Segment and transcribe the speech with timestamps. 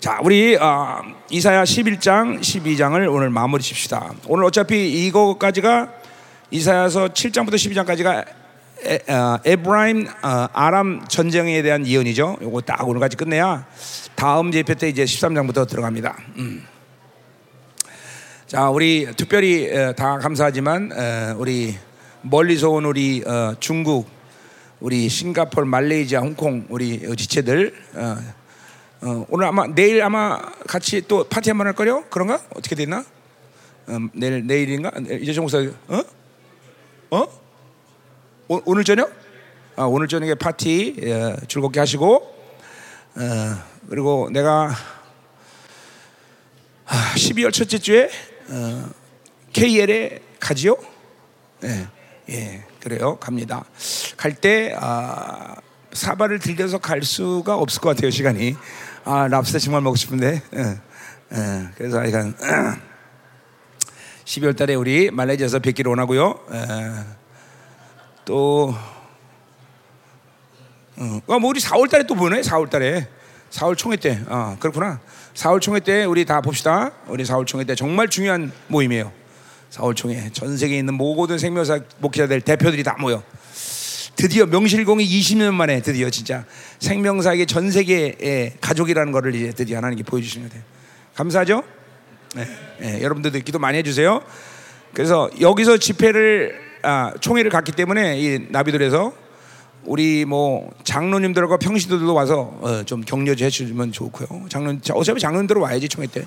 [0.00, 4.12] 자, 우리 어, 이사야 11장, 12장을 오늘 마무리 칩시다.
[4.28, 5.92] 오늘 어차피 이거까지가
[6.52, 8.24] 이사야서 7장부터 12장까지가
[8.84, 12.36] 에, 어, 에브라임 어, 아람 전쟁에 대한 예언이죠.
[12.42, 13.66] 요거 딱 오늘까지 끝내야
[14.14, 16.16] 다음 예배 때 이제 13장부터 들어갑니다.
[16.36, 16.64] 음.
[18.46, 21.76] 자, 우리 특별히 에, 다 감사하지만 에, 우리
[22.22, 24.08] 멀리서 온 우리 어, 중국,
[24.78, 27.74] 우리 싱가포르, 말레이시아, 홍콩 우리 지체들
[29.00, 32.04] 어, 어, 오늘 아마 내일 아마 같이 또 파티 한번 할 거요?
[32.10, 32.40] 그런가?
[32.54, 33.04] 어떻게 됐나?
[33.88, 34.90] 음, 내일 내일인가?
[35.20, 36.02] 이재정 목사 어?
[37.10, 37.26] 어?
[38.48, 39.10] 오, 오늘 저녁?
[39.76, 42.14] 아, 오늘 저녁에 파티 예, 즐겁게 하시고
[43.14, 43.20] 어,
[43.88, 44.74] 그리고 내가
[46.86, 48.10] 아, 12월 첫째 주에
[48.48, 48.90] 어,
[49.52, 50.76] KL에 가지요?
[51.64, 51.86] 예,
[52.30, 53.16] 예, 그래요.
[53.18, 53.64] 갑니다.
[54.16, 55.54] 갈 때 아,
[55.92, 58.10] 사발을 들려서 갈 수가 없을 것 같아요.
[58.10, 58.56] 시간이.
[59.10, 60.42] 아, 랍스터 정말 먹고 싶은데.
[60.54, 60.78] 예,
[61.32, 62.34] 예, 그래서 약간
[64.26, 66.38] 12월 달에 우리 말레이시아에서 뵙기를 원하고요.
[66.52, 66.92] 예,
[68.26, 68.74] 또
[70.98, 72.42] 어, 아, 뭐 우리 4월 달에 또 보네.
[72.42, 73.08] 4월 달에.
[73.50, 74.20] 4월 총회 때.
[74.28, 75.00] 아, 그렇구나.
[75.32, 76.90] 4월 총회 때 우리 다 봅시다.
[77.06, 79.10] 우리 4월 총회 때 정말 중요한 모임이에요.
[79.70, 80.30] 4월 총회.
[80.34, 83.22] 전 세계에 있는 모든 생명사 목회자들 대표들이 다 모여.
[84.18, 86.44] 드디어 명실공히 20년 만에 드디어 진짜
[86.80, 90.64] 생명사에게 전 세계의 가족이라는 것을 이제 드디어 하나님께 보여주시는 거예요.
[91.14, 91.62] 감사하죠?
[92.34, 92.48] 네,
[92.80, 94.20] 네, 여러분들도 기도 많이 해주세요.
[94.92, 99.12] 그래서 여기서 집회를 아, 총회를 갔기 때문에 이 나비들에서
[99.84, 104.46] 우리 뭐 장로님들과 평신도들도 와서 어, 좀 격려해 주시면 좋고요.
[104.48, 106.26] 장로 어차피 장로님들 와야지 총회 때.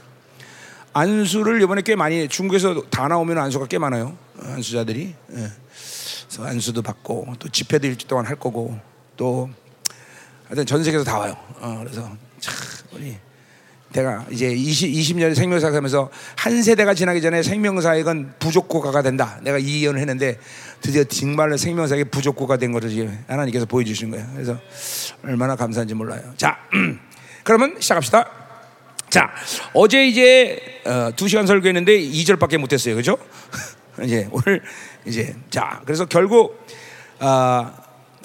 [0.94, 4.16] 안수를 이번에 꽤 많이 중국에서 다 나오면 안수가 꽤 많아요.
[4.42, 5.14] 안수자들이.
[5.36, 5.52] 예.
[6.32, 8.80] 그래서 안수도 받고 또 집회도 일주일 동안 할 거고
[9.18, 9.50] 또
[10.46, 11.36] 하여튼 전 세계에서 다 와요.
[11.60, 12.56] 어, 그래서 참
[12.94, 13.18] 우리
[13.92, 19.42] 내가 이제 20, 20년 생명사 하면서 한 세대가 지나기 전에 생명사역은 부족고가가 된다.
[19.44, 20.40] 내가 이 예언을 했는데
[20.80, 24.26] 드디어 정말로 생명사역이 부족고가 된 것을 하나님께서 보여주신 거예요.
[24.34, 24.58] 그래서
[25.26, 26.22] 얼마나 감사한지 몰라요.
[26.38, 26.58] 자,
[27.44, 28.26] 그러면 시작합시다.
[29.10, 29.30] 자,
[29.74, 32.96] 어제 이제 어, 두 시간 설교했는데 2절밖에 못했어요.
[32.96, 33.18] 그죠?
[34.02, 34.62] 이제 오늘
[35.06, 36.66] 이제 자, 그래서 결국
[37.20, 37.72] 어,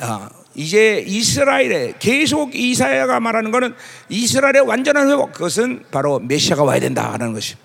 [0.00, 3.74] 어, 이제 이스라엘에 계속 이사야가 말하는 것은
[4.08, 7.56] 이스라엘의 완전한 회복 그것은 바로 메시아가 와야 된다라는 것이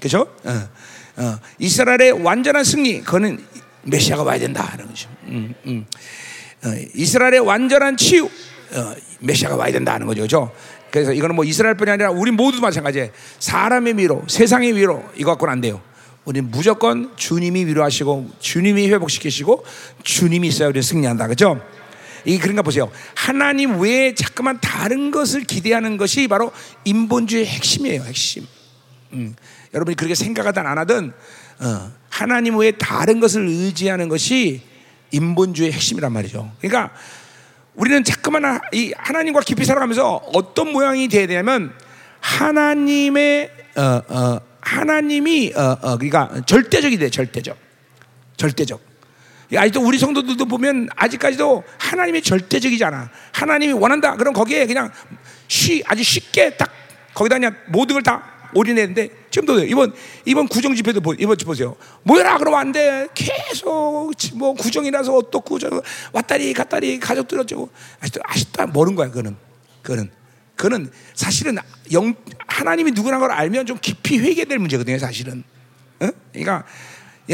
[0.00, 0.26] 그죠?
[0.44, 0.68] 어,
[1.16, 3.38] 어, 이스라엘의 완전한 승리 그거는
[3.82, 5.86] 메시아가 와야 된다라는 것이 음, 음.
[6.64, 10.52] 어, 이스라엘의 완전한 치유 어, 메시아가 와야 된다는 거죠, 그죠?
[10.90, 13.10] 그래서 이거는 뭐 이스라엘뿐이 아니라 우리 모두 마찬가지예요.
[13.38, 15.80] 사람의 위로, 세상의 위로 이거 갖고는 안 돼요.
[16.24, 19.64] 우리는 무조건 주님이 위로하시고 주님이 회복시키시고
[20.02, 21.60] 주님이 있어야 우리 승리한다, 그죠?
[22.24, 22.90] 이 그런가 보세요.
[23.14, 26.52] 하나님 외에 자꾸만 다른 것을 기대하는 것이 바로
[26.84, 28.02] 인본주의 핵심이에요.
[28.02, 28.46] 핵심.
[29.12, 29.34] 음,
[29.72, 31.12] 여러분이 그렇게 생각하든 안 하든
[31.60, 34.62] 어, 하나님 외에 다른 것을 의지하는 것이
[35.10, 36.52] 인본주의 핵심이란 말이죠.
[36.60, 36.92] 그러니까
[37.74, 41.72] 우리는 자꾸만 이 하나님과 깊이 살아가면서 어떤 모양이 돼야 되냐면
[42.20, 47.56] 하나님의 어, 어, 하나님이 어, 어, 그러니까 절대적이 돼 절대적
[48.36, 48.80] 절대적
[49.56, 53.10] 아직도 우리 성도들도 보면 아직까지도 하나님이 절대적이잖아.
[53.32, 54.16] 하나님이 원한다.
[54.16, 54.92] 그럼 거기에 그냥
[55.48, 56.70] 쉬 아주 쉽게 딱
[57.14, 59.92] 거기다 그냥 모든 걸 다 올인했는데 지금도 이번
[60.24, 61.76] 이번 구정 집회도 보, 이번 집 보세요.
[62.02, 63.06] 뭐라 그러면 안 돼.
[63.14, 65.82] 계속 뭐 구정이라서 어떻고 저
[66.12, 67.70] 왔다리 갔다리 가족들 어쩌고
[68.00, 69.08] 아직도 아직도 모르는 거야.
[69.08, 69.36] 그거는
[69.82, 70.10] 그거는
[70.60, 71.56] 그거는 사실은
[71.90, 72.14] 영
[72.46, 74.98] 하나님이 누구라는 걸 알면 좀 깊이 회개될 문제거든요.
[74.98, 75.42] 사실은.
[76.00, 76.10] 어?
[76.32, 76.66] 그러니까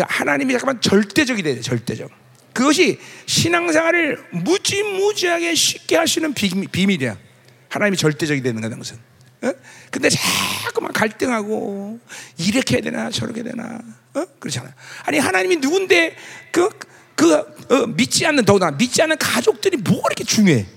[0.01, 2.09] 하나님이 잠깐만 절대적이 돼야 돼, 절대적.
[2.53, 7.19] 그것이 신앙생활을 무지무지하게 쉽게 할 수 있는 비밀이야.
[7.69, 8.97] 하나님이 절대적이 되는 거는 것은.
[9.43, 9.53] 어?
[9.91, 11.99] 근데 자꾸만 갈등하고
[12.39, 13.81] 이렇게 해야 되나 저렇게 해야 되나
[14.15, 14.25] 어?
[14.39, 14.73] 그렇잖아요.
[15.03, 16.15] 아니 하나님이 누군데
[16.53, 16.69] 그,
[17.17, 20.77] 그 어, 믿지 않는 더구나 믿지 않는 가족들이 뭐가 이렇게 중요해?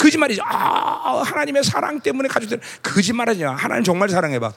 [0.00, 0.42] 거짓말이죠.
[0.44, 3.54] 아 하나님의 사랑 때문에 가족들 거짓말하지 마.
[3.54, 4.52] 하나님 정말 사랑해봐.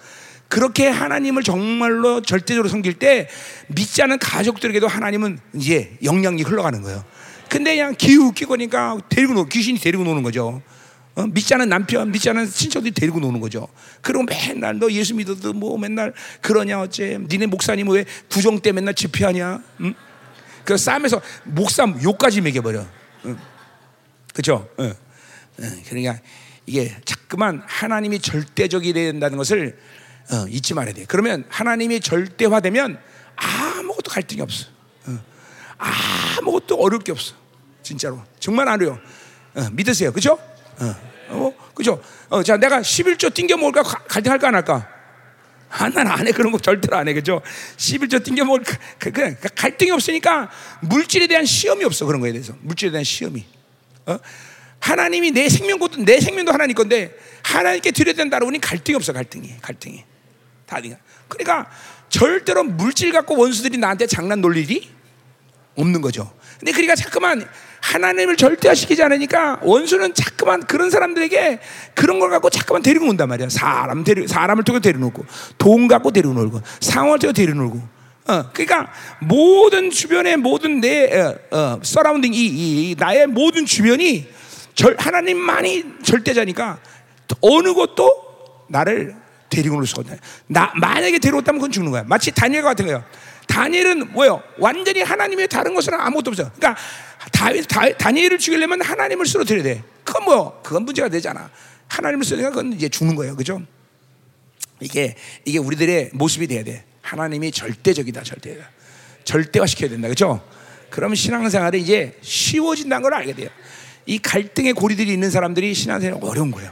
[0.47, 3.27] 그렇게 하나님을 정말로 절대적으로 섬길 때
[3.67, 7.03] 믿지 않은 가족들에게도 하나님은 이제 영향이 흘러가는 거예요.
[7.49, 10.61] 근데 그냥 기웃기거니까 데리고 노, 귀신이 데리고 노는 거죠.
[11.15, 11.27] 어?
[11.27, 13.67] 믿지 않은 남편, 믿지 않은 친척들이 데리고 노는 거죠.
[14.01, 17.19] 그리고 맨날 너 예수 믿어도 뭐 맨날 그러냐 어째?
[17.29, 19.59] 니네 목사님 왜 구정 때 맨날 집회하냐?
[19.81, 19.93] 응?
[20.63, 22.85] 그 싸움에서 목사 욕까지 매겨버려.
[23.25, 23.37] 응?
[24.33, 24.67] 그렇죠?
[24.79, 24.93] 응.
[25.87, 26.19] 그러니까
[26.65, 29.77] 이게 자꾸만 하나님이 절대적이 된다는 것을
[30.31, 31.05] 어, 잊지 말아야 돼.
[31.07, 32.99] 그러면 하나님이 절대화되면
[33.35, 34.67] 아무것도 갈등이 없어.
[35.05, 35.19] 어,
[35.77, 37.33] 아무것도 어려울 게 없어.
[37.81, 38.23] 진짜로.
[38.39, 38.97] 정말 안 어려워.
[39.55, 40.11] 어, 믿으세요.
[40.13, 40.39] 그죠?
[41.29, 42.01] 어, 그죠?
[42.29, 44.87] 어, 자, 내가 11조 띵겨 먹을까 가- 갈등할까 안 할까?
[45.69, 46.31] 아, 난안 해.
[46.31, 47.13] 그런 거 절대로 안 해.
[47.13, 47.41] 그죠?
[47.77, 50.49] 11조 띵겨 먹을, 그, 그, 그, 그 갈등이 없으니까
[50.81, 52.05] 물질에 대한 시험이 없어.
[52.05, 52.53] 그런 거에 대해서.
[52.61, 53.45] 물질에 대한 시험이.
[54.83, 54.93] 어?
[54.93, 59.13] 하나님이 내 생명도, 내 생명도 하나님 건데, 하나님께 드려야 된다고 우리 갈등이 없어.
[59.13, 59.55] 갈등이.
[59.61, 60.03] 갈등이.
[60.65, 60.95] 다 아니야.
[61.27, 61.69] 그러니까
[62.09, 64.89] 절대로 물질 갖고 원수들이 나한테 장난 놀 일이
[65.75, 66.31] 없는 거죠.
[66.59, 67.47] 근데 그러니까 자꾸만
[67.81, 71.59] 하나님을 절대화시키지 않으니까 원수는 자꾸만 그런 사람들에게
[71.95, 73.49] 그런 걸 갖고 자꾸만 데리고 온단 말이야.
[73.49, 75.25] 사람 데리 사람을 통해 데려놓고
[75.57, 78.03] 돈 갖고 데려놓고 상황을 통해 데려놓고.
[78.25, 84.29] 어, 그러니까 모든 주변의 모든 내 어, 어, surrounding 이, 이, 이 나의 모든 주변이
[84.75, 86.79] 절, 하나님만이 절대자니까
[87.41, 89.15] 어느 것도 나를
[89.49, 90.15] 데리고 올 수가 없다.
[90.47, 92.03] 나 만약에 데려왔다면 그건 죽는 거야.
[92.03, 93.03] 마치 다니엘 같은 거예요.
[93.47, 94.41] 다니엘은 뭐요?
[94.57, 96.51] 완전히 하나님의 다른 것은 아무것도 없어.
[96.53, 96.75] 그러니까
[97.31, 99.83] 다윗, 다, 다니엘을 죽이려면 하나님을 쓰러뜨려야 돼.
[100.03, 101.49] 그건 뭐 그건 문제가 되잖아.
[101.87, 103.35] 하나님을 쓰니까 그건 이제 죽는 거예요.
[103.35, 103.61] 그죠?
[104.79, 105.15] 이게
[105.45, 106.83] 이게 우리들의 모습이 돼야 돼.
[107.01, 108.69] 하나님이 절대적이다, 절대다.
[109.23, 110.41] 절대화 시켜야 된다, 그죠?
[110.89, 113.49] 그러면 신앙생활이 이제 쉬워진다는 걸 알게 돼요.
[114.05, 116.71] 이 갈등의 고리들이 있는 사람들이 신앙생활이 어려운 거예요.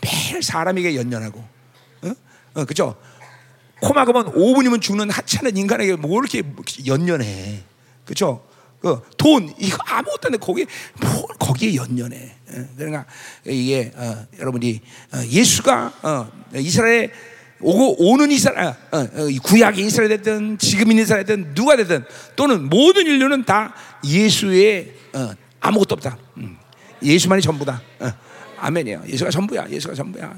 [0.00, 1.44] 매일 사람에게 연연하고,
[2.02, 2.12] 어,
[2.54, 2.96] 어 그죠?
[3.80, 6.42] 코 막으면 5분이면 죽는 하찮은 인간에게 뭐 이렇게
[6.86, 7.62] 연연해,
[8.04, 8.44] 그죠?
[8.80, 10.38] 그 돈 이거 아무것도 안 돼.
[10.38, 10.66] 거기
[11.00, 12.16] 뭘 거기에 연연해.
[12.16, 13.04] 예, 그러니까
[13.44, 14.80] 이게 어, 여러분이
[15.12, 17.12] 어, 예수가 어, 이스라엘
[17.60, 22.04] 오고 오는 이스라엘 어, 어, 이 구약의 이스라엘 됐든 지금 있는 이스라엘 됐든 누가 됐든
[22.36, 23.74] 또는 모든 인류는 다
[24.04, 26.16] 예수의 어, 아무것도 없다.
[26.38, 26.57] 음.
[27.02, 27.80] 예수만이 전부다.
[28.00, 28.12] 어,
[28.58, 29.04] 아멘이에요.
[29.06, 29.68] 예수가 전부야.
[29.70, 30.34] 예수가 전부야.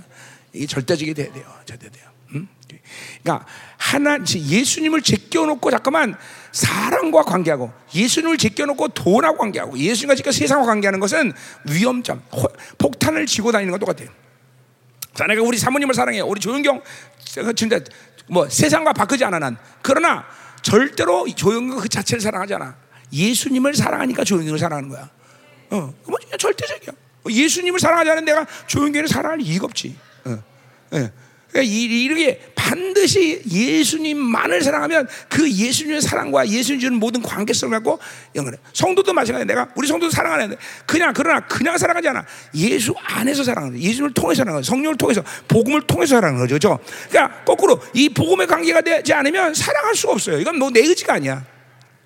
[0.52, 1.44] 이게 절대적이 돼야 돼요.
[1.64, 2.04] 절대 돼요.
[2.34, 2.48] 음?
[3.22, 3.46] 그러니까
[3.76, 6.14] 하나 예수님을 제껴놓고 잠깐만
[6.52, 11.32] 사람과 관계하고 예수님을 제껴놓고 돈하고 관계하고 예수님과 지금 세상과 관계하는 것은
[11.68, 12.48] 위험점, 호-
[12.78, 14.08] 폭탄을 쥐고 다니는 건 똑같아요.
[15.14, 16.24] 자, 내가 우리 사모님을 사랑해요.
[16.26, 16.82] 우리 조영경
[17.54, 17.80] 진짜
[18.28, 19.56] 뭐 세상과 바꾸지 않아 난.
[19.82, 20.24] 그러나
[20.62, 22.76] 절대로 조영경 그 자체를 사랑하지 않아.
[23.12, 25.10] 예수님을 사랑하니까 조영경을 사랑하는 거야.
[25.70, 26.92] 어, 그뭐 절대적이야.
[27.28, 29.94] 예수님을 사랑하지 않은 내가 조영경을 사랑할 이유가 없지.
[30.24, 30.42] 어,
[30.94, 31.10] 예.
[31.50, 37.98] 그러니까 이- 이렇게 반드시 예수님만을 사랑하면 그 예수님의 사랑과 예수님 주는 모든 관계성을 갖고
[38.36, 38.56] 연결해.
[38.72, 39.44] 성도도 마찬가지야.
[39.46, 40.56] 내가 우리 성도도 사랑하는데
[40.86, 42.24] 그냥 그러나 그냥 사랑하지 않아.
[42.54, 43.80] 예수 안에서 사랑하는.
[43.80, 44.62] 예수님을 통해서 사랑하는.
[44.62, 46.54] 성령을 통해서 복음을 통해서 사랑하는 거죠.
[46.54, 46.78] 그렇죠?
[47.10, 50.38] 그러니까 거꾸로 이 복음의 관계가 되지 않으면 사랑할 수가 없어요.
[50.38, 51.44] 이건 뭐 내 의지가 아니야.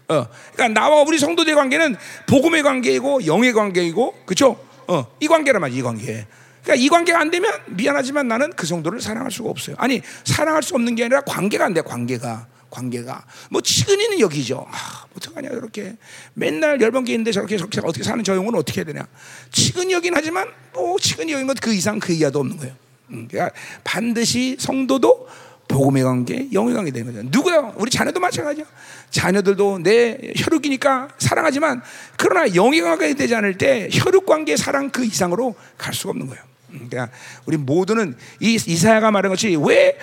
[0.09, 1.97] 어, 그러니까 나와 우리 성도들의 관계는
[2.27, 4.59] 복음의 관계이고 영의 관계이고, 그렇죠?
[4.87, 6.27] 어, 이 관계란 말이야, 이 관계.
[6.63, 9.77] 그러니까 이 관계가 안 되면 미안하지만 나는 그 성도를 사랑할 수가 없어요.
[9.79, 12.49] 아니 사랑할 수 없는 게 아니라 관계가 안 돼, 관계가.
[12.71, 14.67] 관계가 뭐 치근이는 여기죠.
[14.69, 15.97] 아, 어떡하냐 저렇게
[16.33, 19.07] 맨날 열번 개인데 저렇게 저렇게 어떻게 사는 저 영은 어떻게 해야 되냐.
[19.53, 22.75] 치근이 여긴 하지만 뭐 치근이 여긴 것 그 이상 그 이하도 없는 거예요.
[23.11, 23.55] 음, 그러니까
[23.85, 25.29] 반드시 성도도
[25.69, 27.27] 복음의 관계, 영의 관계 되는 거죠.
[27.31, 27.73] 누구야?
[27.77, 28.65] 우리 자녀도 마찬가지야.
[29.11, 31.83] 자녀들도 내 혈육이니까 사랑하지만
[32.17, 36.43] 그러나 영의 관계가 되지 않을 때 혈육 관계 사랑 그 이상으로 갈 수가 없는 거예요.
[36.71, 37.17] 음, 그러니까
[37.47, 39.97] 우리 모두는 이 이사야가 말한 것이 왜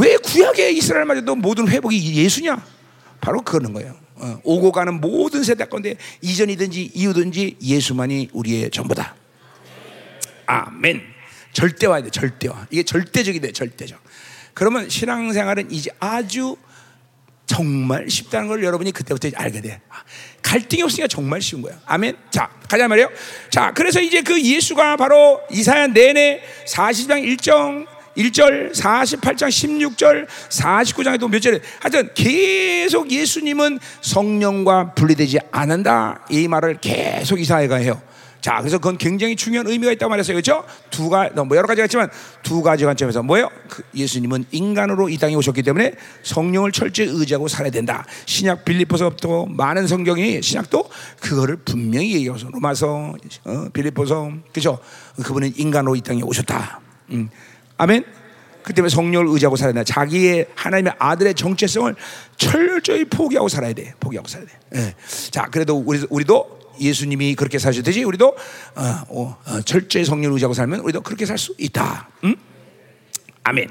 [0.00, 2.64] 왜 구약의 이스라엘마저도 모든 회복이 예수냐?
[3.20, 3.94] 바로 그러는 거예요.
[4.14, 9.14] 어, 오고 가는 모든 세대 건데 이전이든지 이후든지 예수만이 우리의 전부다.
[10.46, 11.02] 아멘.
[11.52, 12.66] 절대화야 돼, 절대화.
[12.70, 14.00] 이게 절대적이 돼, 절대적.
[14.60, 16.54] 그러면 신앙생활은 이제 아주
[17.46, 19.80] 정말 쉽다는 걸 여러분이 그때부터 알게 돼.
[19.88, 20.02] 아,
[20.42, 21.80] 갈등이 없으니까 정말 쉬운 거야.
[21.86, 22.14] 아멘.
[22.28, 23.08] 자, 가자 말이에요.
[23.48, 27.86] 자, 그래서 이제 그 예수가 바로 이사야 내내 40장 1정
[28.18, 36.26] 1절, 48장 16절, 49장에도 몇 절에 하여튼 계속 예수님은 성령과 분리되지 않는다.
[36.28, 38.02] 이 말을 계속 이사야가 해요.
[38.40, 40.34] 자, 그래서 그건 굉장히 중요한 의미가 있다고 말했어요.
[40.34, 40.64] 그렇죠?
[40.90, 42.10] 두 가지, 뭐 여러 가지가 있지만
[42.42, 43.50] 두 가지 관점에서 뭐예요?
[43.68, 48.04] 그 예수님은 인간으로 이 땅에 오셨기 때문에 성령을 철저히 의지하고 살아야 된다.
[48.26, 50.88] 신약 빌립보서부터 많은 성경이 신약도
[51.20, 54.78] 그거를 분명히 얘기하서 로마서, 어, 빌립보서, 그죠?
[55.22, 56.80] 그분은 인간으로 이 땅에 오셨다.
[57.10, 57.28] 음.
[57.76, 58.04] 아멘.
[58.62, 59.84] 그 때문에 성령을 의지하고 살아야 된다.
[59.84, 61.94] 자기의 하나님의 아들의 정체성을
[62.36, 63.94] 철저히 포기하고 살아야 돼.
[64.00, 64.52] 포기하고 살아야 돼.
[64.76, 64.94] 예.
[65.30, 70.80] 자, 그래도 우리, 우리도 예수님이 그렇게 사셨듯이 우리도 어, 어, 어, 철저히 성령을 의지하고 살면
[70.80, 72.08] 우리도 그렇게 살 수 있다.
[72.24, 72.36] 음?
[73.42, 73.68] 아멘.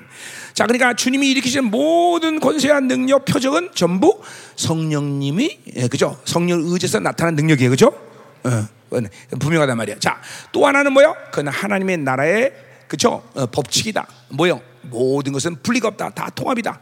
[0.53, 4.21] 자, 그러니까 주님이 일으키신 모든 권세와 능력, 표적은 전부
[4.55, 6.19] 성령님이 예, 그죠?
[6.25, 7.87] 성령을 의지해서 나타난 능력이에요, 그죠?
[8.43, 9.07] 어, 그건
[9.39, 9.99] 분명하단 말이야.
[9.99, 10.19] 자,
[10.51, 11.15] 또 하나는 뭐요?
[11.29, 12.51] 그건 하나님의 나라의
[12.87, 13.23] 그죠?
[13.35, 14.07] 어, 법칙이다.
[14.29, 14.59] 뭐요?
[14.81, 16.09] 모든 것은 분리가 없다.
[16.09, 16.79] 다 통합이다.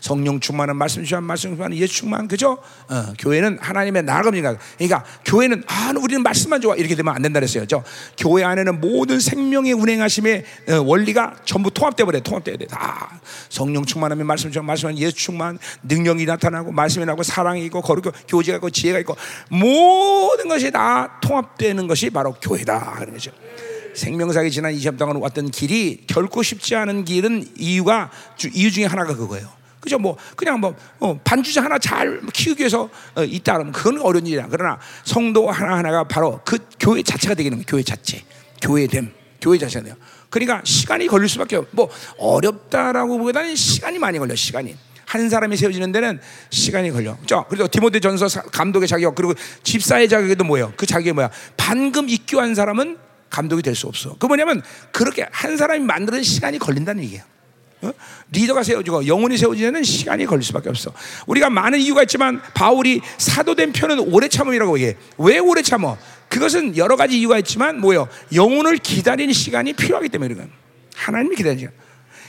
[0.00, 2.58] 성령 충만한 말씀 충만 말씀 충만한 예수 충만 그죠?
[2.88, 4.56] 어, 교회는 하나님의 나라입니다.
[4.76, 7.66] 그러니까 교회는 아 우리는 말씀만 좋아 이렇게 되면 안 된다 그랬어요.
[7.66, 7.82] 저
[8.18, 12.20] 교회 안에는 모든 생명의 운행하심의 어, 원리가 전부 통합돼 버려.
[12.20, 12.66] 통합돼야 돼.
[12.66, 18.12] 다 성령 충만하면 말씀 충만 말씀은 예수 충만 능력이 나타나고 말씀이 나고 사랑이 있고 거룩
[18.28, 19.16] 교제가 있고 지혜가 있고
[19.48, 23.30] 모든 것이 다 통합되는 것이 바로 교회다 그런 거죠.
[23.94, 28.10] 생명사기 지난 20년 동안 왔던 길이 결코 쉽지 않은 길은 이유가
[28.54, 29.59] 이유 중에 하나가 그거예요.
[29.80, 29.98] 그죠?
[29.98, 34.46] 뭐 그냥 뭐 어, 반주자 하나 잘 키우기 위해서 어, 있다 그러면 그건 어려운 일이야.
[34.50, 37.66] 그러나 성도 하나 하나가 바로 그 교회 자체가 되기는 거예요.
[37.66, 38.22] 교회 자체,
[38.62, 39.94] 교회됨, 교회 자체가 돼요.
[40.28, 41.66] 그러니까 시간이 걸릴 수밖에 없.
[41.72, 44.34] 뭐 어렵다라고 보기보다는 시간이 많이 걸려.
[44.34, 44.76] 시간이.
[45.06, 46.20] 한 사람이 세워지는 데는
[46.50, 47.16] 시간이 걸려.
[47.26, 49.34] 자, 그래서 디모데전서 감독의 자격 그리고
[49.64, 50.72] 집사의 자격도 뭐예요?
[50.76, 51.30] 그 자격이 뭐야?
[51.56, 52.96] 방금 입교한 사람은
[53.28, 54.14] 감독이 될 수 없어.
[54.18, 57.24] 그 뭐냐면 그렇게 한 사람이 만드는 시간이 걸린다는 얘기예요.
[57.82, 57.92] 어?
[58.30, 60.92] 리더가 세워지고 영혼이 세워지는 시간이 걸릴 수밖에 없어.
[61.26, 64.96] 우리가 많은 이유가 있지만 바울이 사도된 편은 오래 참음이라고 얘기해.
[65.18, 65.96] 왜 오래 참어?
[66.28, 68.08] 그것은 여러 가지 이유가 있지만 뭐요?
[68.34, 70.50] 영혼을 기다리는 시간이 필요하기 때문에 그런
[70.94, 71.68] 하나님이 기다리죠.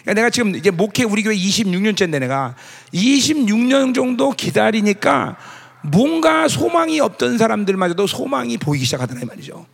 [0.02, 2.56] 그러니까 내가 지금 이제 목회 우리 교회 26년째인데 내가
[2.94, 5.38] 26년 정도 기다리니까
[5.84, 9.66] 뭔가 소망이 없던 사람들마저도 소망이 보이기 시작하더라 이 말이죠.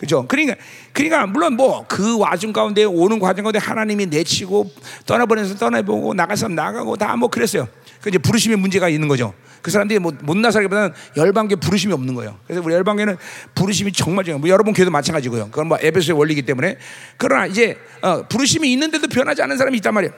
[0.00, 0.26] 그죠?
[0.26, 0.56] 그러니까,
[0.94, 4.70] 그러니까, 물론 뭐, 그 와중 가운데, 오는 과정 가운데 하나님이 내치고,
[5.04, 7.68] 떠나버려서 떠나보고, 나가서 나가고, 다 뭐 그랬어요.
[8.00, 9.34] 그 이제 부르심의 문제가 있는 거죠.
[9.60, 12.38] 그 사람들이 뭐, 못나서기보다는 열방계 부르심이 없는 거예요.
[12.46, 13.18] 그래서 우리 열방계는
[13.54, 14.40] 부르심이 정말 중요해요.
[14.40, 15.50] 뭐 여러분 교회도 마찬가지고요.
[15.50, 16.78] 그건 뭐 에베소의 원리이기 때문에.
[17.18, 20.14] 그러나 이제, 어, 부르심이 있는데도 변하지 않은 사람이 있단 말이에요.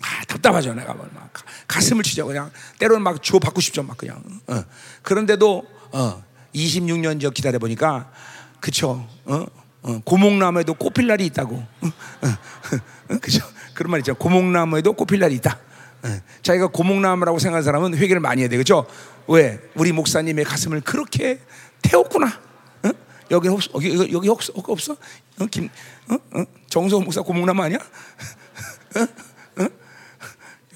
[0.00, 0.72] 아, 답답하죠.
[0.72, 1.30] 내가 뭐막
[1.68, 2.26] 가슴을 치죠.
[2.26, 3.82] 그냥 때로는 막 주워 받고 싶죠.
[3.82, 4.22] 막 그냥.
[4.46, 4.64] 어.
[5.02, 5.62] 그런데도,
[5.92, 6.24] 어,
[6.54, 8.10] 26년 전 기다려 보니까
[8.62, 9.04] 그쵸?
[9.24, 9.44] 어?
[9.82, 11.56] 어, 고목나무에도 꽃필 날이 있다고.
[11.56, 11.86] 어?
[13.10, 13.44] 어, 그죠?
[13.74, 14.14] 그런 말 있죠.
[14.14, 15.58] 고목나무에도 꽃필 날이 있다.
[16.04, 18.56] 어, 자기가 고목나무라고 생각하는 사람은 회개를 많이 해야 돼.
[18.56, 18.86] 그죠?
[19.26, 19.58] 왜?
[19.74, 21.40] 우리 목사님의 가슴을 그렇게
[21.82, 22.40] 태웠구나.
[22.84, 22.90] 어?
[23.32, 24.92] 여기 없, 여기, 여기 없, 없어?
[24.92, 25.46] 어?
[25.50, 25.68] 김,
[26.08, 26.14] 어?
[26.14, 26.44] 어?
[26.68, 27.78] 정성호 목사 고목나무 아니야?
[27.78, 29.62] 어?
[29.64, 29.68] 어?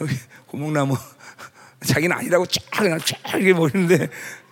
[0.01, 0.17] 여기
[0.47, 0.97] 고목나무.
[1.87, 4.09] 자기는 아니라고 쫙 그냥 쫙 이렇게 보이는데,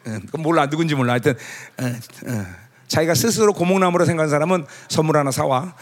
[0.07, 1.14] 어, 몰라 누군지 몰라.
[1.14, 1.35] 하여튼
[1.81, 1.85] 어,
[2.29, 2.63] 어.
[2.88, 5.75] 자기가 스스로 고목나무로 생각하는 사람은 선물 하나 사와.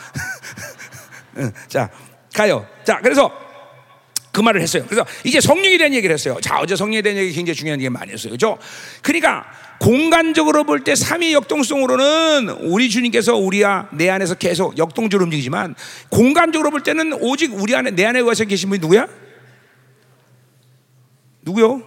[1.69, 1.91] 자,
[2.35, 2.67] 가요.
[2.85, 3.31] 자, 그래서
[4.33, 4.85] 그 말을 했어요.
[4.89, 6.39] 그래서 이제 성령에 대한 얘기를 했어요.
[6.41, 8.33] 자, 어제 성령에 대한 얘기 굉장히 중요한 얘기 많이 했어요.
[8.33, 8.57] 그죠?
[9.03, 9.45] 그러니까
[9.79, 15.75] 공간적으로 볼 때 삼위 역동성으로는 우리 주님께서 우리와 내 안에서 계속 역동적으로 움직이지만
[16.09, 19.07] 공간적으로 볼 때는 오직 우리 안에 내 안에 와서 계신 분이 누구야?
[21.43, 21.83] 누구요?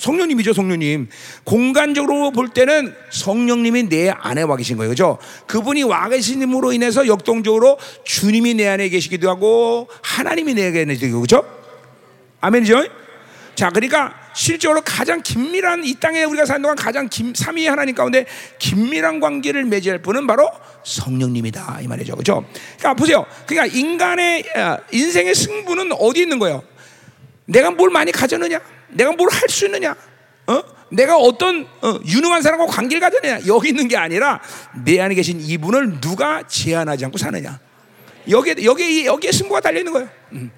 [0.00, 1.08] 성령님이죠, 성령님.
[1.44, 4.88] 공간적으로 볼 때는 성령님이 내 안에 와 계신 거예요.
[4.90, 5.18] 그죠?
[5.46, 11.44] 그분이 와 계신님으로 인해서 역동적으로 주님이 내 안에 계시기도 하고 하나님이 내 안에 계시기도 그죠?
[12.40, 12.86] 아멘이죠?
[13.54, 18.24] 자, 그러니까 실제로 가장 긴밀한 이 땅에 우리가 사는 동안 가장 긴, 삼위 하나님 가운데
[18.58, 20.50] 긴밀한 관계를 맺을 분은 바로
[20.82, 22.46] 성령님이다 이 말이죠, 그죠?
[22.78, 23.26] 그러니까 보세요.
[23.44, 26.62] 그러니까 인간의 어, 인생의 승부는 어디 있는 거예요?
[27.44, 28.79] 내가 뭘 많이 가졌느냐?
[28.92, 29.94] 내가 뭘 할 수 있느냐?
[30.46, 30.62] 어?
[30.92, 33.46] 내가 어떤 어, 유능한 사람과 관계를 가졌느냐?
[33.46, 34.40] 여기 있는 게 아니라
[34.84, 37.58] 내 안에 계신 이분을 누가 제한하지 않고 사느냐?
[38.28, 40.08] 여기에 여기에 여기에 승부가 달려 있는 거예요.
[40.32, 40.50] 음.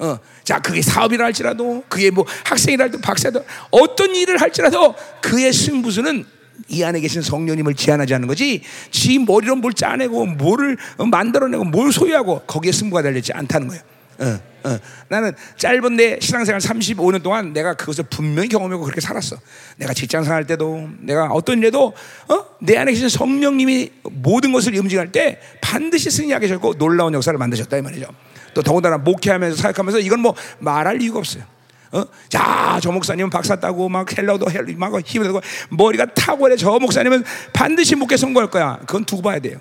[0.00, 6.24] 어, 자, 그게 사업이라 할지라도, 그게 뭐 학생이라 할지라도, 박사도, 어떤 일을 할지라도 그의 승부수는
[6.68, 12.42] 이 안에 계신 성령님을 제한하지 않는 거지, 지 머리로 뭘 짜내고, 뭐를 만들어내고, 뭘 소유하고,
[12.46, 13.82] 거기에 승부가 달려있지 않다는 거예요.
[14.18, 14.78] 어, 어.
[15.08, 19.36] 나는 짧은 내 신앙생활 35년 동안 내가 그것을 분명히 경험하고 그렇게 살았어.
[19.76, 21.94] 내가 직장 생활 때도 내가 어떤 일에도
[22.28, 22.44] 어?
[22.60, 27.82] 내 안에 계신 성령님이 모든 것을 움직일 때 반드시 승리하게 하셨고 놀라운 역사를 만드셨다 이
[27.82, 28.06] 말이죠.
[28.54, 31.44] 또 더군다나 목회하면서 사역하면서 이건 뭐 말할 이유가 없어요.
[31.92, 32.04] 어?
[32.28, 36.56] 자, 저 목사님은 박사 따고 막 헬러도 헬러 막 힘을 내고 머리가 탁월해.
[36.56, 38.78] 저 목사님은 반드시 목회 성공할 거야.
[38.80, 39.58] 그건 두고 봐야 돼요.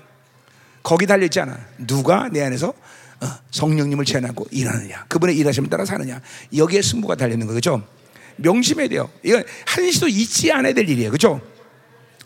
[0.84, 1.58] 거기 달려 있지 않아.
[1.80, 2.74] 누가 내 안에서
[3.22, 6.22] 어, 성령님을 제한하고 일하느냐, 그분의 일하심을 따라 사느냐,
[6.56, 7.84] 여기에 승부가 달리는 거죠.
[8.38, 9.10] 명심해야 돼요.
[9.24, 11.12] 이건 한시도 잊지 않아야 될 일이에요.
[11.12, 11.42] 그죠?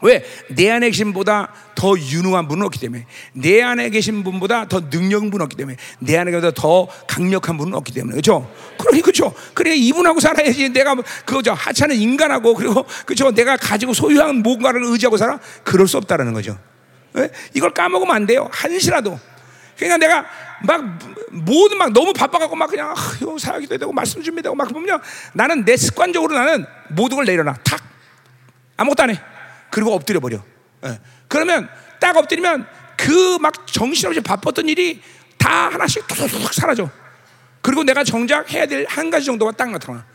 [0.01, 0.25] 왜?
[0.49, 5.29] 내 안에 계신 분보다 더 유능한 분은 없기 때문에 내 안에 계신 분보다 더 능력한
[5.29, 8.51] 분은 없기 때문에 내 안에 계신 더 강력한 분은 없기 때문에 그죠?
[8.79, 9.33] 그러니 그죠?
[9.53, 10.95] 그래 이분하고 살아야지 내가
[11.25, 16.57] 그죠 하찮은 인간하고 그리고 그죠 내가 가지고 소유한 뭔가를 의지하고 살아 그럴 수 없다라는 거죠.
[17.13, 17.29] 왜?
[17.53, 19.19] 이걸 까먹으면 안 돼요 한시라도
[19.77, 20.25] 그러니까 내가
[20.63, 20.99] 막
[21.31, 22.95] 모든 막 너무 바빠갖고 막 그냥 아,
[23.39, 25.01] 사역도 되고 말씀 준비되고 막 보면
[25.33, 27.81] 나는 내 습관적으로 나는 모든 걸 내려놔 탁
[28.77, 29.21] 아무것도 안 해.
[29.69, 30.43] 그리고 엎드려 버려.
[30.85, 30.99] 예.
[31.27, 35.01] 그러면 딱 엎드리면 그 막 정신없이 바빴던 일이
[35.37, 36.89] 다 하나씩 툭툭툭 사라져.
[37.61, 40.05] 그리고 내가 정작 해야 될 한 가지 정도가 딱 나타나.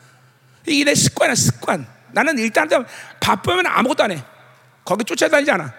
[0.67, 1.87] 이게 내 습관이야, 습관.
[2.13, 2.69] 나는 일단
[3.21, 4.25] 바쁘면 아무것도 안 해.
[4.85, 5.73] 거기 쫓아다니지 않아.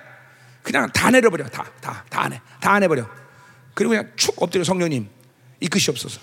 [0.63, 1.45] 그냥 다 내려버려.
[1.47, 2.41] 다, 다, 다 안 해.
[2.59, 3.05] 다 안 해버려.
[3.77, 5.07] 그리고 그냥 축 엎드려 성령님
[5.59, 6.19] 이끄시옵소서.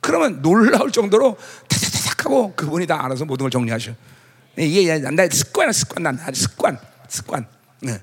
[0.00, 1.36] 그러면 놀라울 정도로
[1.68, 3.92] 타타타닥 하고 그분이 다 알아서 모든 걸 정리하셔.
[4.56, 6.02] 이게 나의 습관이야, 습관.
[6.02, 7.46] 난 습관, 습관.
[7.82, 8.00] 네.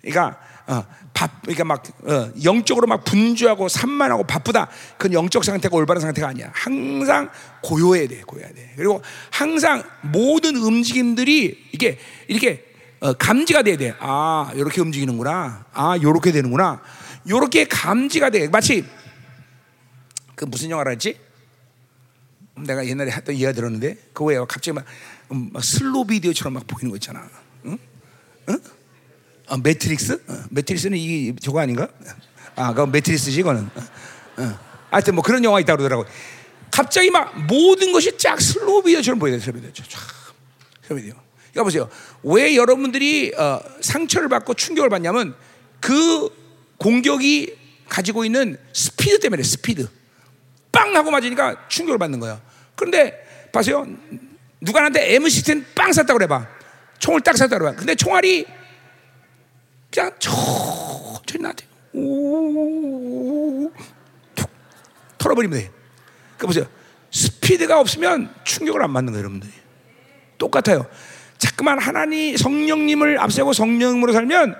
[0.00, 0.84] 그러니까 어,
[1.14, 4.68] 바, 그러니까 막 어, 영적으로 막 분주하고 산만하고 바쁘다.
[4.98, 6.50] 그건 영적 상태가 올바른 상태가 아니야.
[6.52, 7.30] 항상
[7.62, 8.72] 고요해야 돼, 고요해야 돼.
[8.74, 11.96] 그리고 항상 모든 움직임들이 이게
[12.26, 12.64] 이렇게
[12.98, 13.94] 어, 감지가 돼야 돼.
[14.00, 15.66] 아, 이렇게 움직이는구나.
[15.72, 16.80] 아, 이렇게 되는구나.
[17.24, 18.48] 이렇게 감지가 돼.
[18.48, 18.84] 마치
[20.34, 21.18] 그 무슨 영화라 했지?
[22.56, 24.84] 내가 옛날에 했던 이야기 들었는데 그거에 갑자기 막,
[25.32, 27.28] 음, 막 슬로 비디오처럼 막 보이는 거 있잖아.
[27.64, 27.78] 응?
[28.48, 28.58] 응?
[29.48, 30.22] 아, 매트릭스?
[30.26, 31.88] 어, 매트릭스는 이 저거 아닌가?
[32.56, 33.62] 아, 그 매트릭스지 이거는.
[33.62, 34.58] 어, 어.
[34.90, 36.04] 하여튼 뭐 그런 영화 있다 그러더라고.
[36.70, 39.38] 갑자기 막 모든 것이 쫙 슬로우 비디오처럼 보여요.
[39.38, 39.84] 슬로우 비디오.
[39.88, 40.00] 쫙.
[40.86, 41.14] 슬로우 비디오.
[41.52, 41.88] 그러니까 보세요.
[42.22, 45.34] 왜 여러분들이 어, 상처를 받고 충격을 받냐면
[45.80, 46.30] 그
[46.82, 47.56] 공격이
[47.88, 49.88] 가지고 있는 스피드 때문에 스피드.
[50.72, 52.40] 빵 하고 맞으니까 충격을 받는 거야.
[52.74, 53.86] 그런데 봐세요.
[54.60, 56.48] 누가 나한테 M16 빵 쐈다고 그래 봐.
[56.98, 57.76] 총을 딱 쐈다고 그래 봐.
[57.76, 58.46] 근데 총알이
[59.92, 63.72] 그냥 천천히 나한테 오툭
[65.18, 65.70] 털어버리면 돼.
[66.38, 66.66] 그 보세요.
[67.10, 69.52] 스피드가 없으면 충격을 안 받는 거예요, 여러분들이.
[70.38, 70.86] 똑같아요.
[71.36, 74.56] 자꾸만 하나님 성령님을 앞세고 성령으로 살면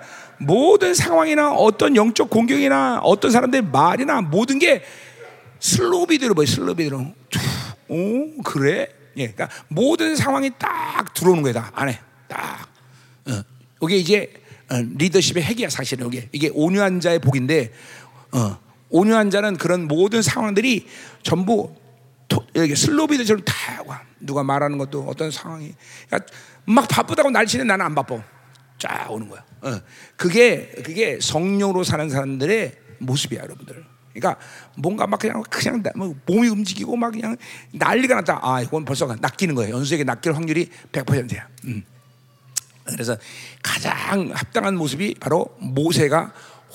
[0.46, 4.82] 모든 상황이나 어떤 영적 공격이나 어떤 사람들의 말이나 모든 게
[5.60, 6.46] 슬로비대로 뭐예요?
[6.46, 7.06] 슬로비대로.
[7.88, 8.88] 오 그래?
[9.16, 12.68] 예, 그러니까 모든 상황이 딱 들어오는 거다 안에 딱.
[13.28, 13.42] 어,
[13.82, 14.32] 이게 이제
[14.70, 17.72] 어, 리더십의 핵이야 사실은 이게 이게 온유한 자의 복인데
[18.32, 18.58] 어,
[18.88, 20.86] 온유한 자는 그런 모든 상황들이
[21.22, 21.74] 전부
[22.28, 24.02] 토, 이렇게 슬로비들처럼 다 와.
[24.24, 25.74] 누가 말하는 것도 어떤 상황이
[26.06, 26.32] 그러니까
[26.64, 28.22] 막 바쁘다고 날치는 나는 안 바빠.
[28.82, 29.44] 쫙 오는 거야.
[29.62, 29.80] 어.
[30.16, 33.84] 그게 그게 성령으로 사는 사람들의 모습이야, 여러분들.
[34.12, 34.40] 그러니까
[34.76, 37.36] 뭔가 막 그냥 그냥 뭐 몸이 움직이고 막 그냥
[37.72, 38.40] 난리가 났다.
[38.42, 39.76] 아, 이건 벌써 낚이는 거예요.
[39.76, 41.48] 연수에게 낚일 확률이 100%야.
[41.64, 41.84] 음.
[42.84, 43.16] 그래서
[43.62, 46.32] 가장 합당한 모습이 바로 모세가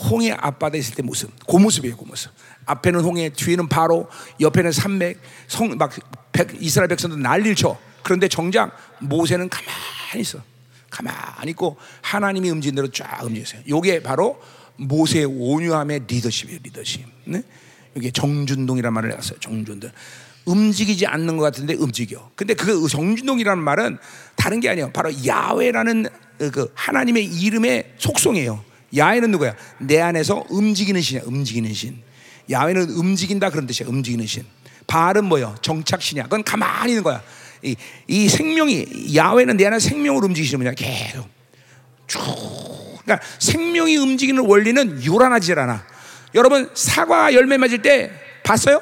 [0.10, 1.30] 홍해 앞바다에 있을 때 모습.
[1.46, 2.32] 그 모습이에요, 그 모습.
[2.66, 4.08] 앞에는 홍해, 뒤에는 바로,
[4.40, 5.92] 옆에는 산맥, 성, 막
[6.32, 7.78] 백, 이스라엘 백성들 난리를 쳐.
[8.04, 10.40] 그런데 정작 모세는 가만히 있어.
[10.90, 13.62] 가만히 있고 하나님이 움직인 대로 쫙 움직였어요.
[13.66, 14.42] 이게 바로
[14.78, 17.06] 모세의 온유함의 리더십이에요, 리더십.
[17.26, 17.44] 네?
[17.96, 19.92] 이게 정준동이라는 말을 해왔어요, 정준동.
[20.46, 22.32] 움직이지 않는 것 같은데 움직여.
[22.36, 23.98] 근데 그 정준동이라는 말은
[24.36, 24.92] 다른 게 아니에요.
[24.94, 26.08] 바로 야훼라는
[26.54, 28.64] 그 하나님의 이름의 속성이에요.
[28.96, 29.56] 야훼는 누구야?
[29.80, 31.24] 내 안에서 움직이는 신이야.
[31.26, 32.02] 움직이는 신.
[32.50, 33.90] 야훼는 움직인다 그런 뜻이야.
[33.90, 34.46] 움직이는 신.
[34.88, 35.56] 바알은 뭐요?
[35.62, 36.24] 정착신이야.
[36.24, 37.22] 그건 가만히 있는 거야.
[37.68, 37.76] 이,
[38.08, 40.74] 이 생명이 야훼는 내 안에 생명으로 움직이시는 분이야.
[40.74, 41.28] 계속
[42.08, 42.20] 쭉.
[43.04, 45.86] 그러니까 생명이 움직이는 원리는 요란하지 않아.
[46.36, 48.12] 여러분 사과 열매 맞을 때
[48.44, 48.82] 봤어요?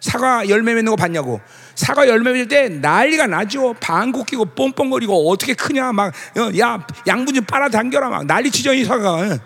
[0.00, 1.40] 사과 열매 맺는 거 봤냐고.
[1.74, 3.74] 사과 열매 맺을 때 난리가 나죠.
[3.80, 6.12] 방구 끼고 뻥뻥거리고 어떻게 크냐 막
[6.58, 9.38] 야 양분 좀 빨아당겨라 막 난리치죠 이 사과가.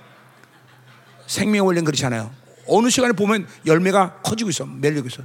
[1.26, 2.30] 생명 원리는 그렇지 않아요.
[2.66, 4.64] 어느 시간에 보면 열매가 커지고 있어.
[4.66, 5.22] 맺리고 있어.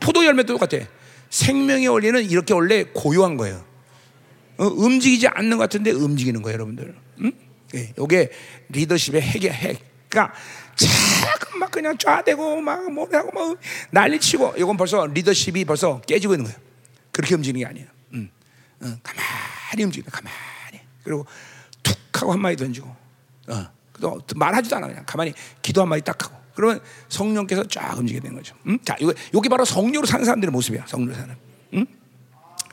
[0.00, 0.84] 포도 열매도 똑같아.
[1.30, 3.64] 생명의 원리는 이렇게 원래 고요한 거예요.
[4.58, 6.94] 어, 움직이지 않는 것 같은데 움직이는 거예요, 여러분들.
[7.20, 7.32] 응?
[7.74, 8.30] 예, 이게
[8.68, 9.80] 리더십의 핵이야, 핵.
[10.08, 10.34] 그러니까
[10.74, 13.58] 자꾸 막 그냥 쫙대고 막 뭐라고 막
[13.90, 16.58] 난리치고 이건 벌써 리더십이 벌써 깨지고 있는 거예요.
[17.12, 17.86] 그렇게 움직이는 게 아니에요.
[18.14, 18.30] 응.
[18.82, 19.00] 응.
[19.02, 20.80] 가만히 움직이다, 가만히.
[21.04, 21.24] 그리고
[21.82, 22.88] 툭 하고 한 마디 던지고,
[23.48, 23.66] 어.
[24.00, 26.39] 또 말하지도 않아 그냥 가만히 기도 한 마디 딱 하고.
[26.54, 28.54] 그러면 성령께서 쫙 움직이게 되는 거죠.
[28.66, 28.78] 응?
[28.84, 30.86] 자, 이거 여기 바로 성령으로 사는 사람들의 모습이야.
[30.86, 31.36] 성령으로 사는.
[31.74, 31.86] 응?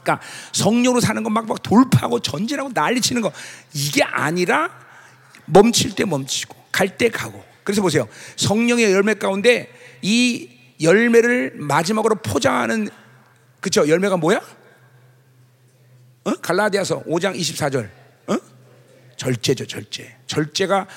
[0.01, 0.21] 그러니까
[0.53, 3.31] 성령으로 사는 거막막 돌파하고 전진하고 난리 치는 거
[3.73, 4.69] 이게 아니라
[5.45, 7.43] 멈출 때 멈추고 갈 때 가고.
[7.63, 8.07] 그래서 보세요.
[8.37, 9.69] 성령의 열매 가운데
[10.01, 10.49] 이
[10.81, 12.87] 열매를 마지막으로 포장하는
[13.59, 14.41] 그쵸 열매가 뭐야?
[16.23, 16.33] 어?
[16.41, 17.89] 갈라디아서 5장 24절.
[18.27, 18.37] 어?
[19.15, 20.15] 절제죠, 절제.
[20.27, 20.87] 절제가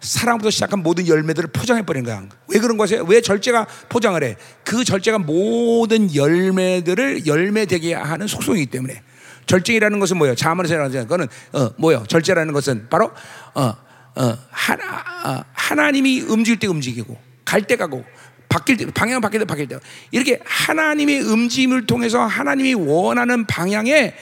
[0.00, 2.22] 사랑부터 시작한 모든 열매들을 포장해 버린 거야.
[2.48, 3.04] 왜 그런 거세요?
[3.04, 4.36] 왜 절제가 포장을 해?
[4.64, 9.02] 그 절제가 모든 열매들을 열매 되게 하는 속성이기 때문에.
[9.46, 10.34] 절제라는 것은 뭐예요?
[10.34, 12.04] 자문에서 말하는 거는 어, 뭐예요?
[12.06, 13.10] 절제라는 것은 바로
[13.54, 13.74] 어,
[14.14, 14.84] 어, 하나,
[15.24, 18.04] 어, 하나님이 움직일 때 움직이고 갈 때 가고
[18.48, 19.78] 바뀔 때 방향 바뀔 때 바뀔 때
[20.10, 24.14] 이렇게 하나님의 움직임을 통해서 하나님이 원하는 방향에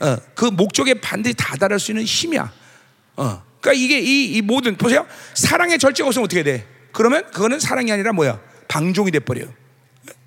[0.00, 2.52] 어, 그 목적에 반드시 다다를 수 있는 힘이야.
[3.16, 3.42] 어.
[3.64, 5.06] 그러니까 이게 이, 이 모든 보세요.
[5.32, 6.66] 사랑의 절제가 없으면 어떻게 돼?
[6.92, 8.38] 그러면 그거는 사랑이 아니라 뭐야?
[8.68, 9.46] 방종이 돼 버려요.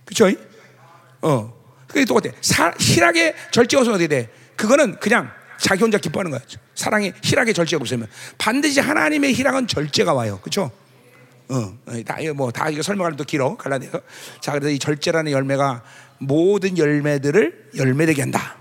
[0.06, 0.36] 그렇죠?
[1.22, 1.56] 어.
[1.88, 2.34] 그게 똑같아.
[2.42, 4.30] 사, 실하게 절제가 없으면 어떻게 돼?
[4.56, 6.42] 그거는 그냥 자기 혼자 기뻐하는 거야.
[6.74, 8.08] 사랑이 실하게 절제가 없으면
[8.40, 10.40] 반드시 하나님의 희락은 절제가 와요.
[10.42, 10.72] 그렇죠?
[11.50, 14.02] 어, 다 뭐다 이거 설명하면 또 길어 갈라내서
[14.42, 15.84] 자 그래서 이 절제라는 열매가
[16.18, 18.58] 모든 열매들을 열매되게 한다.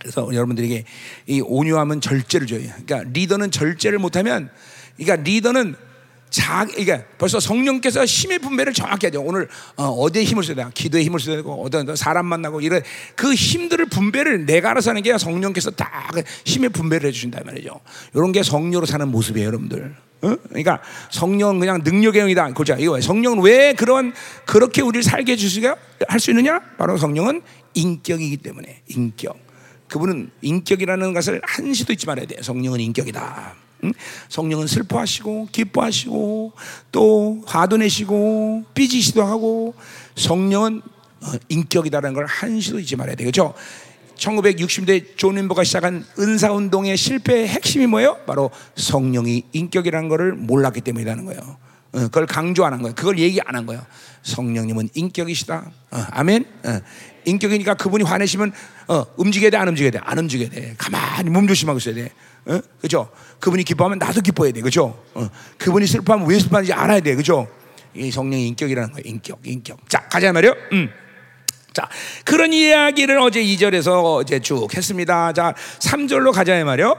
[0.00, 0.10] 음.
[0.10, 0.84] 그래서 여러분들에게
[1.26, 2.62] 이 온유함은 절제를 줘요.
[2.84, 4.50] 그러니까 리더는 절제를 못하면,
[4.96, 5.76] 그러니까 리더는
[6.30, 9.20] 자, 그러니까 벌써 성령께서 힘의 분배를 정확히 하죠.
[9.20, 10.64] 오늘 어, 디에 힘을 써야 돼?
[10.72, 12.82] 기도에 힘을 써야 되고, 어떤 사람 만나고 이런
[13.16, 17.80] 그 힘들을 분배를 내가 알아서 하는 게 성령께서 다그 힘의 분배를 해주신단 말이죠.
[18.14, 19.96] 이런 게 성령으로 사는 모습이에요, 여러분들.
[20.22, 20.36] 어?
[20.48, 22.52] 그러니까 성령은 그냥 능력의 영이다.
[22.52, 22.76] 그죠?
[22.78, 24.12] 이거 성령은 왜 그런
[24.46, 25.74] 그렇게 우리를 살게 해주시게
[26.06, 26.60] 할수 있느냐?
[26.78, 27.42] 바로 성령은
[27.74, 29.49] 인격이기 때문에 인격.
[29.90, 32.42] 그분은 인격이라는 것을 한시도 잊지 말아야 돼요.
[32.42, 33.54] 성령은 인격이다.
[34.28, 36.52] 성령은 슬퍼하시고 기뻐하시고
[36.92, 39.74] 또 화도 내시고 삐지시도 하고
[40.16, 40.82] 성령은
[41.22, 43.54] 어, 인격이다라는 걸 한시도 잊지 말아야 되겠죠.
[44.16, 48.18] 1960대 존 윔버가 시작한 은사 운동의 실패의 핵심이 뭐예요?
[48.26, 51.40] 바로 성령이 인격이라는 것을 몰랐기 때문이라는 거예요.
[51.92, 52.94] 어, 그걸 강조 안 한 거예요.
[52.94, 53.84] 그걸 얘기 안 한 거예요.
[54.22, 55.70] 성령님은 인격이시다.
[55.90, 56.44] 어, 아멘.
[57.24, 58.52] 인격이니까 그분이 화내시면
[59.16, 60.74] 움직여야 돼, 안 움직여야 돼, 안 움직여야 돼.
[60.78, 62.10] 가만히 몸 조심하고 있어야 돼.
[62.46, 62.60] 어?
[62.80, 63.10] 그죠?
[63.38, 64.60] 그분이 기뻐하면 나도 기뻐해야 돼.
[64.60, 65.02] 그죠?
[65.14, 65.28] 어.
[65.58, 67.14] 그분이 슬퍼하면 왜 슬퍼하는지 알아야 돼.
[67.14, 67.46] 그죠?
[67.94, 69.02] 이 성령의 인격이라는 거예요.
[69.04, 69.88] 인격, 인격.
[69.88, 70.54] 자, 가자 말이요.
[70.72, 70.90] 음.
[71.72, 71.88] 자,
[72.24, 75.32] 그런 이야기를 어제 2절에서 어제 쭉 했습니다.
[75.32, 76.96] 자, 3절로 가자 말이요.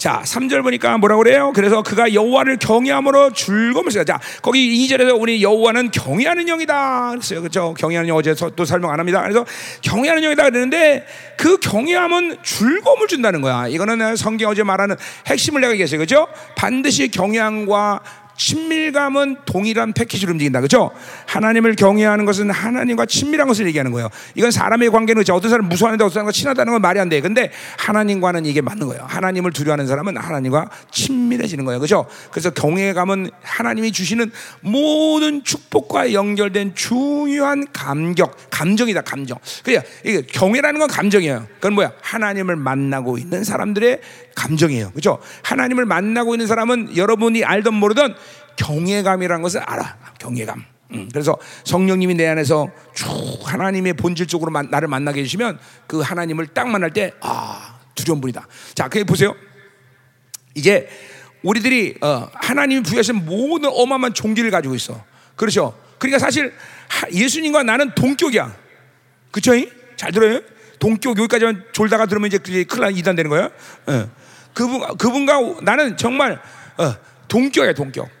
[0.00, 1.52] 자, 3절 보니까 뭐라고 그래요?
[1.54, 7.10] 그래서 그가 여호와를 경외함으로 즐거움을 자, 거기 2절에서 우리 여호와는 경외하는 영이다.
[7.10, 7.40] 그랬어요.
[7.42, 7.74] 그렇죠?
[7.74, 9.20] 경외하는 영 어제 또 설명 안 합니다.
[9.20, 9.44] 그래서
[9.82, 11.04] 경외하는 영이다 그러는데
[11.36, 13.68] 그 경외함은 즐거움을 준다는 거야.
[13.68, 15.98] 이거는 성경 어제 말하는 핵심을 내가 얘기했어요.
[15.98, 16.28] 그렇죠?
[16.56, 18.00] 반드시 경외함과
[18.36, 20.60] 친밀감은 동일한 패키지로 움직인다.
[20.60, 20.90] 그죠?
[21.26, 24.08] 하나님을 경외하는 것은 하나님과 친밀한 것을 얘기하는 거예요.
[24.34, 25.34] 이건 사람의 관계는 그렇죠.
[25.34, 27.20] 어떤 사람 무서워하는데 어떤 사람과 친하다는 건 말이 안 돼.
[27.20, 29.04] 근데 하나님과는 이게 맞는 거예요.
[29.06, 31.80] 하나님을 두려워하는 사람은 하나님과 친밀해지는 거예요.
[31.80, 32.06] 그죠?
[32.30, 39.02] 그래서 경외감은 하나님이 주시는 모든 축복과 연결된 중요한 감격, 감정이다.
[39.02, 39.38] 감정.
[39.64, 41.46] 그래, 이게 경외라는 건 감정이에요.
[41.56, 41.92] 그건 뭐야?
[42.00, 44.00] 하나님을 만나고 있는 사람들의
[44.34, 44.92] 감정이에요.
[44.92, 45.18] 그죠?
[45.42, 48.14] 하나님을 만나고 있는 사람은 여러분이 알던 모르던
[48.60, 49.96] 경외감이라는 것을 알아.
[50.18, 50.64] 경외감.
[50.92, 53.06] 음, 그래서 성령님이 내 안에서 쭉
[53.44, 58.46] 하나님의 본질적으로 나를 만나게 해주시면 그 하나님을 딱 만날 때, 아, 두려운 분이다.
[58.74, 59.34] 자, 그게 보세요.
[60.54, 60.88] 이제
[61.42, 65.02] 우리들이 어, 하나님이 부여하신 모든 어마어마한 종기를 가지고 있어.
[65.36, 65.78] 그렇죠?
[65.98, 66.52] 그러니까 사실
[67.12, 68.54] 예수님과 나는 동격이야.
[69.30, 69.52] 그쵸?
[69.96, 70.40] 잘 들어요?
[70.78, 73.50] 동격 여기까지만 졸다가 들으면 이제 큰일 난 이단 되는 거야.
[73.86, 74.10] 어.
[74.52, 76.42] 그분, 그분과 나는 정말
[76.76, 76.94] 어,
[77.28, 78.19] 동격이야, 동격.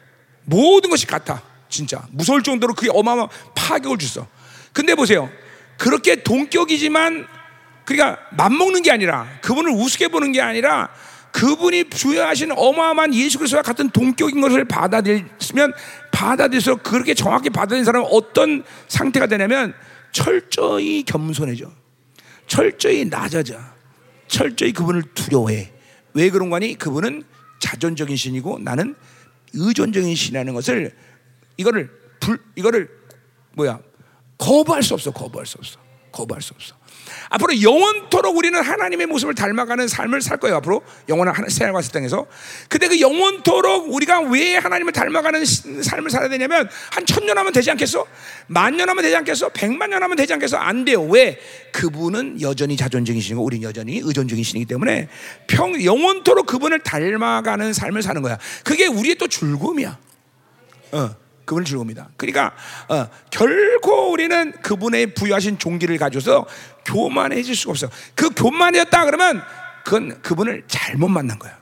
[0.50, 1.42] 모든 것이 같아.
[1.68, 2.04] 진짜.
[2.10, 4.26] 무서울 정도로 그게 어마어마한 파격을 줬어.
[4.72, 5.30] 근데 보세요.
[5.78, 7.26] 그렇게 동격이지만,
[7.84, 10.90] 그러니까 맘먹는 게 아니라, 그분을 우습게 보는 게 아니라,
[11.30, 15.72] 그분이 부여하신 어마어마한 예수 그리스도와 같은 동격인 것을 받아들이면
[16.10, 19.72] 받아들여서 그렇게 정확히 받아들인 사람은 어떤 상태가 되냐면
[20.10, 21.70] 철저히 겸손해져.
[22.48, 23.60] 철저히 낮아져.
[24.26, 25.72] 철저히 그분을 두려워해.
[26.14, 26.74] 왜 그런 거니?
[26.74, 27.22] 그분은
[27.60, 28.96] 자존적인 신이고 나는
[29.54, 30.94] 의존적인 신이라는 것을
[31.56, 32.88] 이거를 불 이거를
[33.54, 33.80] 뭐야?
[34.38, 35.78] 거부할 수 없어 거부할 수 없어
[36.12, 36.74] 거부할 수 없어
[37.30, 40.56] 앞으로 영원토록 우리는 하나님의 모습을 닮아가는 삶을 살 거예요.
[40.56, 42.26] 앞으로 영원한 생활과 세상에서.
[42.68, 48.04] 근데 그 영원토록 우리가 왜 하나님을 닮아가는 삶을 살아야 되냐면 한 천년 하면 되지 않겠어?
[48.48, 49.50] 만년 하면 되지 않겠어?
[49.50, 50.56] 백만 년 하면 되지 않겠어?
[50.56, 51.02] 안 돼요.
[51.02, 51.38] 왜?
[51.72, 55.08] 그분은 여전히 자존적인 신이고 우리는 여전히 의존적인 신이기 때문에
[55.46, 58.38] 평 영원토록 그분을 닮아가는 삶을 사는 거야.
[58.64, 59.98] 그게 우리의 또 즐거움이야.
[60.92, 61.19] 어.
[61.50, 62.08] 그분을 즐겁니다.
[62.16, 62.54] 그러니까
[62.88, 66.46] 어, 결코 우리는 그분의 부여하신 종기를 가져서
[66.84, 67.90] 교만해질 수가 없어.
[68.14, 69.42] 그 교만이었다 그러면
[69.84, 71.58] 그건 그분을 잘못 만난 거야.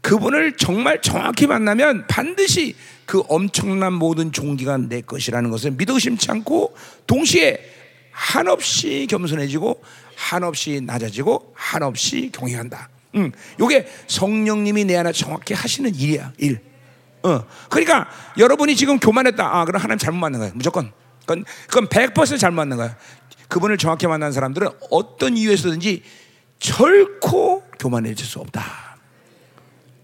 [0.00, 2.74] 그분을 정말 정확히 만나면 반드시
[3.06, 7.58] 그 엄청난 모든 종기가 내 것이라는 것을 믿어 의심치 않고 동시에
[8.10, 9.80] 한없이 겸손해지고
[10.16, 12.88] 한없이 낮아지고 한없이 경외한다.
[13.14, 13.30] 음,
[13.60, 16.67] 요게 성령님이 내 안에 정확히 하시는 일이야, 일.
[17.22, 17.44] 어.
[17.68, 19.44] 그러니까 여러분이 지금 교만했다.
[19.44, 20.52] 아, 그럼 하나님 잘못 만난 거예요.
[20.54, 20.92] 무조건.
[21.20, 22.94] 그건, 그건 100% 잘못 만난 거예요.
[23.48, 26.02] 그분을 정확히 만난 사람들은 어떤 이유에서든지
[26.58, 28.96] 결코 교만해질 수 없다.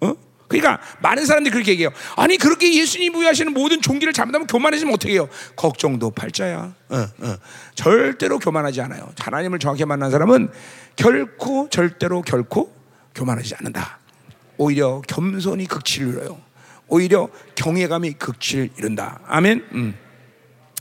[0.01, 0.15] 어?
[0.49, 1.91] 그러니까 많은 사람들이 그렇게 얘기해요.
[2.17, 5.29] 아니 그렇게 예수님 부여하시는 모든 종기를 잘못하면 교만해지면 어떻게 해요?
[5.57, 6.75] 걱정도 팔자야.
[6.89, 7.37] 어, 어.
[7.75, 9.13] 절대로 교만하지 않아요.
[9.19, 10.51] 하나님을 정확히 만난 사람은
[10.97, 12.75] 결코 절대로 결코
[13.15, 13.99] 교만하지 않는다.
[14.57, 16.41] 오히려 겸손히 극치를 이뤄요.
[16.89, 19.21] 오히려 경외감이 극치를 이룬다.
[19.27, 19.65] 아멘.
[19.73, 19.99] 음.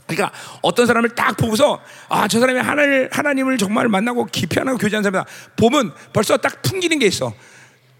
[0.06, 5.02] 그러니까 어떤 사람을 딱 보고서 아 저 사람이 하나님을, 하나님을 정말 만나고 깊이 하나고 교제하는
[5.02, 7.32] 사람이다 보면 벌써 딱 풍기는 게 있어.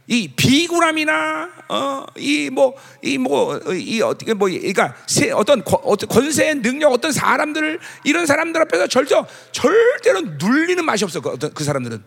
[0.07, 7.11] 이 비굴함이나 어이 뭐 이 뭐 이 어떻게 뭐 그러니까 세, 어떤 권세 능력 어떤
[7.11, 12.05] 사람들을 이런 사람들 앞에서 절저 절대로 눌리는 맛이 없어 그, 어떤 그 사람들은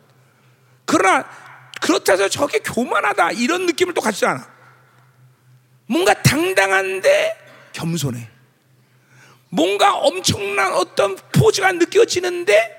[0.85, 1.25] 그러나
[1.81, 4.47] 그렇다 해서 저게 교만하다 이런 느낌을 또 갖지 않아
[5.87, 7.35] 뭔가 당당한데
[7.73, 8.27] 겸손해
[9.49, 12.75] 뭔가 엄청난 어떤 포즈가 느껴지는데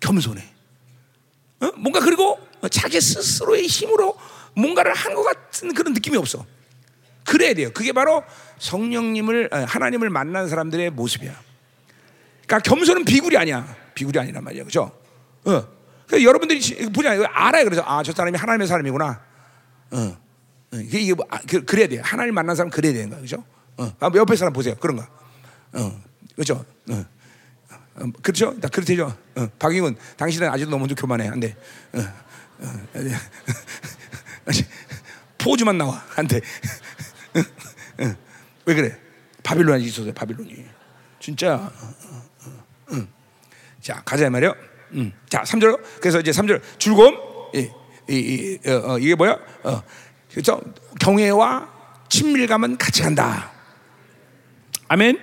[0.00, 0.42] 겸손해
[1.60, 1.72] 어?
[1.76, 2.38] 뭔가 그리고
[2.70, 4.16] 자기 스스로의 힘으로
[4.54, 6.44] 뭔가를 한 것 같은 그런 느낌이 없어.
[7.24, 7.70] 그래야 돼요.
[7.74, 8.22] 그게 바로
[8.58, 11.32] 성령님을 하나님을 만난 사람들의 모습이야.
[12.46, 13.76] 그러니까 겸손은 비굴이 아니야.
[13.94, 14.96] 비굴이 아니란 말이야, 그렇죠?
[15.44, 15.68] 어.
[16.06, 17.64] 그래서 여러분들이 보냐 알아요.
[17.64, 19.20] 그래서 아 저 사람이 하나님의 사람이구나.
[19.90, 20.16] 어.
[20.76, 20.80] 어.
[20.80, 21.98] 이게 뭐, 아, 그, 그래야 돼.
[21.98, 23.44] 하나님 만난 사람 그래야 되는 거야, 그렇죠?
[23.76, 23.92] 어.
[24.14, 24.74] 옆에 사람 보세요.
[24.76, 25.08] 그런가?
[25.72, 26.02] 어.
[26.34, 26.64] 그렇죠?
[26.90, 27.04] 어.
[27.96, 28.54] 어, 그렇죠?
[28.70, 29.16] 그렇죠.
[29.36, 31.28] 어, 박영훈, 당신은 아직도 너무 좀 교만해.
[31.28, 31.56] 안 돼.
[31.92, 32.00] 어,
[32.58, 32.86] 어,
[35.38, 36.04] 포즈만 나와.
[36.16, 36.40] 안 돼.
[38.66, 38.98] 왜 그래?
[39.42, 40.64] 바빌론이 있어서 바빌론이.
[41.20, 41.70] 진짜.
[43.80, 44.52] 자, 가자 말이요.
[44.92, 45.12] 음.
[45.28, 45.80] 자, 3절.
[46.00, 47.14] 그래서 이제 3절 줄곰.
[47.54, 47.70] 이,
[48.08, 49.38] 이, 이, 어, 어, 이게 뭐야?
[49.62, 49.82] 어,
[50.36, 50.60] 그렇죠?
[51.00, 51.66] 경외와
[52.10, 53.50] 친밀감은 같이 간다.
[54.86, 55.18] 아멘.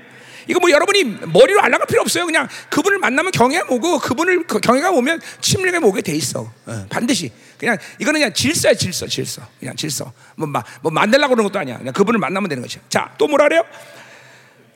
[0.48, 2.26] 이거 뭐 여러분이 머리로 알아갈 필요 없어요.
[2.26, 6.52] 그냥 그분을 만나면 경외가 오고 그분을 경외가 오면 침례가 오게 돼 있어.
[6.66, 7.32] 어, 반드시.
[7.60, 9.44] 그냥 이거는 그냥 질서야 질서, 질서.
[9.60, 10.12] 그냥 질서.
[10.36, 11.78] 뭐, 마, 뭐 만들라고 그런 것도 아니야.
[11.78, 12.82] 그냥 그분을 만나면 되는 것이야.
[12.90, 13.64] 자, 또 뭐라 그래요?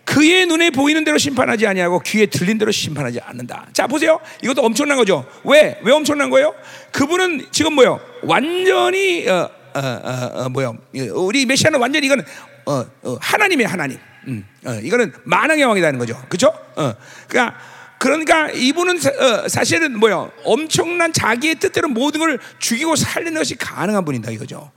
[0.05, 3.67] 그의 눈에 보이는 대로 심판하지 아니하고 귀에 들린 대로 심판하지 않는다.
[3.73, 4.21] 자 보세요.
[4.43, 5.25] 이것도 엄청난 거죠.
[5.43, 5.79] 왜?
[5.81, 6.53] 왜 엄청난 거예요?
[6.91, 7.99] 그분은 지금 뭐요?
[8.21, 10.77] 완전히 어, 어, 어, 어 뭐요?
[11.13, 12.23] 우리 메시아는 완전히 이건
[12.65, 13.97] 어, 어, 하나님의 하나님.
[14.27, 16.21] 음, 어, 이거는 만왕의 왕이라는 거죠.
[16.27, 16.47] 그렇죠?
[16.75, 16.93] 어,
[17.27, 17.57] 그러니까
[17.99, 20.31] 그러니까 이분은 사, 어, 사실은 뭐요?
[20.43, 24.71] 엄청난 자기의 뜻대로 모든 걸 죽이고 살리는 것이 가능한 분이다 이거죠.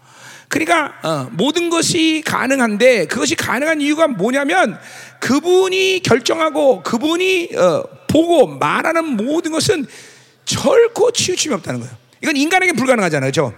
[0.49, 4.79] 그러니까 어, 모든 것이 가능한데 그것이 가능한 이유가 뭐냐면
[5.21, 9.87] 그분이 결정하고 그분이 어, 보고 말하는 모든 것은
[10.45, 11.95] 결코 치우침이 없다는 거예요.
[12.23, 13.55] 이건 인간에게 불가능하잖아요, 그렇죠?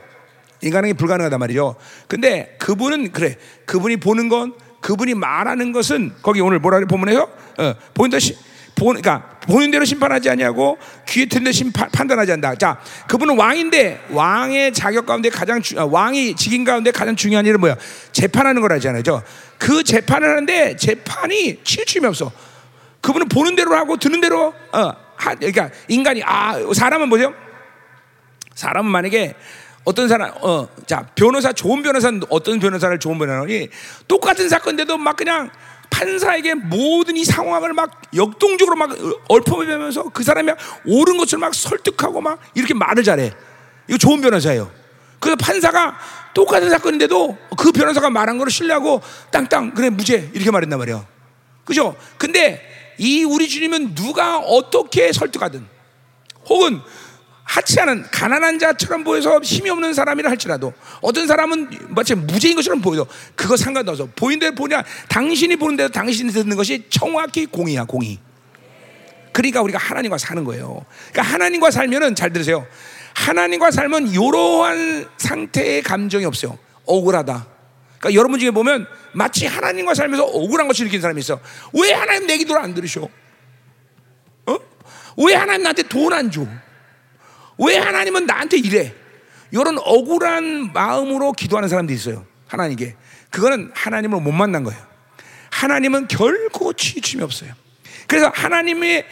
[0.62, 1.76] 인간에게 불가능하단 말이죠.
[2.06, 7.22] 근데 그분은 그래, 그분이 보는 건 그분이 말하는 것은 거기 오늘 뭐라 그래 본문에서
[7.58, 8.36] 어, 보는 시,
[8.74, 12.54] 본, 그러니까 보는 대로 심판하지 아니하고 귀에 듣는 심판 판단하지 않는다.
[12.56, 17.60] 자, 그분은 왕인데 왕의 자격 가운데 가장 주, 아, 왕이 직인 가운데 가장 중요한 일은
[17.60, 17.76] 뭐야?
[18.12, 19.02] 재판하는 거라잖아요.
[19.58, 22.32] 그 재판을 하는데 재판이 치우침이 없어.
[23.00, 27.34] 그분은 보는 대로 하고 듣는 대로 어, 하, 그러니까 인간이 아 사람은 뭐죠?
[28.54, 29.34] 사람은 만약에
[29.84, 33.68] 어떤 사람, 어, 자, 변호사, 좋은 변호사는 어떤 변호사를 좋은 변호사니
[34.06, 35.50] 똑같은 사건인데도 막 그냥
[35.90, 38.90] 판사에게 모든 이 상황을 막 역동적으로 막
[39.28, 40.52] 얽혀매면서 그 사람이
[40.86, 43.32] 옳은 것을 막 설득하고 막 이렇게 말을 잘해.
[43.88, 44.70] 이거 좋은 변호사예요.
[45.20, 45.98] 그래서 판사가
[46.34, 51.06] 똑같은 사건인데도 그 변호사가 말한 거를 신뢰하고 땅땅 그래 무죄 이렇게 말했단 말이에요.
[51.64, 51.94] 그죠?
[52.16, 52.60] 근데
[52.98, 55.66] 이 우리 주님은 누가 어떻게 설득하든
[56.48, 56.80] 혹은
[57.44, 63.56] 하치하는 가난한 자처럼 보여서 힘이 없는 사람이라 할지라도 어떤 사람은 마치 무죄인 것처럼 보여도 그거
[63.56, 64.08] 상관없어.
[64.16, 64.82] 보인 대로 보냐?
[65.08, 68.18] 당신이 보는 대로 당신이 듣는 것이 정확히 공이야 공이
[69.32, 70.84] 그러니까 우리가 하나님과 사는 거예요.
[71.10, 72.66] 그러니까 하나님과 살면은 잘 들으세요.
[73.14, 76.58] 하나님과 살면 이러한 상태의 감정이 없어요.
[76.86, 77.46] 억울하다.
[77.98, 81.40] 그러니까 여러분 중에 보면 마치 하나님과 살면서 억울한 것을 느끼는 사람이 있어.
[81.74, 83.08] 왜 하나님 내 기도를 안 들으셔?
[84.46, 84.58] 어?
[85.18, 86.46] 왜 하나님 나한테 돈 안 줘?
[87.66, 88.94] 왜 하나님은 나한테 이래?
[89.50, 92.26] 이런 억울한 마음으로 기도하는 사람들이 있어요.
[92.46, 92.96] 하나님께.
[93.30, 94.80] 그거는 하나님을 못 만난 거예요.
[95.50, 97.52] 하나님은 결코 치침이 없어요.
[98.06, 99.06] 그래서 하나님의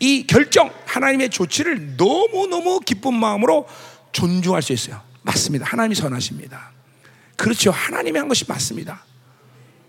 [0.00, 3.66] 이 결정, 하나님의 조치를 너무너무 기쁜 마음으로
[4.12, 5.00] 존중할 수 있어요.
[5.22, 5.66] 맞습니다.
[5.66, 6.72] 하나님이 선하십니다.
[7.36, 7.70] 그렇죠.
[7.70, 9.04] 하나님이 한 것이 맞습니다.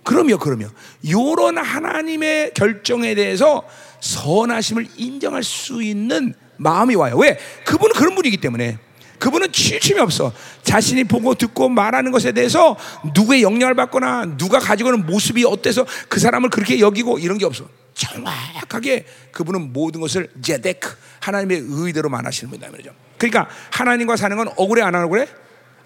[0.03, 0.69] 그럼요, 그럼요.
[1.01, 3.67] 이런 하나님의 결정에 대해서
[3.99, 7.15] 선하심을 인정할 수 있는 마음이 와요.
[7.17, 7.37] 왜?
[7.65, 8.77] 그분은 그런 분이기 때문에.
[9.19, 10.31] 그분은 치침이 없어.
[10.63, 12.77] 자신이 보고 듣고 말하는 것에 대해서
[13.15, 17.67] 누구의 영향을 받거나 누가 가지고 있는 모습이 어때서 그 사람을 그렇게 여기고 이런 게 없어.
[17.95, 22.91] 정확하게 그분은 모든 것을 제데크 하나님의 의대로 만하시는 분이다.
[23.17, 25.27] 그러니까 하나님과 사는 건 억울해 안 억울해?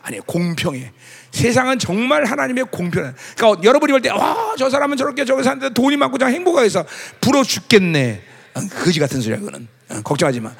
[0.03, 0.91] 아니 공평해.
[1.31, 3.11] 세상은 정말 하나님의 공평해.
[3.37, 6.85] 그러니까 여러분이 볼 때 와 저 사람은 저렇게 저기 사는데 돈이 많고 장 행복하게 해서
[7.21, 8.23] 부러 죽겠네.
[8.53, 9.67] 거지 같은 소리야 그거는.
[10.03, 10.53] 걱정하지 마.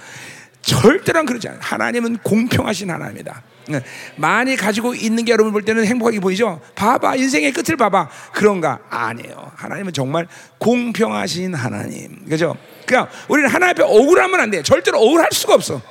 [0.62, 1.62] 절대로 그러지 않아요.
[1.64, 3.44] 하나님은 공평하신 하나님이다.
[3.68, 3.84] 네.
[4.16, 6.62] 많이 가지고 있는 게 여러분 볼 때는 행복하게 보이죠?
[6.76, 8.10] 봐봐, 인생의 끝을 봐봐.
[8.34, 8.80] 그런가?
[8.90, 9.52] 아니에요.
[9.56, 10.28] 하나님은 정말
[10.58, 12.26] 공평하신 하나님.
[12.28, 12.56] 그죠?
[12.86, 14.62] 그냥 우리는 하나님 앞에 억울하면 안 돼.
[14.64, 15.82] 절대로 억울할 수가 없어.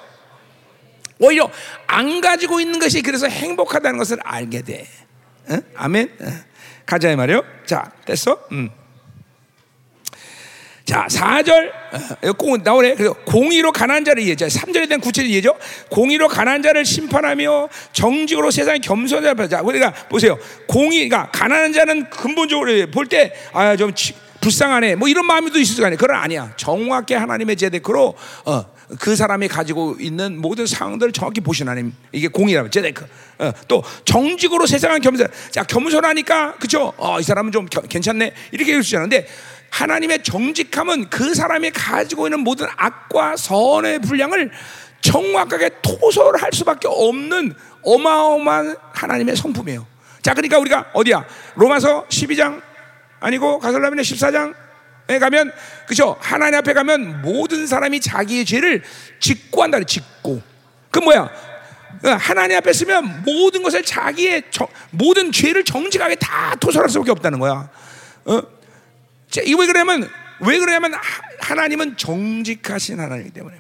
[1.19, 1.51] 오히려
[1.87, 4.87] 안 가지고 있는 것이 그래서 행복하다는 것을 알게 돼.
[5.51, 5.63] 응?
[5.77, 6.11] 아멘?
[6.87, 7.43] 가자, 이 말이요.
[7.67, 8.39] 자, 됐어?
[8.53, 8.71] 음.
[10.91, 11.71] 자, 4절,
[12.25, 12.97] 어, 공, 나오네.
[12.97, 14.47] 그래서 공의로 가난 자를 이해죠.
[14.47, 15.57] 3절에 대한 구체적인 이해죠.
[15.89, 19.49] 공의로 가난 자를 심판하며 정직으로 세상에 겸손한 자.
[19.49, 20.37] 자, 우리가 보세요.
[20.67, 23.93] 공의가 그러니까 가난한 자는 근본적으로 볼 때, 아, 좀
[24.41, 24.97] 불쌍하네.
[24.97, 25.97] 뭐 이런 마음도 있을 거 아니야.
[25.97, 26.53] 그건 아니야.
[26.57, 28.65] 정확히 하나님의 제데크로, 어,
[28.99, 31.93] 그 사람이 가지고 있는 모든 상황들을 정확히 보신 하나님.
[32.11, 33.07] 이게 공의라면 제데크.
[33.39, 35.29] 어, 또 정직으로 세상을 겸손.
[35.53, 36.93] 자, 겸손하니까, 그죠?
[36.97, 38.33] 어, 이 사람은 좀 괜찮네.
[38.51, 39.29] 이렇게 얘기할 수 있는데,
[39.71, 44.51] 하나님의 정직함은 그 사람이 가지고 있는 모든 악과 선의 분량을
[45.01, 49.87] 정확하게 토설할 수밖에 없는 어마어마한 하나님의 성품이에요.
[50.23, 51.25] 자, 그러니까 우리가 어디야?
[51.55, 52.61] 로마서 12장
[53.21, 54.55] 아니고 가설라면의 14장
[55.09, 55.53] 에 가면
[55.89, 56.17] 그죠?
[56.21, 58.83] 하나님 앞에 가면 모든 사람이 자기의 죄를
[59.19, 59.83] 짓고 한다.
[59.83, 60.41] 짓고.
[60.93, 61.29] 그 뭐야?
[62.21, 67.69] 하나님 앞에 쓰면 모든 것을 자기의 정, 모든 죄를 정직하게 다 토설할 수밖에 없다는 거야.
[68.25, 68.43] 어?
[69.39, 70.95] 이왜 그러냐면 왜 그러냐면
[71.39, 73.57] 하나님은 정직하신 하나님이기 때문에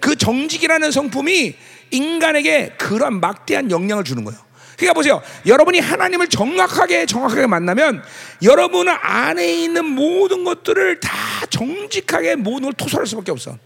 [0.00, 1.54] 그 정직이라는 성품이
[1.90, 4.40] 인간에게 그런 막대한 영향을 주는 거예요.
[4.76, 5.20] 그러니까 보세요.
[5.44, 8.02] 여러분이 하나님을 정확하게 정확하게 만나면
[8.42, 11.10] 여러분 안에 있는 모든 것들을 다
[11.50, 13.58] 정직하게 모든 걸 토설할 수밖에 없어.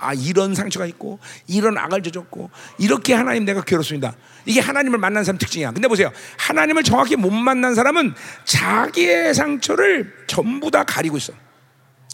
[0.00, 4.14] 아 이런 상처가 있고 이런 악을 저졌고 이렇게 하나님 내가 괴롭습니다.
[4.46, 5.72] 이게 하나님을 만난 사람 특징이야.
[5.72, 6.10] 근데 보세요.
[6.38, 11.32] 하나님을 정확히 못 만난 사람은 자기의 상처를 전부 다 가리고 있어.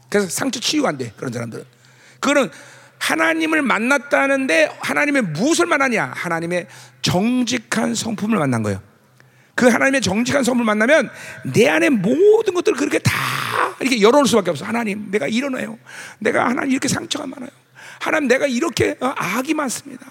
[0.09, 1.13] 그래서 상처 치유가 안 돼.
[1.17, 1.65] 그런 사람들은.
[2.21, 2.51] 그거는
[2.99, 6.13] 하나님을 만났다는데 하나님의 무엇을 만나냐?
[6.15, 6.67] 하나님의
[7.03, 8.81] 정직한 성품을 만난 거예요.
[9.55, 11.11] 그 하나님의 정직한 성품을 만나면
[11.55, 13.13] 내 안에 모든 것들을 그렇게 다
[13.81, 14.65] 이렇게 열어놓을 수밖에 없어.
[14.65, 15.79] 하나님, 내가 이러네요.
[16.19, 17.51] 내가 하나님 이렇게 상처가 많아요.
[18.01, 20.07] 하나님, 내가 이렇게 어, 악이 많습니다.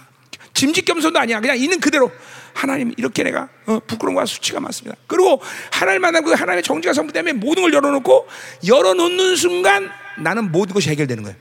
[0.54, 1.40] 짐짓 겸손도 아니야.
[1.40, 2.12] 그냥 있는 그대로
[2.54, 4.98] 하나님 이렇게 내가 어, 부끄러움과 수치가 많습니다.
[5.08, 8.28] 그리고 하나님 만나고 하나님의 정직한 성품 때문에 모든 걸 열어놓고
[8.66, 11.38] 열어놓는 순간 나는 모든 것이 해결되는 거예요.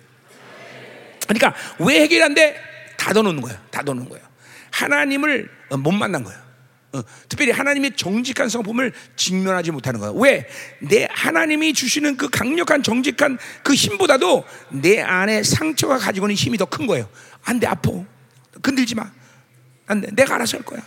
[1.29, 2.57] 그러니까 왜 해결한데
[2.97, 3.59] 닫아놓는 거예요.
[3.71, 4.25] 닫아놓는 거예요.
[4.73, 6.44] 하나님을 어, 못 만난 거예요.
[6.95, 10.15] 어, 특별히 하나님의 정직한 성품을 직면하지 못하는 거예요.
[10.15, 10.47] 왜?
[10.79, 16.67] 내 하나님이 주시는 그 강력한 정직한 그 힘보다도 내 안에 상처가 가지고 있는 힘이 더
[16.67, 17.09] 큰 거예요.
[17.45, 17.91] 안 돼, 아파.
[18.63, 19.11] 건들지 마.
[19.87, 20.09] 안 돼.
[20.13, 20.81] 내가 알아서 할 거야.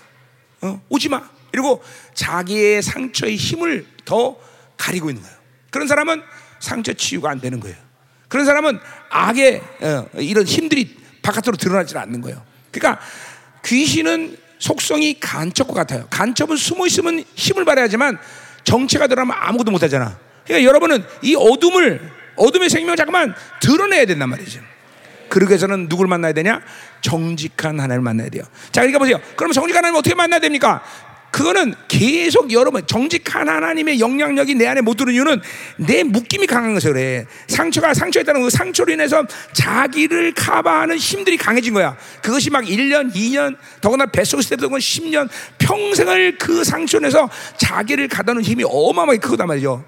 [0.62, 1.30] 어, 오지 마.
[1.52, 4.38] 그리고 자기의 상처의 힘을 더
[4.78, 5.38] 가리고 있는 거예요.
[5.72, 6.22] 그런 사람은
[6.60, 7.76] 상처 치유가 안 되는 거예요.
[8.30, 12.44] 그런 사람은 악의 어, 이런 힘들이 바깥으로 드러나지 않는 거예요.
[12.72, 13.02] 그러니까
[13.66, 16.08] 귀신은 속성이 간첩과 같아요.
[16.10, 18.18] 간첩은 숨어 있으면 힘을 발휘하지만
[18.64, 20.18] 정체가 들어가면 아무것도 못 하잖아.
[20.46, 24.62] 그러니까 여러분은 이 어둠을 어둠의 생명을 잠깐만 드러내야 된단 말이죠.
[25.30, 26.62] 그러기 위해서는 누굴 만나야 되냐?
[27.02, 28.44] 정직한 하나님을 만나야 돼요.
[28.72, 29.20] 자, 그러니까 보세요.
[29.36, 30.84] 그럼 정직한 하나님 어떻게 만나야 됩니까?
[31.32, 35.42] 그거는 계속 여러분 정직한 하나님의 영향력이 내 안에 못 들은 이유는
[35.78, 37.26] 내 묶임이 강한 것에 그래.
[37.48, 41.96] 상처가 상처했다는 그 상처로 인해서 자기를 커버하는 힘들이 강해진 거야.
[42.22, 48.64] 그것이 막 1년, 2년, 더구나 뱃속에 있을 때부터 10년 평생을 그 상처에서 자기를 가다는 힘이
[48.66, 49.84] 어마어마하게 크단 말이죠.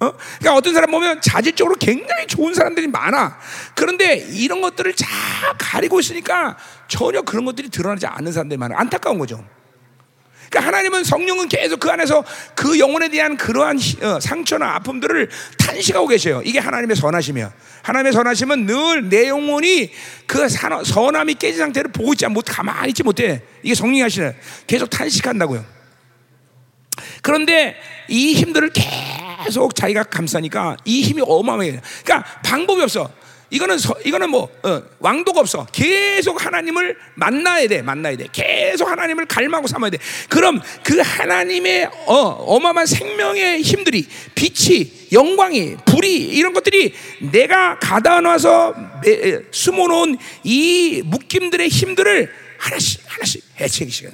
[0.00, 0.12] 어?
[0.38, 3.38] 그러니까 어떤 사람 보면 자질적으로 굉장히 좋은 사람들이 많아.
[3.74, 5.08] 그런데 이런 것들을 잘
[5.56, 6.56] 가리고 있으니까
[6.88, 8.78] 전혀 그런 것들이 드러나지 않는 사람들이 많아.
[8.78, 9.44] 안타까운 거죠.
[10.54, 16.42] 그러니까 하나님은 성령은 계속 그 안에서 그 영혼에 대한 그러한 어, 상처나 아픔들을 탄식하고 계셔요.
[16.44, 17.52] 이게 하나님의 선하심이야.
[17.82, 19.90] 하나님의 선하심은 늘 내 영혼이
[20.26, 23.42] 그 선함이 깨진 상태를 보고 있지 못 가만히 있지 못해.
[23.64, 24.34] 이게 성령이 하시는
[24.68, 25.64] 계속 탄식한다고요.
[27.22, 27.76] 그런데
[28.08, 28.70] 이 힘들을
[29.44, 31.80] 계속 자기가 감싸니까 이 힘이 어마어마해.
[32.04, 33.10] 그러니까 방법이 없어.
[33.50, 35.66] 이거는 서, 이거는 뭐 어, 왕도가 없어.
[35.72, 38.26] 계속 하나님을 만나야 돼, 만나야 돼.
[38.32, 39.98] 계속 하나님을 갈망하고 삼아야 돼.
[40.28, 46.94] 그럼 그 하나님의 어, 어마어마한 생명의 힘들이 빛이, 영광이, 불이 이런 것들이
[47.30, 48.74] 내가 가다 놔서
[49.50, 54.12] 숨어놓은 이 묶임들의 힘들을 하나씩 하나씩 해체하기 시간.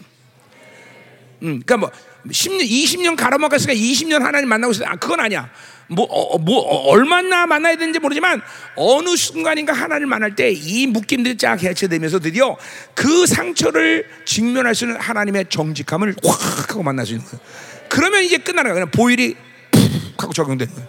[1.43, 1.91] 음, 그러니까 뭐
[2.29, 4.85] 10년, 20년 가라먹었으니까 20년 하나님 만나고 있어.
[4.85, 5.51] 아, 그건 아니야.
[5.91, 8.41] 뭐, 어, 어 뭐, 어, 얼마나 만나야 되는지 모르지만
[8.77, 12.57] 어느 순간인가 하나님을 만날 때 이 묶임들이 쫙 해체되면서 드디어
[12.95, 17.41] 그 상처를 직면할 수 있는 하나님의 정직함을 확 하고 만날 수 있는 거예요.
[17.89, 18.73] 그러면 이제 끝나는.
[18.73, 19.35] 그냥 보일이
[19.71, 20.89] 푹 하고 적용되는 거예요.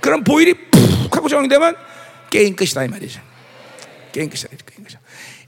[0.00, 1.76] 그럼 보혈이 푹 하고 적용되면
[2.30, 3.20] 게임 끝이다 이 말이죠.
[4.12, 4.48] 게임 끝이다.
[4.48, 5.00] 게임 끝이다.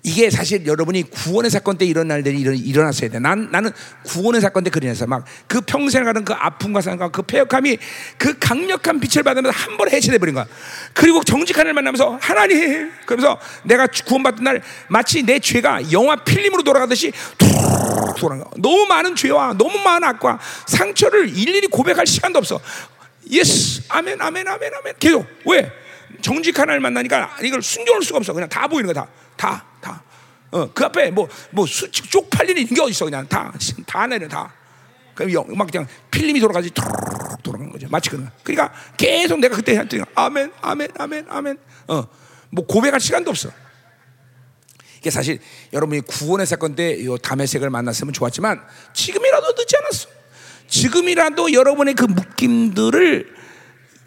[0.06, 3.18] 이게 사실 여러분이 구원의 사건 때 이런 일들이 일어, 일어났어야 돼.
[3.18, 3.72] 난, 나는
[4.04, 7.78] 구원의 사건 때 그러면서 막 그 평생 가는 그 아픔과 상과 그 패역함이
[8.18, 10.46] 그 강력한 빛을 받으면서 한 번에 해체돼 버린 거야.
[10.92, 17.12] 그리고 정직한 영을 만나면서 하나님 그러면서 내가 구원받던 날 마치 내 죄가 영화 필름으로 돌아가듯이
[17.38, 17.48] 툭
[18.16, 18.44] 돌아가.
[18.58, 22.60] 너무 많은 죄와 너무 많은 악과 상처를 일일이 고백할 시간도 없어.
[23.30, 24.94] Yes, 아멘, 아멘, 아멘, 아멘.
[24.98, 25.70] 계속 왜?
[26.20, 28.32] 정직한 영을 만나니까 이걸 숨겨놓을 수가 없어.
[28.32, 29.06] 그냥 다 보이는 거다.
[29.36, 29.64] 다, 다.
[30.54, 33.06] 어, 그 앞에 뭐, 뭐, 수, 쪽팔리는 게 어딨어.
[33.06, 33.52] 그냥 다,
[33.84, 34.54] 다 내려, 다.
[35.12, 36.84] 그럼 막 그냥 필름이 돌아가지, 툭
[37.42, 37.88] 돌아가는 거죠.
[37.90, 38.30] 마치 그런 거.
[38.44, 41.58] 그러니까 계속 내가 그때 했더니, 아멘, 아멘, 아멘, 아멘.
[41.88, 42.04] 어,
[42.50, 43.50] 뭐 고백할 시간도 없어.
[45.00, 45.40] 이게 사실
[45.72, 50.08] 여러분이 구원의 사건 때이 담의색을 만났으면 좋았지만 지금이라도 늦지 않았어.
[50.68, 53.34] 지금이라도 여러분의 그 묶임들을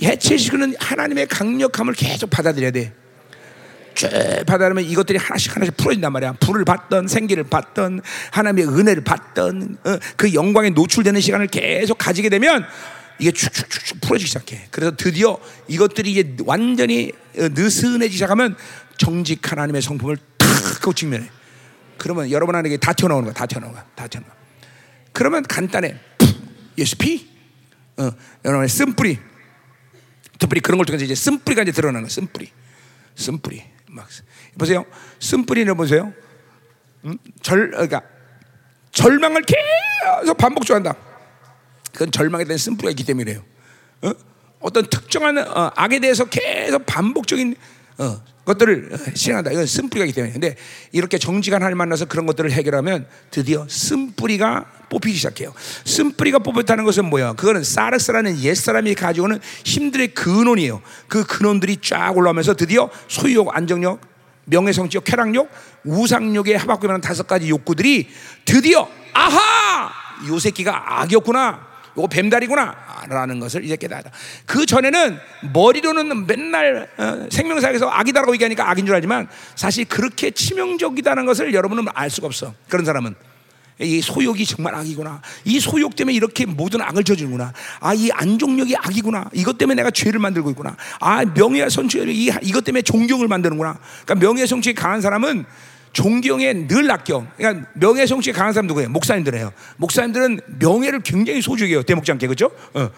[0.01, 2.93] 해체시키는 하나님의 강력함을 계속 받아들여야 돼.
[3.97, 4.09] 쭉
[4.45, 6.33] 받아들면 이것들이 하나씩 하나씩 풀어진단 말이야.
[6.33, 12.63] 불을 받던 생기를 받던 하나님의 은혜를 받던 어, 그 영광에 노출되는 시간을 계속 가지게 되면
[13.17, 14.67] 이게 쭉쭉쭉 풀어지기 시작해.
[14.69, 18.55] 그래서 드디어 이것들이 이제 완전히 어, 느슨해지기 시작하면
[18.97, 21.29] 정직 하나님의 성품을 탁그 직면해.
[21.97, 23.33] 그러면 여러분 안에 다 튀어나오는 거야.
[23.33, 23.85] 다 튀어나오는 거야.
[23.95, 24.31] 다 튀어나와.
[25.11, 25.95] 그러면 간단해.
[26.77, 27.27] 예수 피.
[27.97, 28.11] 어,
[28.45, 29.17] 여러분의 쓴뿌리.
[30.37, 32.09] 특별히 그런 걸 통해서 이제 쓴뿌리가 이제 드러나는 거야.
[32.09, 32.51] 쓴뿌리.
[33.15, 33.76] 쓴뿌리.
[33.97, 34.07] 막
[34.57, 34.85] 보세요.
[35.19, 36.13] 쓴뿌리를 보세요.
[37.05, 37.17] 음?
[37.41, 38.01] 절 그러니까
[38.91, 40.95] 절망을 계속 반복적한다.
[41.91, 43.43] 그건 절망에 대한 쓴뿌리가 있기 때문이래요.
[44.03, 44.11] 어?
[44.59, 47.55] 어떤 특정한 어, 악에 대해서 계속 반복적인
[47.97, 49.51] 어, 것들을 실행한다.
[49.51, 50.31] 이건 쓴뿌리가 있기 때문에.
[50.31, 50.55] 근데
[50.93, 55.53] 이렇게 정직한 하나님 만나서 그런 것들을 해결하면 드디어 쓴뿌리가 뽑히기 시작해요.
[55.85, 57.33] 쓴뿌리가 뽑혔다는 것은 뭐야?
[57.33, 60.81] 그거는 사르스라는 옛사람이 가지고는 힘들의 근원이에요.
[61.09, 63.99] 그 근원들이 쫙 올라오면서 드디어 소유욕, 안정욕,
[64.45, 65.51] 명예성취욕, 쾌락욕,
[65.83, 68.07] 우상욕의 하박구라는 다섯 가지 욕구들이
[68.45, 69.91] 드디어 아하!
[70.29, 71.67] 요 새끼가 악이었구나.
[71.97, 72.75] 요거 뱀다리구나.
[73.09, 74.03] 라는 것을 이제 깨달아.
[74.45, 75.17] 그 전에는
[75.53, 82.09] 머리로는 맨날 어, 생명사에서 악이다라고 얘기하니까 악인 줄 알지만 사실 그렇게 치명적이다는 것을 여러분은 알
[82.09, 82.53] 수가 없어.
[82.69, 83.15] 그런 사람은.
[83.79, 85.21] 이 소욕이 정말 악이구나.
[85.45, 87.53] 이 소욕 때문에 이렇게 모든 악을 저지르구나.
[87.79, 89.29] 아, 이 안종력이 악이구나.
[89.33, 90.75] 이것 때문에 내가 죄를 만들고 있구나.
[90.99, 93.77] 아, 명예와 성취이 이것 때문에 존경을 만드는구나.
[94.03, 95.45] 그러니까 명예 성취에 강한 사람은
[95.93, 97.27] 존경에 늘 낚여.
[97.37, 98.89] 그러니까 명예 성취에 강한 사람 누구예요?
[98.89, 99.51] 목사님들이에요.
[99.77, 101.83] 목사님들은 명예를 굉장히 소중해요.
[101.83, 102.51] 대목지 않게 그죠?
[102.73, 102.89] 어.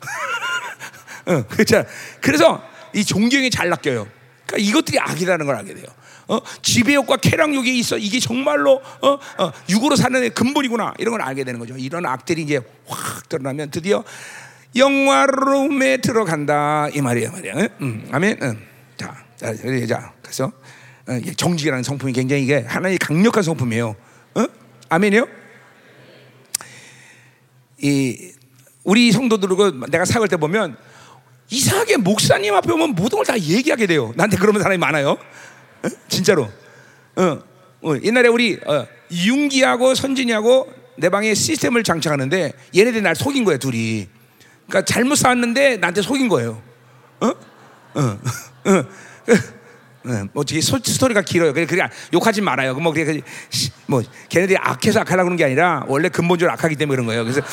[1.26, 1.84] 어, 그렇죠.
[2.20, 2.62] 그래서
[2.94, 4.06] 이 존경이 잘 낚여요.
[4.46, 5.86] 그러니까 이것들이 악이라는 걸 알게 돼요.
[6.28, 6.38] 어?
[6.62, 7.96] 지배욕과 쾌락욕이 있어.
[7.96, 9.08] 이게 정말로 어?
[9.38, 10.94] 어, 육으로 사는 근본이구나.
[10.98, 11.74] 이런 걸 알게 되는 거죠.
[11.76, 14.04] 이런 악들이 이제 확 드러나면 드디어
[14.76, 17.54] 영화로움에 들어간다 이 말이에요, 말이야.
[17.56, 17.68] 응?
[17.80, 18.38] 음, 아멘.
[18.42, 18.58] 응.
[18.96, 20.52] 자, 자, 자, 그래서 어,
[21.36, 23.96] 정직이라는 성품이 굉장히 이게 하나의 강력한 성품이에요.
[24.34, 24.44] 어?
[24.88, 25.26] 아멘이요?
[27.80, 28.32] 이
[28.84, 30.76] 우리 성도들고 내가 사역할 때 보면
[31.50, 34.12] 이상하게 목사님 앞에 오면 모든 걸 다 얘기하게 돼요.
[34.16, 35.10] 나한테 그러는 사람이 많아요.
[35.82, 35.88] 어?
[36.08, 36.48] 진짜로.
[37.16, 37.38] 어,
[37.82, 44.08] 어, 옛날에 우리 어, 윤기하고 선진이하고 내 방에 시스템을 장착하는데 얘네들이 날 속인 거야 둘이.
[44.66, 46.60] 그러니까 잘못 쌓았는데 나한테 속인 거예요.
[47.20, 47.26] 어?
[47.28, 48.00] 어,
[48.64, 48.84] 어.
[50.02, 51.52] 뭐 어떻게 스토리가 길어요.
[51.52, 52.74] 그래 그래 욕하지 말아요.
[52.74, 53.20] 뭐 그래
[53.86, 57.24] 뭐 걔네들이 악해서 악하려고 그런 게 아니라 원래 근본적으로 악하기 때문에 그런 거예요.
[57.24, 57.40] 그래서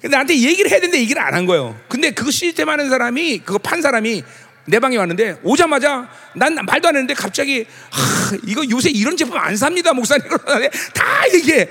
[0.00, 1.78] 근데 나한테 얘기를 해야 되는데 얘기를 안 한 거예요.
[1.88, 4.22] 근데 그 시스템 하는 사람이 그거 판 사람이
[4.66, 9.56] 내 방에 왔는데 오자마자 난 말도 안 했는데 갑자기 하, 이거 요새 이런 제품 안
[9.56, 11.04] 삽니다 목사님 그러는데 다
[11.34, 11.68] 얘기해.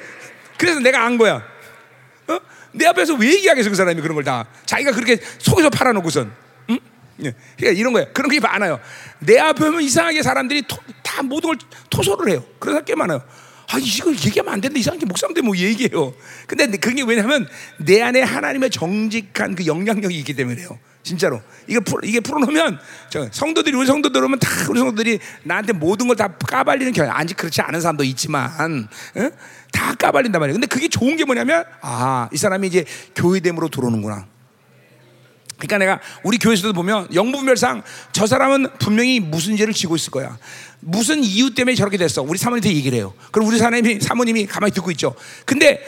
[0.57, 1.43] 그래서 내가 안 거야.
[2.67, 2.69] 어?
[2.73, 6.31] 내 앞에서 왜 얘기하겠어 그 사람이 그런 걸 다 자기가 그렇게 속에서 팔아놓고선
[6.69, 6.79] 응?
[7.23, 7.33] 예.
[7.57, 8.07] 그러니까 이런 거예요.
[8.13, 8.79] 그런 게 많아요.
[9.19, 11.57] 내 앞에 오면 이상하게 사람들이 토, 다 모든 걸
[11.89, 12.43] 토소를 해요.
[12.59, 13.23] 그런 사람 꽤 많아요.
[13.69, 16.13] 아, 이걸 얘기하면 안 되는데 이상하게 목사님들 뭐 얘기해요.
[16.47, 17.47] 근데 그게 왜냐면
[17.77, 20.79] 내 안에 하나님의 정직한 그 영향력이 있기 때문에요.
[21.03, 21.41] 진짜로.
[21.67, 22.79] 이게 풀, 이게 풀어놓으면
[23.31, 27.61] 성도들이 우리 성도들 오면 다 우리 성도들이 나한테 모든 걸 다 까발리는 경우 아직 그렇지
[27.61, 28.49] 않은 사람도 있지만
[29.15, 29.29] 어?
[29.71, 30.55] 다 까발린단 말이에요.
[30.55, 32.83] 근데 그게 좋은 게 뭐냐면 아, 이 사람이 이제
[33.15, 34.27] 교회됨으로 들어오는구나.
[35.57, 40.37] 그러니까 내가 우리 교회에서도 보면 영분별상 저 사람은 분명히 무슨 죄를 지고 있을 거야.
[40.79, 42.21] 무슨 이유 때문에 저렇게 됐어.
[42.21, 43.13] 우리 사모님한테 얘기를 해요.
[43.31, 45.15] 그럼 우리 사모님이, 사모님이 가만히 듣고 있죠.
[45.45, 45.81] 근데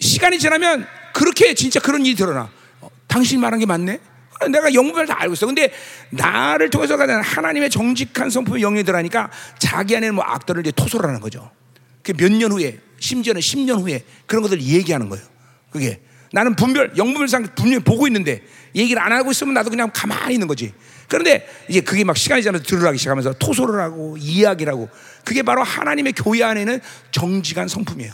[0.00, 2.50] 시간이 지나면 그렇게 진짜 그런 일이 드러나.
[2.80, 4.00] 어, 당신이 말한 게 맞네?
[4.50, 5.46] 내가 영분별 다 알고 있어.
[5.46, 5.70] 근데
[6.10, 11.20] 나를 통해서 가는 하나님의 정직한 성품이 영향이 들어가니까 자기 안에는 뭐 악들을 이제 토설을 하는
[11.20, 11.50] 거죠.
[12.02, 15.24] 그 몇 년 후에, 심지어는 10년 후에 그런 것들을 얘기하는 거예요.
[15.70, 16.00] 그게
[16.34, 18.42] 나는 분별, 영분별상 분명히 보고 있는데
[18.74, 20.72] 얘기를 안 하고 있으면 나도 그냥 가만히 있는 거지.
[21.06, 24.88] 그런데 이제 그게 막 시간이 지나면서 들으라기 시작하면서 토소를 하고 이야기를 하고
[25.24, 26.80] 그게 바로 하나님의 교회 안에는
[27.12, 28.12] 정직한 성품이에요.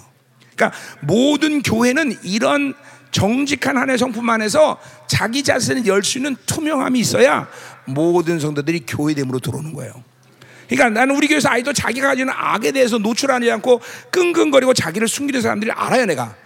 [0.55, 2.75] 그러니까 모든 교회는 이런
[3.11, 7.49] 정직한 하나의 성품 안에서 자기 자신을 열 수 있는 투명함이 있어야
[7.87, 9.95] 모든 성도들이 교회됨으로 들어오는 거예요.
[10.69, 15.73] 그러니까 나는 우리 교회에서 아이도 자기가 가지는 악에 대해서 노출하지 않고 끙끙거리고 자기를 숨기는 사람들이
[15.73, 16.37] 알아요, 내가.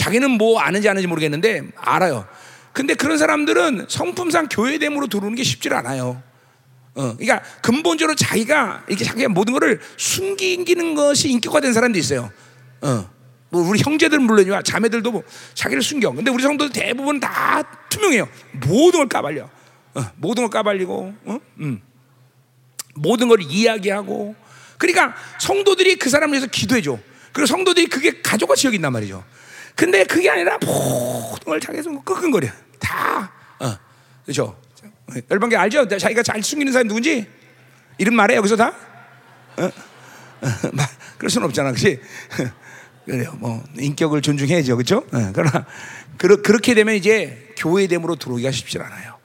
[0.00, 2.26] 자기는 뭐 아는지 아는지 모르겠는데 알아요.
[2.72, 6.22] 근데 그런 사람들은 성품상 교회됨으로 들어오는 게 쉽지 않아요.
[6.94, 12.32] 어, 그러니까 근본적으로 자기가 이렇게 자기가 모든 것을 숨기는 것이 인격화된 사람도 있어요.
[12.80, 13.10] 어.
[13.50, 15.22] 뭐 우리 형제들은 물론이야 자매들도 뭐
[15.52, 16.10] 자기를 숨겨.
[16.12, 18.26] 근데 우리 성도들 대부분 다 투명해요.
[18.52, 19.50] 모든 걸 까발려.
[19.92, 21.38] 어, 모든 걸 까발리고, 어?
[21.58, 21.82] 음.
[22.94, 24.34] 모든 걸 이야기하고.
[24.78, 26.98] 그러니까 성도들이 그 사람을 위해서 기도해줘.
[27.32, 29.24] 그리고 성도들이 그게 가족같이 여긴단 말이죠.
[29.80, 32.50] 근데 그게 아니라 모든 걸 자기에서 끙끙거려.
[32.78, 33.32] 다.
[33.60, 33.74] 어.
[34.24, 34.60] 그렇죠.
[35.30, 35.88] 열방계 알죠?
[35.88, 37.26] 자기가 잘 숨기는 사람이 누군지?
[37.96, 38.74] 이름 말해 여기서 다?
[39.56, 39.64] 어?
[39.64, 40.48] 어,
[41.16, 41.98] 그럴 수는 없잖아, 그렇지?
[43.06, 43.34] 그래요.
[43.38, 45.06] 뭐 인격을 존중해야죠, 그렇죠?
[45.14, 45.64] 네, 그러나
[46.18, 49.16] 그러, 그렇게 되면 이제 교회됨으로 들어오기가 쉽지 않아요.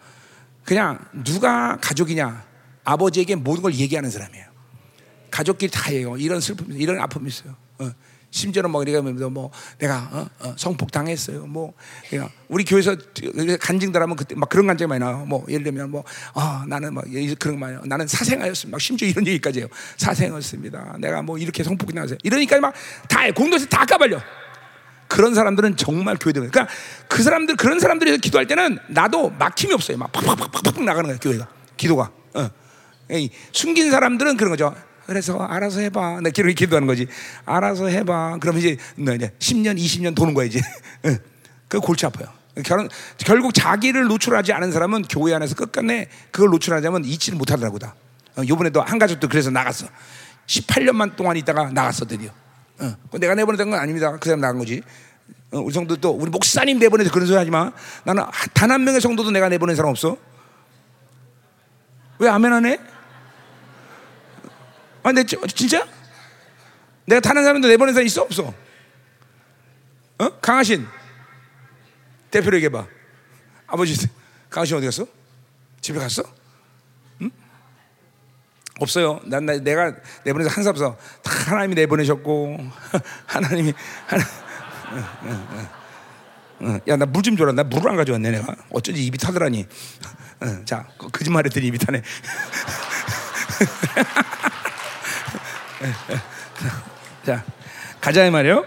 [0.64, 2.46] 그냥 누가 가족이냐
[2.86, 4.46] 아버지에게 모든 걸 얘기하는 사람이에요.
[5.32, 6.16] 가족끼리 다 해요.
[6.18, 7.58] 이런 슬픔, 이런 아픔이 있어요.
[7.80, 7.92] 어.
[8.36, 10.28] 심지어는 뭐 우리가 뭐 내가 어?
[10.40, 11.48] 어, 성폭 당했어요.
[11.48, 11.74] 뭐
[12.10, 12.98] 그냥 우리 교회에서
[13.62, 15.26] 간증들 하면 그때 막 그런 간증이 많이 나와요.
[15.26, 17.06] 뭐 예를 들면 뭐 아, 나는 막
[17.40, 18.76] 그런 거 많이 나는 사생아였습니다.
[18.76, 19.68] 막 심지어 이런 얘기까지 해요.
[19.98, 20.98] 사생아였습니다.
[21.00, 22.18] 내가 뭐 이렇게 성폭이 나왔어요.
[22.24, 22.74] 이러니까 막
[23.08, 24.20] 다 공동에서 다 까발려.
[25.08, 26.50] 그런 사람들은 정말 교회들.
[26.50, 26.68] 그러니까
[27.08, 29.98] 그 사람들 그런 사람들이 기도할 때는 나도 막힘이 없어요.
[29.98, 32.12] 막 팍팍팍팍 나가는 거야 교회가 기도가.
[32.34, 32.50] 어.
[33.54, 34.76] 숨긴 사람들은 그런 거죠.
[35.06, 36.22] 그래서 알아서 해봐.
[36.22, 37.08] 나 기록이 기도하는 거지.
[37.46, 38.38] 알아서 해봐.
[38.42, 40.60] 그러면 이제, 이제 10년, 20년 도는 거야, 이제.
[41.68, 42.28] 그 골치 아파요.
[42.64, 47.96] 결혼, 결국 자기를 노출하지 않은 사람은 교회 안에서 끝끝내 그걸 노출하자면 잊지를 못하더라고, 다.
[48.38, 49.88] 어, 요번에도 한 가족도 그래서 나갔어.
[50.48, 52.32] 18년만 동안 있다가 나갔어, 드디어.
[52.80, 54.12] 어, 내가 내보냈던 건 아닙니다.
[54.20, 54.82] 그 사람 나간 거지.
[55.52, 57.72] 어, 우리 성도 또, 우리 목사님 내보내서 그런 소리 하지 마.
[58.04, 60.18] 나는 단 한 명의 성도도 내가 내보낸 사람 없어.
[62.20, 62.80] 왜 아멘 안 해?
[65.06, 65.88] 아, 내 진짜?
[67.06, 68.52] 내가 타는 사람도 내보낸 사람 있어 없어?
[70.18, 70.30] 어?
[70.42, 70.88] 강하신
[72.32, 72.88] 대표로 얘기해 봐.
[73.68, 73.96] 아버지
[74.50, 75.06] 강하신 어디 갔어?
[75.80, 76.24] 집에 갔어?
[77.22, 77.30] 응?
[78.80, 79.20] 없어요.
[79.26, 79.94] 난 내가
[80.24, 82.58] 내보내서 한 사람 다 하나님이 내보내셨고
[83.28, 83.74] 하나님이
[84.08, 84.24] 하나.
[86.88, 87.52] 야, 나 물 좀 줘라.
[87.52, 88.56] 나 물을 안 가져왔네, 내가.
[88.72, 89.68] 어쩐지 입이 타더라니.
[90.66, 92.02] 자, 거짓말 했더니 입이 타네.
[97.26, 97.44] 자,
[98.02, 98.66] 가자 말이요.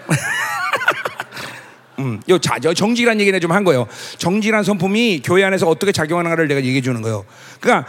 [1.98, 3.88] 음, 요 자, 저 정직이란 얘기는 좀 한 거예요.
[4.18, 7.24] 정직이란 성품이 교회 안에서 어떻게 작용하는가를 내가 얘기해 주는 거예요.
[7.60, 7.88] 그러니까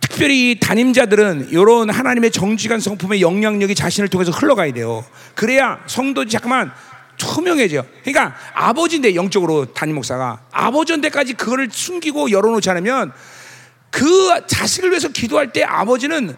[0.00, 5.04] 특별히 담임자들은 이런 하나님의 정직한 성품의 영향력이 자신을 통해서 흘러가야 돼요.
[5.34, 6.72] 그래야 성도지 잠깐만
[7.18, 7.84] 투명해져.
[8.02, 13.12] 그러니까 아버지인데 영적으로 담임 목사가 아버지인데까지 그거를 숨기고 열어놓지 않으면
[13.90, 16.34] 그 자식을 위해서 기도할 때 아버지는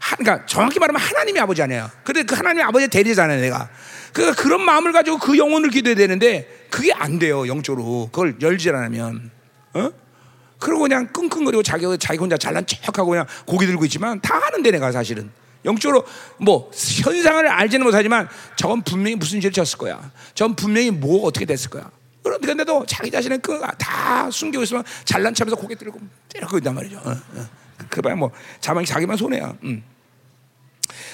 [0.00, 1.90] 그러니까 정확히 말하면 하나님이 아버지 아니에요.
[2.04, 3.68] 근데 그 하나님의 아버지의 대리잖아요, 내가.
[4.12, 8.08] 그 그런 마음을 가지고 그 영혼을 기도해야 되는데 그게 안 돼요, 영적으로.
[8.10, 9.30] 그걸 열지 않으면.
[9.74, 9.90] 어?
[10.58, 14.90] 그리고 그냥 끙끙거리고 자기 자기 혼자 잘난 척하고 그냥 고기 들고 있지만 다 아는데 내가
[14.92, 15.30] 사실은
[15.64, 16.04] 영적으로
[16.38, 20.10] 뭐 현상을 알지는 못하지만 저건 분명히 무슨 죄를 졌을 거야.
[20.34, 21.90] 저건 분명히 뭐 어떻게 됐을 거야.
[22.22, 25.98] 그런데도 자기 자신은 그 다 숨기고 있으면 잘난 척하면서 고개 들고
[26.28, 26.98] 때리고 있단 말이죠.
[26.98, 27.59] 어, 어.
[27.88, 29.54] 그봐야 뭐 자만 자기만 손해야.
[29.64, 29.82] 음.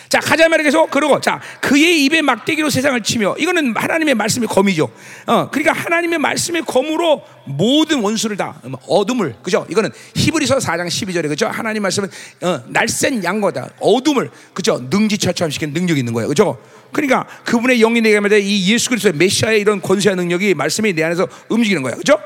[0.08, 0.86] 자 가자 말이겠어.
[0.86, 4.90] 그러고 자 그의 입에 막대기로 세상을 치며 이거는 하나님의 말씀의 검이죠.
[5.26, 9.66] 어 그러니까 하나님의 말씀의 검으로 모든 원수를 다뭐 어둠을 그죠?
[9.68, 11.46] 이거는 히브리서 4장 12절에 그죠?
[11.48, 12.08] 하나님 말씀은
[12.42, 13.70] 어, 날쌘 양거다.
[13.80, 14.78] 어둠을 그죠?
[14.90, 16.28] 능지처참시킨 능력이 있는 거예요.
[16.28, 16.58] 그죠?
[16.92, 21.26] 그러니까 그분의 영이 내게 말해 이 예수 그리스도의 메시아의 이런 권세와 능력이 말씀이 내 안에서
[21.48, 21.96] 움직이는 거예요.
[21.96, 22.18] 그죠?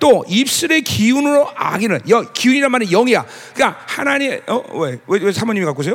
[0.00, 2.00] 또 입술의 기운으로 악인을
[2.34, 3.24] 기운이란 말은 영이야.
[3.54, 5.94] 그러니까 하나님 어왜 왜, 왜 사모님이 갖고 오세요?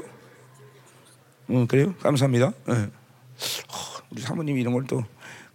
[1.50, 1.94] 응 그래요?
[2.02, 2.54] 감사합니다.
[2.68, 2.74] 네.
[2.74, 3.78] 어,
[4.12, 5.04] 우리 사모님이 이런 걸 또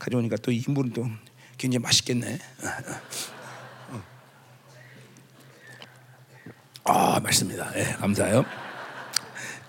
[0.01, 1.07] 가져오니까 또 인물은 또
[1.59, 2.39] 굉장히 맛있겠네.
[3.91, 4.03] 어.
[6.85, 7.71] 아 맛있습니다.
[7.73, 8.45] 네, 감사해요.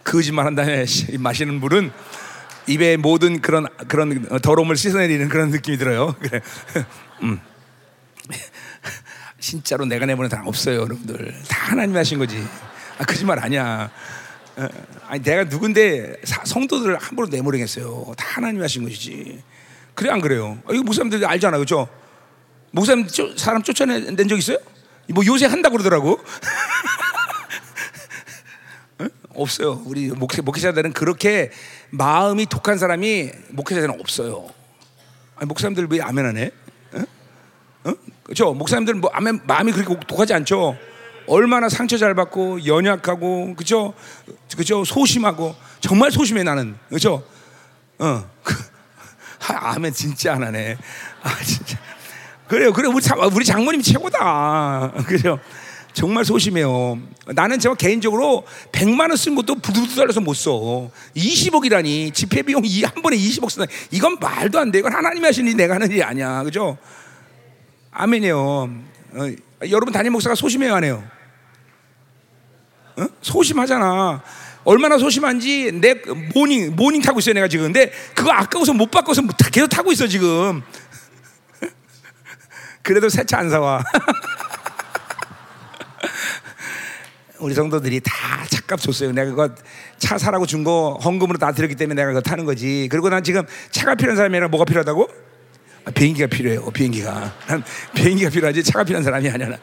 [0.03, 0.85] 거짓말 한 다음에
[1.19, 1.91] 마시는 물은
[2.67, 6.15] 입에 모든 그런 그런 더러움을 씻어내리는 그런 느낌이 들어요.
[6.19, 6.41] 그래.
[7.23, 7.39] 음.
[9.41, 11.33] 진짜로 내가 내보낸 사람 없어요, 여러분들.
[11.49, 12.41] 다 하나님 하신 거지.
[12.97, 13.91] 아, 거짓말 아니야.
[14.55, 14.67] 어,
[15.07, 18.13] 아니 내가 누군데 성도들을 함부로 내모르겠어요.
[18.15, 19.43] 다 하나님 하신 것이지.
[19.95, 20.59] 그래 안 그래요?
[20.67, 21.89] 아, 이거 목사님들 알잖아, 그렇죠?
[22.71, 24.57] 목사님 쫓, 사람 쫓아낸 적 있어요?
[25.09, 26.19] 뭐 요새 한다 그러더라고.
[28.99, 29.07] 어?
[29.33, 29.81] 없어요.
[29.85, 31.51] 우리 목회, 목회자들은 그렇게
[31.89, 34.47] 마음이 독한 사람이 목회자들은 없어요.
[35.35, 36.51] 아니, 목사님들 왜 아멘하네?
[37.85, 37.93] 어?
[38.31, 38.33] 어?
[38.33, 38.53] 그렇죠?
[38.53, 39.11] 목사님들은 뭐
[39.43, 40.77] 마음이 그렇게 독하지 않죠.
[41.27, 43.93] 얼마나 상처 잘 받고 연약하고 그죠?
[44.55, 44.83] 그죠?
[44.85, 47.23] 소심하고 정말 소심해 나는 그죠?
[47.99, 48.23] 어.
[49.47, 50.77] 아, 아멘 진짜 안 하네.
[51.23, 51.77] 아 진짜.
[52.47, 52.71] 그래요.
[52.73, 54.93] 그래 우리 우리 장모님 최고다.
[55.07, 55.39] 그죠?
[55.93, 56.99] 정말 소심해요.
[57.25, 60.89] 나는 제가 개인적으로 100만 원 쓴 것도 부두부 달려서 못 써.
[61.17, 63.69] 20억이라니 집회 비용 한 번에 20억 쓴다.
[63.91, 64.79] 이건 말도 안 돼.
[64.79, 66.43] 이건 하나님이 하신 일 내가 하는 일이 아니야.
[66.43, 66.77] 그죠?
[67.91, 68.37] 아멘이요.
[68.39, 69.31] 어,
[69.69, 71.03] 여러분 담임 목사가 소심해요, 안 해요?
[72.97, 73.05] 어?
[73.21, 74.23] 소심하잖아.
[74.63, 75.95] 얼마나 소심한지 내
[76.33, 77.65] 모닝 모닝 타고 있어요, 내가 지금.
[77.65, 79.21] 근데 그거 아까워서 못 바꿔서
[79.51, 80.61] 계속 타고 있어 지금.
[82.83, 83.83] 그래도 새 차 안 사와.
[87.39, 89.11] 우리 성도들이 다 차값 줬어요.
[89.13, 89.49] 내가 그거
[89.97, 92.87] 차 사라고 준 거 헌금으로 다 드렸기 때문에 내가 그거 타는 거지.
[92.91, 95.09] 그리고 난 지금 차가 필요한 사람이 아니라 뭐가 필요하다고?
[95.85, 96.69] 아, 비행기가 필요해요.
[96.71, 97.33] 비행기가.
[97.47, 97.63] 난
[97.95, 99.57] 비행기가 필요하지 차가 필요한 사람이 아니야.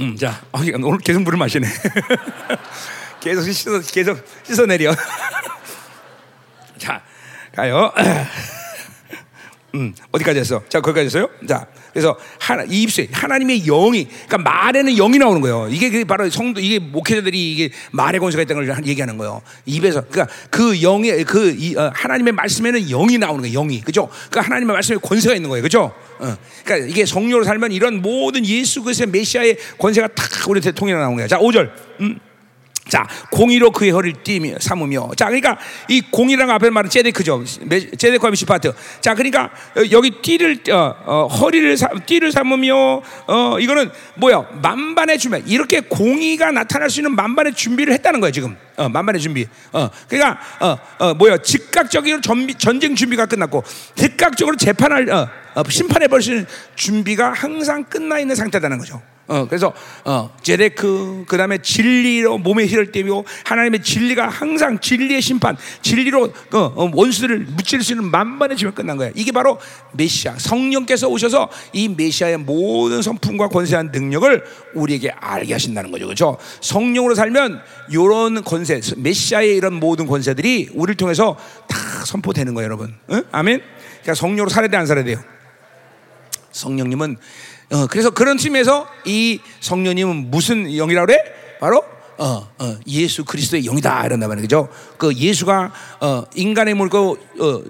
[0.00, 1.68] 음, 자, 어, 오늘 계속 물을 마시네.
[3.20, 4.94] 계속 씻어, 계속 씻어 내려.
[6.78, 7.02] 자,
[7.54, 7.92] 가요.
[9.74, 10.62] 음, 어디까지 했어?
[10.68, 11.28] 자, 거기까지 했어요?
[11.46, 15.68] 자, 그래서 하나, 이 입술에 하나님의 영이, 그러니까 말에는 영이 나오는 거예요.
[15.70, 19.42] 이게 바로 성도, 이게 목회자들이 이게 말의 권세가 있다는 걸 얘기하는 거예요.
[19.66, 20.02] 입에서.
[20.10, 23.60] 그러니까 그 영의, 그, 이, 어, 하나님의 말씀에는 영이 나오는 거예요.
[23.60, 23.80] 영이.
[23.80, 24.08] 그죠?
[24.30, 25.62] 그러니까 하나님의 말씀에 권세가 있는 거예요.
[25.62, 25.92] 그죠?
[26.18, 26.36] 어.
[26.64, 31.28] 그러니까 이게 성령으로 살면 이런 모든 예수 그리스도의 메시아의 권세가 탁 우리 대통령에 나오는 거예요.
[31.28, 31.70] 자, 5절.
[32.00, 32.18] 음.
[32.88, 35.10] 자, 공의로 그의 허리를 띠며 삼으며.
[35.16, 35.58] 자, 그러니까
[35.88, 37.44] 이 공의랑 앞에 말은 제데크죠.
[37.96, 38.72] 제데크와 미시파트.
[39.00, 39.44] 자, 그러니까
[39.76, 44.44] 어, 여기 띠를 어, 어, 허리를 사, 띠를 삼으며 어, 이거는 뭐야?
[44.62, 45.42] 만반의 준비.
[45.46, 48.56] 이렇게 공의가 나타날 수 있는 만반의 준비를 했다는 거예요, 지금.
[48.76, 49.46] 어, 만반의 준비.
[49.72, 51.38] 어, 그러니까 어, 어, 뭐야?
[51.38, 53.62] 즉각적으로 전비, 전쟁 준비가 끝났고
[53.94, 59.02] 즉각적으로 재판할 어, 어, 심판해 버리는 준비가 항상 끝나 있는 상태라는 거죠.
[59.30, 59.72] 어, 그래서
[60.04, 66.58] 어, 제데크 그 다음에 진리로 몸에 힐을 떼고 하나님의 진리가 항상 진리의 심판, 진리로 어,
[66.58, 69.12] 어, 원수들을 무찔 수 있는 만반의 주면 끝난 거예요.
[69.14, 69.60] 이게 바로
[69.92, 76.06] 메시아 성령께서 오셔서 이 메시아의 모든 성품과 권세한 능력을 우리에게 알게 하신다는 거죠.
[76.06, 76.36] 그렇죠?
[76.60, 81.36] 성령으로 살면 이런 권세, 메시아의 이런 모든 권세들이 우리를 통해서
[81.68, 82.96] 다 선포되는 거예요, 여러분.
[83.12, 83.22] 응?
[83.30, 83.60] 아멘.
[84.02, 85.22] 그러니까 성령으로 살아야 돼, 안 살아야 돼요?
[86.52, 87.16] 성령님은
[87.72, 91.22] 어, 그래서 그런 측면에서 이 성령님은 무슨 영이라고 그래?
[91.60, 91.84] 바로
[92.18, 94.66] 어, 어, 예수 그리스도의 영이다 이런다 말이죠.
[94.66, 94.68] 그죠?
[94.98, 97.62] 그 예수가 어, 인간의 물고 어,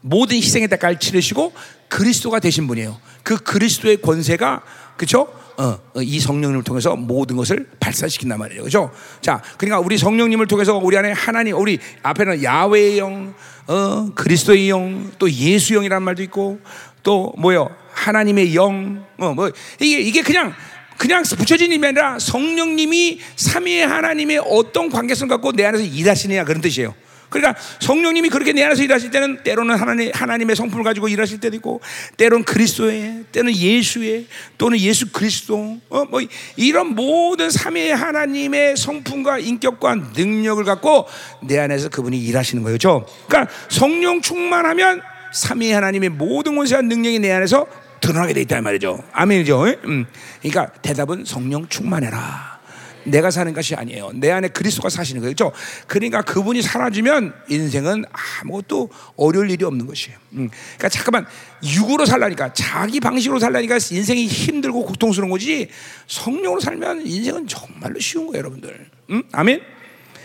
[0.00, 1.52] 모든 희생의 대가를 치르시고
[1.88, 2.98] 그리스도가 되신 분이에요.
[3.22, 4.62] 그 그리스도의 권세가
[4.96, 5.28] 그죠?
[5.58, 8.62] 어, 어, 이 성령님을 통해서 모든 것을 발산시킨단 말이에요.
[8.62, 8.90] 그죠?
[9.20, 13.34] 자, 그러니까 우리 성령님을 통해서 우리 안에 하나님, 우리 앞에는 야외의 영,
[13.66, 16.60] 어, 그리스도의 영, 또 예수 영이라는 말도 있고,
[17.02, 17.68] 또 뭐요?
[17.92, 20.54] 하나님의 영, 어, 뭐 이게 이게 그냥
[20.98, 26.94] 그냥 붙여진 이름이 아니라 성령님이 삼위의 하나님의 어떤 관계성 갖고 내 안에서 일하시느냐 그런 뜻이에요.
[27.30, 31.80] 그러니까 성령님이 그렇게 내 안에서 일하실 때는 때로는 하나님, 하나님의 성품을 가지고 일하실 때도 있고,
[32.16, 34.26] 때로는 그리스도의, 때는 예수의,
[34.58, 36.20] 또는 예수 그리스도, 어, 뭐
[36.56, 41.06] 이런 모든 삼위의 하나님의 성품과 인격과 능력을 갖고
[41.42, 42.78] 내 안에서 그분이 일하시는 거예요.
[42.78, 45.00] 죠 그러니까 성령 충만하면
[45.32, 47.66] 삼위 하나님의 모든 권세와 능력이 내 안에서
[48.00, 49.02] 드러나게 돼 있단 말이죠.
[49.12, 49.64] 아멘이죠.
[49.84, 50.06] 음.
[50.40, 52.60] 그러니까 대답은 성령 충만해라.
[53.04, 54.10] 내가 사는 것이 아니에요.
[54.14, 55.50] 내 안에 그리스도가 사시는 거죠.
[55.50, 55.84] 그렇죠?
[55.86, 58.04] 그러니까 그분이 사라지면 인생은
[58.42, 60.18] 아무것도 어려울 일이 없는 것이에요.
[60.32, 60.50] 음.
[60.76, 61.26] 그러니까 잠깐만
[61.64, 65.68] 육으로 살라니까 자기 방식으로 살라니까 인생이 힘들고 고통스러운 거지.
[66.06, 68.86] 성령으로 살면 인생은 정말로 쉬운 거예요, 여러분들.
[69.10, 69.22] 음?
[69.32, 69.62] 아멘.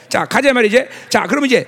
[0.09, 0.85] 자 가자 말이지.
[1.09, 1.67] 자 그러면 이제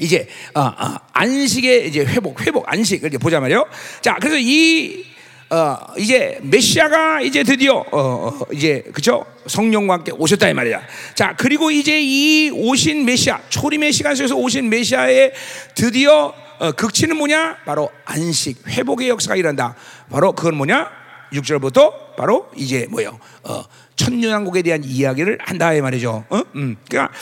[0.00, 3.66] 이제 어, 어, 안식의 이제 회복, 회복, 안식 이제 보자 말이요.
[4.00, 5.04] 자, 그래서 이
[5.50, 10.80] 어, 이제 메시아가 이제 드디어 어, 어, 이제 그죠 성령과 함께 오셨다 이 말이야.
[11.14, 15.32] 자, 그리고 이제 이 오신 메시아 초림의 시간 속에서 오신 메시아의
[15.74, 17.58] 드디어 어, 극치는 뭐냐?
[17.64, 19.74] 바로 안식, 회복의 역사가 일어난다.
[20.10, 20.90] 바로 그건 뭐냐?
[21.32, 23.18] 6절부터 바로 이제 뭐요?
[23.44, 23.64] 어,
[23.96, 26.24] 천년왕국에 대한 이야기를 한다 이 말이죠.
[26.28, 26.42] 어?
[26.54, 26.76] 음.
[26.88, 27.12] 그러니까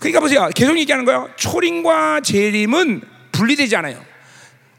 [0.00, 0.48] 그러니까 보세요.
[0.54, 1.28] 계속 얘기하는 거예요.
[1.36, 4.02] 초림과 재림은 분리되지 않아요.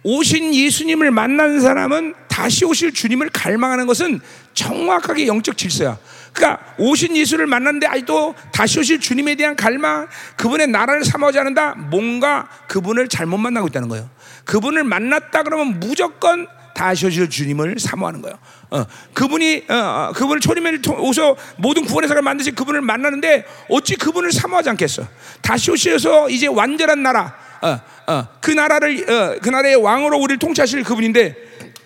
[0.04, 4.20] 오신 예수님을 만난 사람은 다시 오실 주님을 갈망하는 것은
[4.54, 6.00] 정확하게 영적 질서야.
[6.34, 10.08] 그러니까 오신 예수를 만났는데 아직도 다시 오실 주님에 대한 갈망,
[10.38, 11.76] 그분의 나라를 삼아오지 않는다.
[11.76, 14.10] 뭔가 그분을 잘못 만나고 있다는 거예요.
[14.46, 16.48] 그분을 만났다 그러면 무조건
[16.90, 18.38] 오실 주님을 사모하는 거예요.
[18.72, 24.32] 어, 그분이 어, 어, 그분을 초림을 통해서 모든 구원의 사를 만드신 그분을 만나는데 어찌 그분을
[24.32, 25.08] 사모하지 않겠어?
[25.42, 27.80] 다시 오셔서 이제 완전한 나라, 어,
[28.12, 31.36] 어, 그 나라를 어, 그 나라의 왕으로 우리를 통치하실 그분인데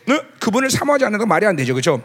[0.09, 0.19] 어?
[0.39, 2.01] 그분을 사모하지 않는 건 말이 안 되죠, 그렇죠?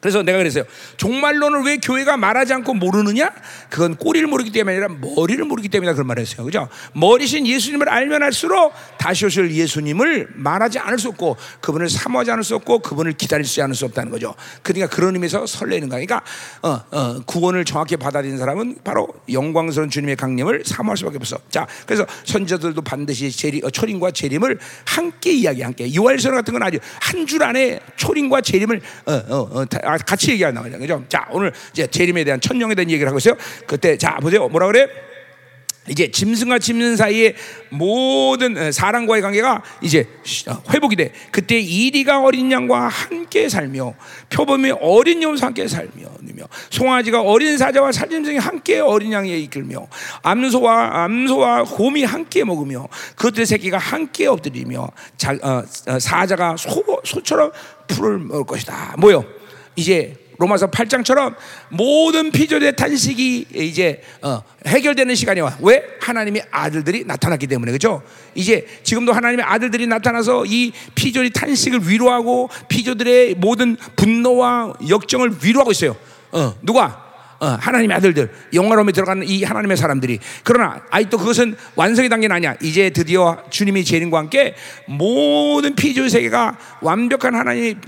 [0.00, 0.64] 그래서 내가 그랬어요.
[0.96, 3.30] 종말론을 왜 교회가 말하지 않고 모르느냐?
[3.68, 6.44] 그건 꼬리를 모르기 때문이 아니라 머리를 모르기 때문이다 그런 말을 했어요.
[6.44, 6.68] 그죠?
[6.94, 12.54] 머리신 예수님을 알면 할수록 다시 오실 예수님을 말하지 않을 수 없고 그분을 사모하지 않을 수
[12.54, 14.34] 없고 그분을 기다리지 않을 수 없다는 거죠.
[14.62, 16.00] 그러니까 그런 의미에서 설레는 거야.
[16.00, 16.22] 그러니까
[16.62, 21.36] 어, 어, 구원을 정확히 받아들인 사람은 바로 영광스러운 주님의 강림을 사모할 수밖에 없어.
[21.50, 25.90] 자, 그래서 선자들도 반드시 재림, 어, 초림과 재림을 함께 이야기 함께.
[25.90, 30.62] 유월선 같은 건 아주 한 줄 안에 초림과 재림을 어, 어, 어, 아, 같이 얘기하는
[30.62, 30.78] 거죠.
[30.78, 31.04] 그죠?
[31.08, 33.36] 자, 오늘 이제 재림에 대한 천령에 대한 얘기를 하고 있어요.
[33.66, 34.48] 그때 자, 보세요.
[34.48, 34.88] 뭐라 그래?
[35.88, 37.34] 이제 짐승과 짐승 사이의
[37.70, 40.06] 모든 사람과의 관계가 이제
[40.48, 41.12] 어, 회복이 돼.
[41.30, 43.94] 그때 이리가 어린 양과 함께 살며
[44.30, 46.06] 표범이 어린 염소 함께 살며
[46.70, 49.86] 송아지가 어린 사자와 살짐승이 함께 어린 양에 이끌며
[50.22, 57.52] 암소와 암소와 곰이 함께 먹으며 그것들의 새끼가 함께 엎드리며 자, 어, 어, 사자가 소, 소처럼
[57.86, 58.96] 풀을 먹을 것이다.
[58.98, 59.35] 뭐요?
[59.76, 61.34] 이제 로마서 8장처럼
[61.70, 65.56] 모든 피조의 탄식이 이제 어, 해결되는 시간이 와.
[65.60, 65.82] 왜?
[66.00, 68.02] 하나님의 아들들이 나타났기 때문에 그죠?
[68.34, 75.96] 이제 지금도 하나님의 아들들이 나타나서 이 피조의 탄식을 위로하고 피조들의 모든 분노와 역정을 위로하고 있어요.
[76.32, 77.05] 어, 누가?
[77.38, 80.18] 어, 하나님의 아들들 영화로움에 들어가는 이 하나님의 사람들이.
[80.42, 82.54] 그러나 아직도 그것은 완성의 단계는 아니야.
[82.62, 84.54] 이제 드디어 주님이 재림과 함께
[84.86, 87.80] 모든 피조 세계가 완벽한 하나님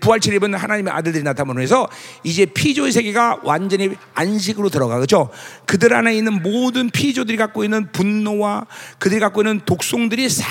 [0.00, 1.88] 부활체를 입은 하나님의 아들들이 나타나면서
[2.24, 4.98] 이제 피조 세계가 완전히 안식으로 들어가.
[4.98, 5.30] 그죠?
[5.66, 8.66] 그들 안에 있는 모든 피조들이 갖고 있는 분노와
[8.98, 10.46] 그들이 갖고 있는 독성들이 싹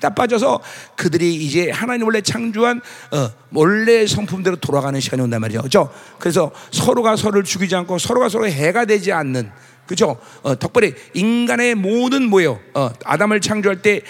[0.00, 0.60] 다 빠져서
[0.96, 2.80] 그들이 이제 하나님 원래 창조한
[3.12, 5.62] 어, 원래 성품대로 돌아가는 시간이 온단 말이죠.
[5.62, 5.92] 그죠?
[6.18, 9.50] 그래서 서로가 서로를 죽이지 않고 서로가 서로 해가 되지 않는
[9.86, 10.18] 그죠?
[10.42, 12.60] 어, 덕분에 인간의 모든 뭐예요?
[12.74, 14.02] 어, 아담을 창조할 때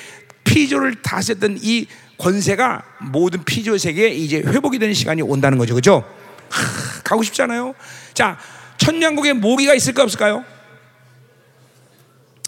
[0.44, 1.86] 피조를 다스렸던 이
[2.18, 2.82] 권세가
[3.12, 5.74] 모든 피조 세계에 이제 회복이 되는 시간이 온다는 거죠.
[5.74, 6.04] 그죠?
[6.50, 7.74] 하, 가고 싶잖아요.
[8.12, 8.38] 자,
[8.78, 10.44] 천년국에 모기가 있을까 없을까요?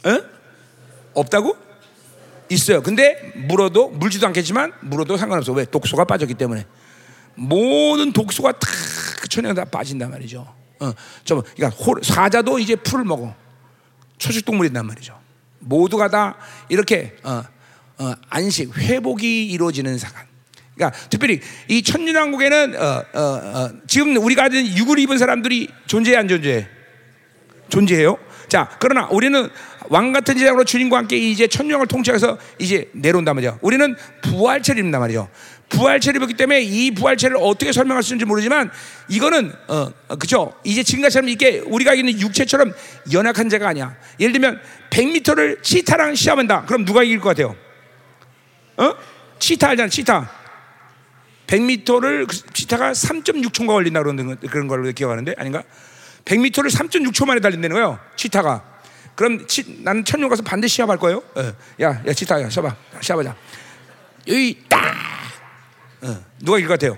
[0.07, 0.21] 에?
[1.15, 1.57] 없다고?
[2.51, 2.83] 있어요.
[2.83, 5.53] 근데 물어도 물지도 않겠지만 물어도 상관없어.
[5.53, 5.65] 왜?
[5.65, 6.67] 독소가 빠졌기 때문에
[7.37, 10.53] 모든 독소가 다그 천연에 다 빠진단 말이죠.
[10.81, 10.93] 어,
[11.25, 13.35] 저 그러니까 호, 사자도 이제 풀을 먹어.
[14.19, 15.19] 초식 동물이란 말이죠.
[15.61, 16.37] 모두가 다
[16.69, 17.43] 이렇게 어,
[17.99, 20.27] 어, 안식 회복이 이루어지는 사간.
[20.75, 26.27] 그러니까 특별히 이 천년왕국에는 어, 어, 어, 지금 우리가 가진 육을 입은 사람들이 존재해 안
[26.27, 26.67] 존재해?
[27.69, 28.19] 존재해요.
[28.49, 29.49] 자, 그러나 우리는
[29.91, 33.59] 왕 같은 제장으로 주님과 함께 이제 천년을 통치해서 이제 내려온단 말이죠.
[33.61, 35.29] 우리는 부활체를 입는단 말이죠.
[35.69, 38.71] 부활체를 입기 때문에 이 부활체를 어떻게 설명할 수 있는지 모르지만
[39.09, 40.55] 이거는 어, 어 그죠?
[40.63, 42.73] 이제 지금처럼 이게 우리가 있는 육체처럼
[43.13, 43.97] 연약한 자가 아니야.
[44.21, 44.61] 예를 들면
[44.91, 46.67] 100m를 치타랑 시합한다.
[46.67, 47.57] 그럼 누가 이길 것 같아요?
[48.77, 48.95] 어?
[49.41, 50.31] 치타 알잖아, 치타.
[51.49, 55.65] 100m를 치타가 3.6초가 걸린다 그러는 그런 걸로 기억하는데 아닌가?
[56.27, 57.99] 100m를 3.6초 만에 달린다는 거예요.
[58.15, 58.70] 치타가.
[59.15, 61.19] 그럼 치, 나는 천년 가서 반드시 시합할 거예요.
[61.35, 61.53] 어.
[61.83, 63.37] 야, 야, 치타, 야, 시합아, 시합하자.
[64.29, 64.95] 여기 딱.
[66.03, 66.25] 어.
[66.39, 66.97] 누가 이길 것 같아요?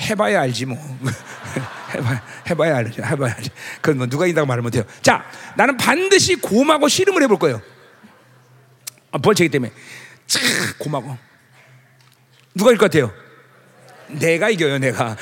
[0.00, 0.78] 해봐야 알지 뭐.
[1.94, 3.02] 해봐, 해봐야 알지.
[3.02, 3.50] 해봐야 알지.
[3.80, 4.84] 그건 뭐 누가 이긴다고 말을 못해요.
[5.02, 5.24] 자,
[5.56, 7.60] 나는 반드시 곰하고 씨름을 해볼 거예요.
[9.10, 9.72] 아, 벌칙기 때문에.
[10.26, 10.40] 차,
[10.78, 11.16] 곰하고.
[12.54, 13.12] 누가 이길 것 같아요?
[14.08, 15.16] 내가 이겨요, 내가.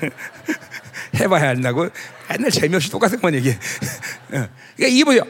[1.18, 1.88] 해봐야 한다고
[2.34, 3.54] 옛날 재미없이 똑같은 건 얘기해.
[3.54, 3.58] 어.
[4.30, 4.48] 그러니까
[4.78, 5.22] 이게 뭐예요?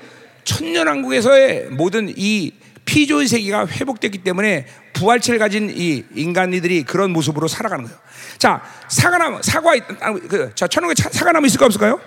[0.45, 2.53] 천년왕국에서의 모든 이
[2.85, 7.99] 피조의 세계가 회복됐기 때문에 부활체를 가진 이 인간이들이 그런 모습으로 살아가는 거예요.
[8.39, 12.01] 자, 사과나무, 사과, 아, 그, 자, 천국에 사과나무 있을까 없을까요?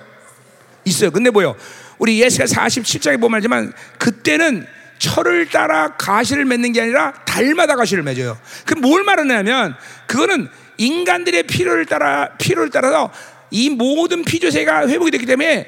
[0.85, 1.11] 있어요.
[1.11, 1.55] 근데 뭐요?
[1.97, 4.65] 우리 예수가 47장에 보면 알지만 그때는
[4.99, 8.37] 철을 따라 가시를 맺는 게 아니라 달마다 가시를 맺어요.
[8.65, 9.75] 그 뭘 말하냐면
[10.07, 13.11] 그거는 인간들의 필요를 따라 필요를 따라서
[13.51, 15.67] 이 모든 피조세가 회복이 됐기 때문에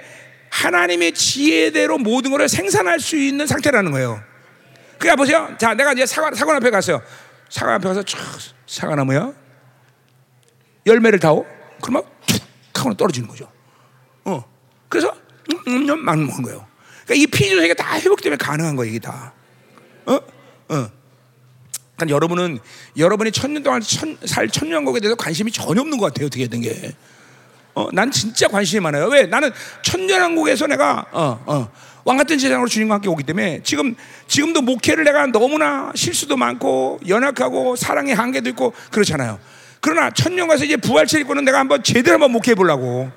[0.49, 4.21] 하나님의 지혜대로 모든 것을 생산할 수 있는 상태라는 거예요.
[4.97, 5.55] 그러니까 보세요.
[5.57, 7.01] 자, 내가 이제 사과, 사과 앞에 갔어요.
[7.49, 8.17] 사과 앞에 가서 촥,
[8.67, 9.33] 사과나무야.
[10.85, 11.45] 열매를 타오.
[11.81, 12.41] 그러면 툭
[12.75, 13.51] 하고 떨어지는 거죠.
[14.25, 14.43] 어.
[14.89, 15.15] 그래서
[15.67, 16.67] 음, 음, 막 먹는 거예요.
[17.05, 19.33] 그러니까 이 피조세가 다 회복 때문에 가능한 거예요, 이게 다.
[20.05, 20.13] 어?
[20.13, 20.21] 어.
[20.69, 22.59] 그러니까 여러분은
[22.97, 26.93] 여러분이 천년 동안 천, 살 천년국에 대해서 관심이 전혀 없는 것 같아요, 어떻게 된 게.
[27.73, 29.07] 어, 난 진짜 관심이 많아요.
[29.07, 29.23] 왜?
[29.23, 29.51] 나는
[29.81, 31.71] 천년왕국에서 내가 어, 어,
[32.03, 33.95] 왕 같은 제장으로 주님과 함께 오기 때문에 지금
[34.27, 39.39] 지금도 목회를 내가 너무나 실수도 많고 연약하고 사랑의 한계도 있고 그렇잖아요.
[39.79, 43.11] 그러나 천년 가서 이제 부활체 입고는 내가 한번 제대로 한번 목회해 보려고.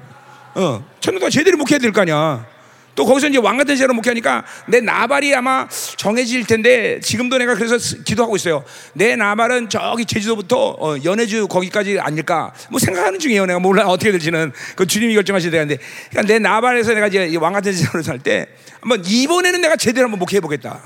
[0.55, 2.47] 어, 천년 동안 제대로 목회해야 될거 아니야.
[2.95, 7.77] 또 거기서 이제 왕 같은 제로 목회하니까 내 나발이 아마 정해질 텐데 지금도 내가 그래서
[8.05, 8.65] 기도하고 있어요.
[8.93, 13.47] 내 나발은 저기 제주도부터 어, 연해주 거기까지 아닐까 뭐 생각하는 중이에요.
[13.47, 15.79] 내가 몰라 어떻게 될지는 그 주님이 결정하셔야 되는데
[16.11, 18.47] 그러니까 내 나발에서 내가 이제 왕 같은 제로 살 때
[18.81, 20.81] 한번 이번에는 내가 제대로 한번 목회해 보겠다.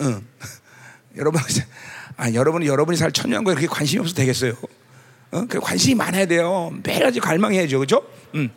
[0.00, 0.22] 응.
[1.16, 1.40] 여러분
[2.16, 4.54] 아 여러분이 여러분이 살 천년거에 그렇게 관심이 없어도 되겠어요.
[5.32, 5.44] 어?
[5.48, 6.72] 그 관심이 많아야 돼요.
[6.82, 7.78] 매일같이 갈망해야죠.
[7.80, 8.02] 그죠?
[8.34, 8.50] 음.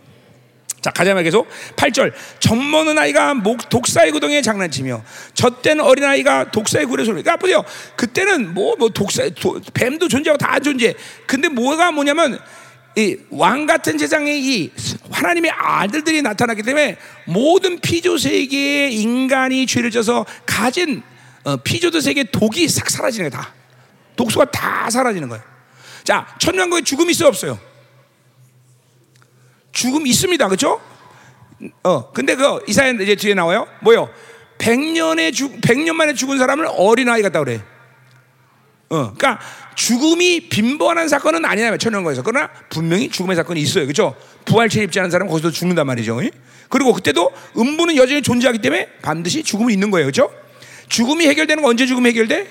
[0.87, 1.49] 자, 가자마 계속.
[1.75, 2.13] 8절.
[2.39, 7.23] 젖 먹는 아이가 목, 독사의 구덩이에 장난치며, 젖된 어린아이가 독사의 굴에 소리.
[7.23, 7.61] 그러니까 보세요.
[7.97, 10.93] 그때는 뭐, 뭐, 독사, 도, 뱀도 존재하고 다 존재.
[11.25, 12.39] 근데 뭐가 뭐냐면,
[12.95, 14.71] 이왕 같은 세상에 이
[15.11, 21.03] 하나님의 아들들이 나타났기 때문에 모든 피조 세계의 인간이 죄를 져서 가진
[21.43, 23.53] 어, 피조도 세계 독이 싹 사라지는 거야 다
[24.15, 25.43] 독소가 다 사라지는 거예요.
[26.03, 27.59] 자 천년왕국에 죽음이 있어 없어요?
[29.77, 30.47] 죽음 있습니다.
[30.47, 30.81] 그렇죠?
[31.83, 33.67] 어, 근데 그 이사야 이제 뒤에 나와요.
[33.81, 34.09] 뭐요?
[34.57, 37.61] 100년에 죽 100년 만에 죽은 사람을 어린아이 같다 그래.
[38.89, 39.39] 어, 그러니까
[39.75, 43.83] 죽음이 빈번한 사건은 아니냐면 천년거에서 그러나 분명히 죽음의 사건이 있어요.
[43.83, 44.15] 그렇죠?
[44.45, 46.21] 부활 체 입지 않은 사람은 거기서 죽는단 말이죠.
[46.69, 50.07] 그리고 그때도 음부는 여전히 존재하기 때문에 반드시 죽음이 있는 거예요.
[50.07, 50.33] 그렇죠?
[50.89, 52.47] 죽음이 해결되는 건 언제 죽음이 해결돼?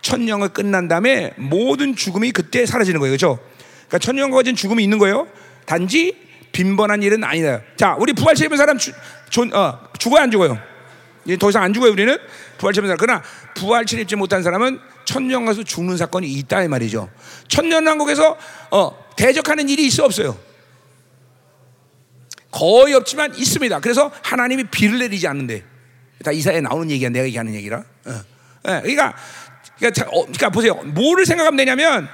[0.00, 3.10] 천년을 끝난 다음에 모든 죽음이 그때 사라지는 거예요.
[3.10, 3.38] 그렇죠?
[3.88, 5.28] 그러니까 천년과 전 죽음이 있는 거예요.
[5.66, 6.25] 단지
[6.56, 7.60] 빈번한 일은 아니다.
[7.76, 8.90] 자, 우리 부활체 입은 사람 주,
[9.28, 10.58] 존, 어, 죽어요, 안 죽어요?
[11.26, 12.16] 이제 더 이상 안 죽어요, 우리는?
[12.56, 12.96] 부활체 입은 사람.
[12.98, 13.22] 그러나
[13.54, 17.10] 부활체 입지 못한 사람은 천년 가서 죽는 사건이 있다, 이 말이죠.
[17.48, 18.38] 천년왕국에서
[18.70, 20.38] 어, 대적하는 일이 있어 없어요?
[22.50, 23.80] 거의 없지만 있습니다.
[23.80, 25.62] 그래서 하나님이 비를 내리지 않는데.
[26.24, 27.84] 다 이사에 나오는 얘기야, 내가 얘기하는 얘기라.
[28.06, 28.22] 어.
[28.64, 29.14] 네, 그러니까,
[29.78, 30.74] 그러니까, 어, 그러니까 보세요.
[30.74, 32.08] 뭐를 생각하면 되냐면,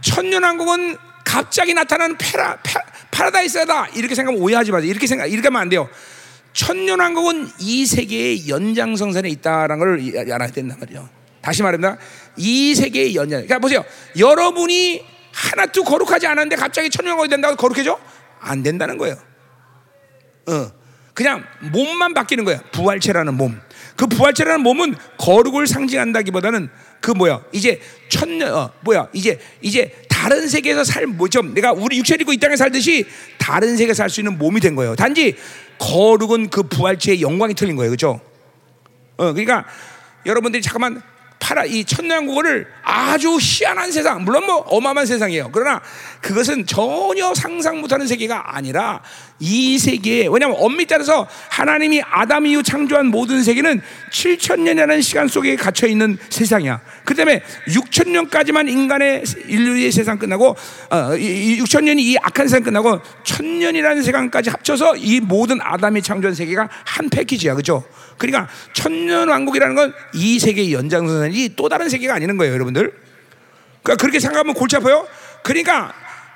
[0.00, 2.80] 천년왕국은 갑자기 나타나는 페라, 페,
[3.12, 4.90] 파라다이스다 이렇게 생각하면 오해하지 마세요.
[4.90, 5.88] 이렇게 생각 이렇게 하면 안 돼요.
[6.54, 11.08] 천년왕국은 이 세계의 연장성선에 있다라는 걸 알아야 된단 말이죠.
[11.40, 11.98] 다시 말합니다.
[12.36, 13.38] 이 세계의 연장.
[13.40, 13.84] 그러니까 보세요.
[14.18, 17.98] 여러분이 하나도 거룩하지 않았는데 갑자기 천년왕국이 된다고 거룩해져?
[18.40, 19.16] 안 된다는 거예요.
[20.48, 20.82] 어.
[21.14, 22.60] 그냥 몸만 바뀌는 거야.
[22.72, 23.60] 부활체라는 몸.
[23.96, 27.42] 그 부활체라는 몸은 거룩을 상징한다기보다는 그 뭐야?
[27.52, 29.08] 이제 천년 어, 뭐야?
[29.12, 29.92] 이제 이제
[30.22, 33.06] 다른 세계에서 살 뭐좀 내가 우리 육체를 입고 이 땅에 살듯이
[33.38, 34.94] 다른 세계에 살 수 있는 몸이 된 거예요.
[34.94, 35.36] 단지
[35.78, 37.90] 거룩은 그 부활체의 영광이 틀린 거예요.
[37.90, 38.20] 그렇죠?
[39.16, 39.64] 어, 그러니까
[40.24, 41.02] 여러분들이 잠깐만
[41.40, 45.50] 파라 이 천년국어를 아주 희한한 세상 물론 뭐 어마어마한 세상이에요.
[45.50, 45.82] 그러나
[46.20, 49.02] 그것은 전혀 상상 못하는 세계가 아니라
[49.44, 53.80] 이 세계에 왜냐하면 엄밀히 따라서 하나님이 아담 이후 창조한 모든 세계는
[54.12, 56.80] 7천 년이라는 시간 속에 갇혀 있는 세상이야.
[57.04, 60.56] 그 때문에 6천 년까지만 인간의 인류의 세상 끝나고
[60.90, 66.34] 어, 6천 년이 이 악한 세상 끝나고 천 년이라는 세상까지 합쳐서 이 모든 아담이 창조한
[66.34, 67.84] 세계가 한 패키지야, 그렇죠?
[68.18, 72.92] 그러니까 천년 왕국이라는 건 이 세계의 연장선이 또 다른 세계가 아니는 거예요, 여러분들.
[73.82, 75.06] 그러니까 그렇게 생각하면 골치 아파요.
[75.42, 75.92] 그러니까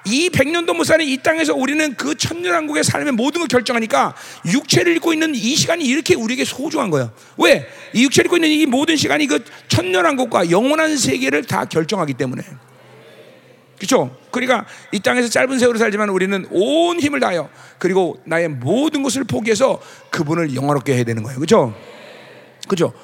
[0.07, 4.15] 이 백년도 못 사는 이 땅에서 우리는 그 천년왕국의 삶의 모든 걸 결정하니까
[4.47, 7.13] 육체를 입고 있는 이 시간이 이렇게 우리에게 소중한 거야.
[7.37, 7.67] 왜?
[7.93, 12.43] 이 육체를 입고 있는 이 모든 시간이 그 천년왕국과 영원한 세계를 다 결정하기 때문에.
[13.79, 14.17] 그렇죠?
[14.31, 19.81] 그러니까 이 땅에서 짧은 세월을 살지만 우리는 온 힘을 다하여 그리고 나의 모든 것을 포기해서
[20.11, 21.39] 그분을 영화롭게 해야 되는 거예요.
[21.39, 21.75] 그렇죠?
[22.69, 22.95] 그렇죠?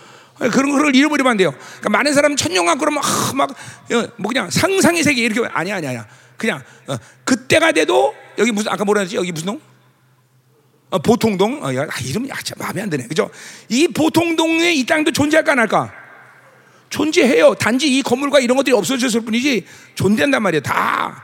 [0.50, 1.52] 그런 걸 잃어버리면 안 돼요.
[1.52, 6.06] 그러니까 많은 사람은 천년왕 그러면 아, 막뭐 그냥 상상의 세계 이렇게 아니야 아니야 아니야.
[6.42, 9.14] 그냥 어, 그때가 돼도 여기 무슨 아까 뭐라 했지?
[9.14, 9.60] 여기 무슨 동?
[10.90, 11.64] 어, 보통동.
[11.64, 13.06] 어, 야, 아, 이름이 아, 참 마음에 안 드네.
[13.06, 13.30] 그죠?
[13.68, 15.92] 이 보통동에 이 땅도 존재할까 안 할까?
[16.90, 17.54] 존재해요.
[17.54, 19.64] 단지 이 건물과 이런 것들이 없어졌을 뿐이지
[19.94, 20.62] 존재한단 말이에요.
[20.62, 21.22] 다.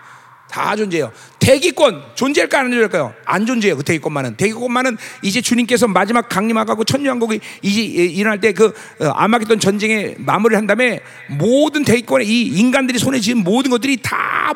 [0.48, 1.12] 다 존재해요.
[1.40, 3.14] 대기권 존재할까 안 존재할까요?
[3.24, 3.76] 안 존재해요.
[3.76, 10.56] 그 대기권만은 대기권만은 이제 주님께서 마지막 강림하고 천년왕국이 이제 일어날 때그 어, 아마겟돈 전쟁에 마무리를
[10.56, 14.54] 한 다음에 모든 대기권에 이 인간들이 손에 쥐은 모든 것들이 다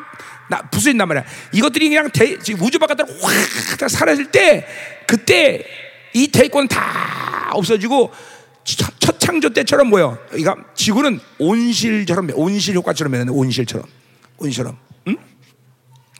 [0.71, 1.23] 부서진단 말이야.
[1.53, 4.65] 이것들이 그냥 대, 우주 바깥으로 확 사라질 때
[5.07, 5.65] 그때
[6.13, 8.11] 이 대기권 다 없어지고
[8.63, 10.17] 첫 창조 때처럼 뭐요?
[10.35, 13.85] 이가 지구는 온실처럼 온실 효과처럼 되는 온실처럼
[14.37, 14.77] 온실처럼
[15.07, 15.17] 응?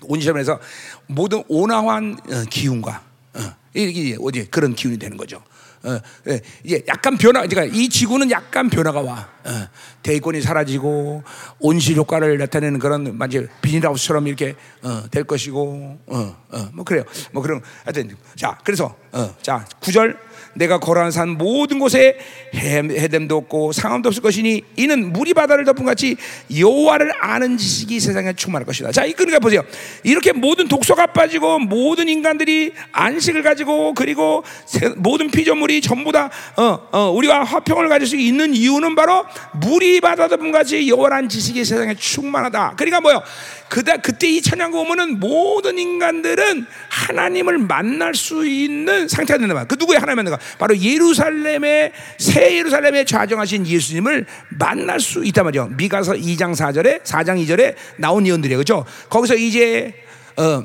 [0.01, 0.59] 온실처럼 해서
[1.07, 3.03] 모든 온화한 어, 기운과
[3.36, 3.39] 어,
[3.74, 5.41] 이게 어디 그런 기운이 되는 거죠.
[5.84, 9.29] 어, 예, 이제 약간 변화, 그러니까 이 지구는 약간 변화가 와.
[9.45, 9.67] 어,
[10.01, 11.23] 대권이 사라지고
[11.59, 17.03] 온실 효과를 나타내는 그런 마치 비닐하우스처럼 이렇게 어, 될 것이고, 어, 어, 뭐 그래요.
[17.34, 20.17] 뭐 그런 하여튼 자, 그래서 어, 자 구절
[20.55, 22.17] 내가 걸어간 산 모든 곳에
[22.55, 26.15] 해- 해됨도 없고 상함도 없을 것이니 이는 물이 바다를 덮은 같이
[26.55, 28.91] 여호와를 아는 지식이 세상에 충만할 것이다.
[28.91, 29.63] 자, 이 그러니까 보세요.
[30.03, 36.79] 이렇게 모든 독소가 빠지고 모든 인간들이 안식을 가지고 그리고 세- 모든 피조물이 전부 다 어,
[36.91, 41.95] 어, 우리와 화평을 가질 수 있는 이유는 바로 물이 바다 덮은 같이 여호와를 지식이 세상에
[41.95, 42.73] 충만하다.
[42.77, 43.21] 그러니까 뭐요?
[43.69, 49.67] 그다 그때 이 천양국 오면은 모든 인간들은 하나님을 만날 수 있는 상태가 된다 말이야.
[49.67, 50.37] 그 누구의 하나님 만나가?
[50.57, 55.67] 바로 예루살렘의 새 예루살렘에 좌정하신 예수님을 만날 수 있단 말이죠.
[55.77, 58.57] 미가서 2장 4절에 4장 2절에 나온 예언들이에요.
[58.57, 58.85] 그렇죠?
[59.09, 59.93] 거기서 이제
[60.37, 60.63] 어,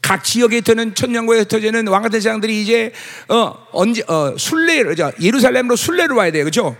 [0.00, 2.92] 각 지역에 흩어는 천년고에 흩어지는 왕 같은 세상들이 이제
[3.28, 6.44] 어, 언제 어, 순례를 저 예루살렘으로 순례를 와야 돼요.
[6.44, 6.76] 그렇죠?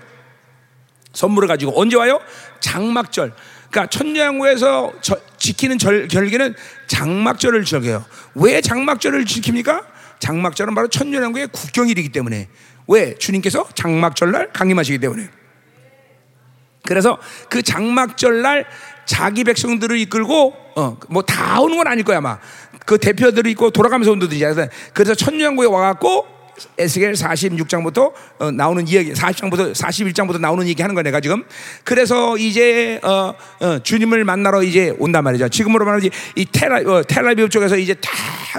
[1.13, 2.21] 선물을 가지고 언제 와요?
[2.61, 3.33] 장막절.
[3.71, 4.93] 그러니까 천년고에서
[5.37, 6.55] 지키는 절, 결계는
[6.87, 8.05] 장막절을 즐겨요.
[8.35, 9.85] 왜 장막절을 지킵니까?
[10.19, 12.49] 장막절은 바로 천년왕국의 국경일이기 때문에
[12.89, 15.29] 왜 주님께서 장막절날 강림하시기 때문에.
[16.85, 17.19] 그래서
[17.51, 18.67] 그 장막절날
[19.05, 22.39] 자기 백성들을 이끌고 어 뭐 다 오는 건 아닐 거야 아마.
[22.87, 24.45] 그 대표들이 있고 돌아가면서 온 분들이지.
[24.95, 26.38] 그래서 천년왕국에 와갖고
[26.79, 31.45] 에스겔 46장부터 어, 나오는 이야기, 40장부터 41장부터 나오는 얘기 하는 거야 내가 지금.
[31.85, 35.49] 그래서 이제 어, 어, 주님을 만나러 이제 온단 말이죠.
[35.49, 38.11] 지금으로 말하면 이 테라 어, 텔라비브 쪽에서 이제 다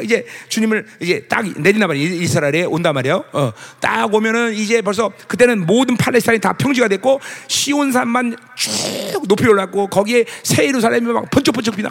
[0.02, 2.10] 이제 주님을 이제 딱 내린단 말이야.
[2.22, 3.24] 이스라엘에 온단 말이에요.
[3.34, 9.88] 어, 딱 오면은 이제 벌써 그때는 모든 팔레스타인이 다 평지가 됐고 시온산만 쭉 높이 올랐고
[9.88, 11.89] 거기에 새 예루살렘이 막 번쩍번쩍 비나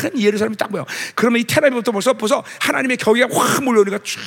[0.00, 0.84] 큰 예루살렘이 딱 보여.
[1.14, 4.20] 그러면 이 텔라비브부터 벌써 벌써 하나님의 경기가 확 몰려오니까 쭉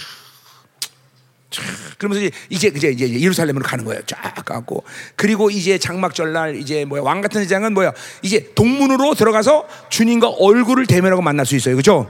[1.97, 4.01] 그러면서 이제 이제 이제 예루살렘으로 가는 거예요.
[4.05, 4.83] 쫙 가고
[5.15, 10.85] 그리고 이제 장막절 날 이제 뭐야 왕 같은 장은 뭐야 이제 동문으로 들어가서 주님과 얼굴을
[10.85, 11.75] 대면하고 만날 수 있어요.
[11.75, 12.09] 그렇죠?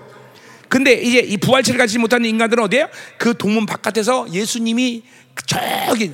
[0.70, 2.89] 근데 이제 이 부활체를 가지지 못하는 인간들은 어디에요?
[3.18, 5.04] 그 동문 바깥에서 예수님이
[5.46, 6.14] 저기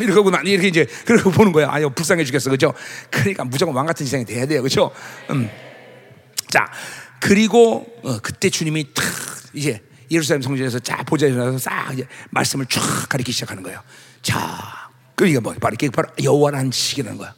[0.00, 1.68] 이렇게 보면 이렇게 이제 그렇게 보는 거야.
[1.70, 2.74] 아유 불쌍해 죽겠어, 그렇죠?
[3.10, 4.90] 그러니까 무조건 왕 같은 세상이 돼야 돼요, 그렇죠?
[5.30, 5.48] 음.
[6.48, 6.70] 자
[7.20, 9.04] 그리고 어, 그때 주님이 탁
[9.54, 9.80] 이제
[10.10, 13.80] 예루살렘 성전에서 쫙 보좌에 나서 싹 이제 말씀을 쫙 가리기 시작하는 거예요.
[14.22, 17.34] 자, 그 이게 뭐 바로 이게 바로 여호와라는 지식이라는 거야.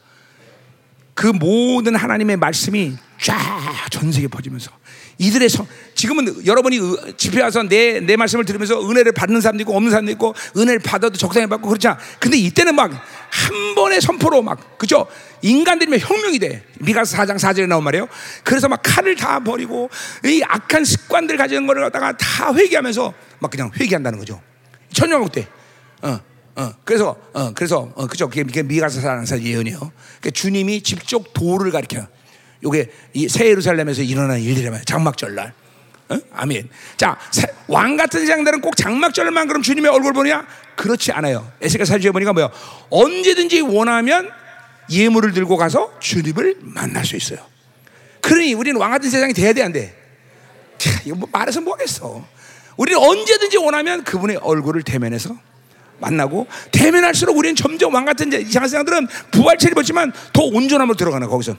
[1.13, 4.71] 그 모든 하나님의 말씀이 쫙 전 세계 퍼지면서
[5.19, 6.79] 이들의 성, 지금은 여러분이
[7.17, 11.17] 집회 와서 내, 내 말씀을 들으면서 은혜를 받는 사람도 있고 없는 사람도 있고 은혜를 받아도
[11.17, 11.97] 적당히 받고 그렇잖아.
[12.19, 12.91] 근데 이때는 막
[13.29, 15.05] 한 번의 선포로 막, 그죠?
[15.41, 16.63] 인간들이면 혁명이 돼.
[16.79, 18.07] 미가서 4장 4절에 나온 말이에요.
[18.43, 19.89] 그래서 막 칼을 다 버리고
[20.25, 24.41] 이 악한 습관들 가지는 거를 갖다가 다 회개하면서 막 그냥 회개한다는 거죠.
[24.93, 25.47] 천년국 때.
[26.01, 26.19] 어.
[26.55, 28.27] 어, 그래서, 어, 그래서, 어, 그죠.
[28.27, 29.77] 그게 미가서 사는 사 예언이에요.
[29.77, 32.07] 그러니까 주님이 직접 도를 가리켜
[32.63, 32.67] 요.
[32.67, 32.91] 요게
[33.29, 35.53] 새 예루살렘에서 일어나는 일이라면 장막절날.
[36.09, 36.19] 어?
[36.33, 36.69] 아멘.
[36.95, 37.17] 자,
[37.67, 40.45] 왕 같은 세상들은 꼭 장막절만 그럼 주님의 얼굴 보냐?
[40.75, 41.51] 그렇지 않아요.
[41.61, 42.49] 에스겔 사주에 보니까 뭐야?
[42.89, 44.29] 언제든지 원하면
[44.89, 47.39] 예물을 들고 가서 주님을 만날 수 있어요.
[48.21, 49.95] 그러니 우리는 왕 같은 세상이 돼야 돼, 안 돼?
[50.77, 52.25] 자, 이거 뭐 말해서 뭐겠어.
[52.77, 55.35] 우리는 언제든지 원하면 그분의 얼굴을 대면해서
[55.99, 61.57] 만나고 대면할수록 우리는 점점 왕 같은 이상한 세상들은 부활체를 입었지만 더 온전함으로 들어가는 거기서.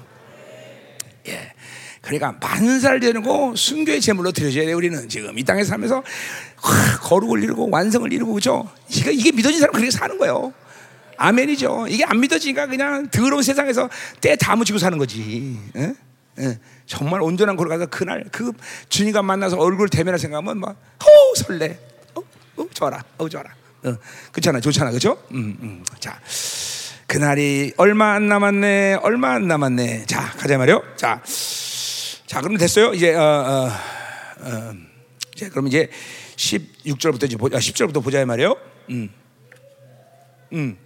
[1.29, 1.53] 예.
[2.01, 6.03] 그러니까 만살 되는 거 순교의 제물로 드려줘야 돼 우리는 지금 이 땅에 살면서
[7.03, 8.69] 거룩을 이루고 완성을 이루고 그죠?
[8.89, 10.53] 이게 이게 믿어진 사람 그렇게 사는 거예요.
[11.17, 11.87] 아멘이죠.
[11.89, 13.89] 이게 안 믿어지니까 그냥 더러운 세상에서
[14.21, 15.59] 때 다 묻히고 사는 거지.
[15.77, 15.95] 예?
[16.41, 16.59] 예.
[16.87, 18.53] 정말 온전한 곳으로 가서 그날 그
[18.89, 21.79] 주님과 만나서 얼굴 대면할 생각하면 막, 호 설레,
[22.15, 22.21] 어,
[22.57, 23.51] 어 좋아라, 어 좋아라,
[23.83, 23.97] 어,
[24.33, 25.21] 그렇잖아, 좋잖아, 그죠?
[25.33, 25.85] 음, 음.
[25.99, 26.19] 자,
[27.09, 30.05] 그날이 얼마 안 남았네, 얼마 안 남았네.
[30.05, 30.83] 자, 가자 말이요.
[30.95, 31.23] 자,
[32.27, 32.93] 자, 그럼 됐어요.
[32.93, 33.71] 이제 어, 어,
[34.41, 34.75] 어,
[35.35, 35.89] 이제 그럼 이제
[36.37, 38.55] 16절부터 이제 보자, 10절부터 보자 말이요.
[38.91, 39.09] 음,
[40.53, 40.77] 음.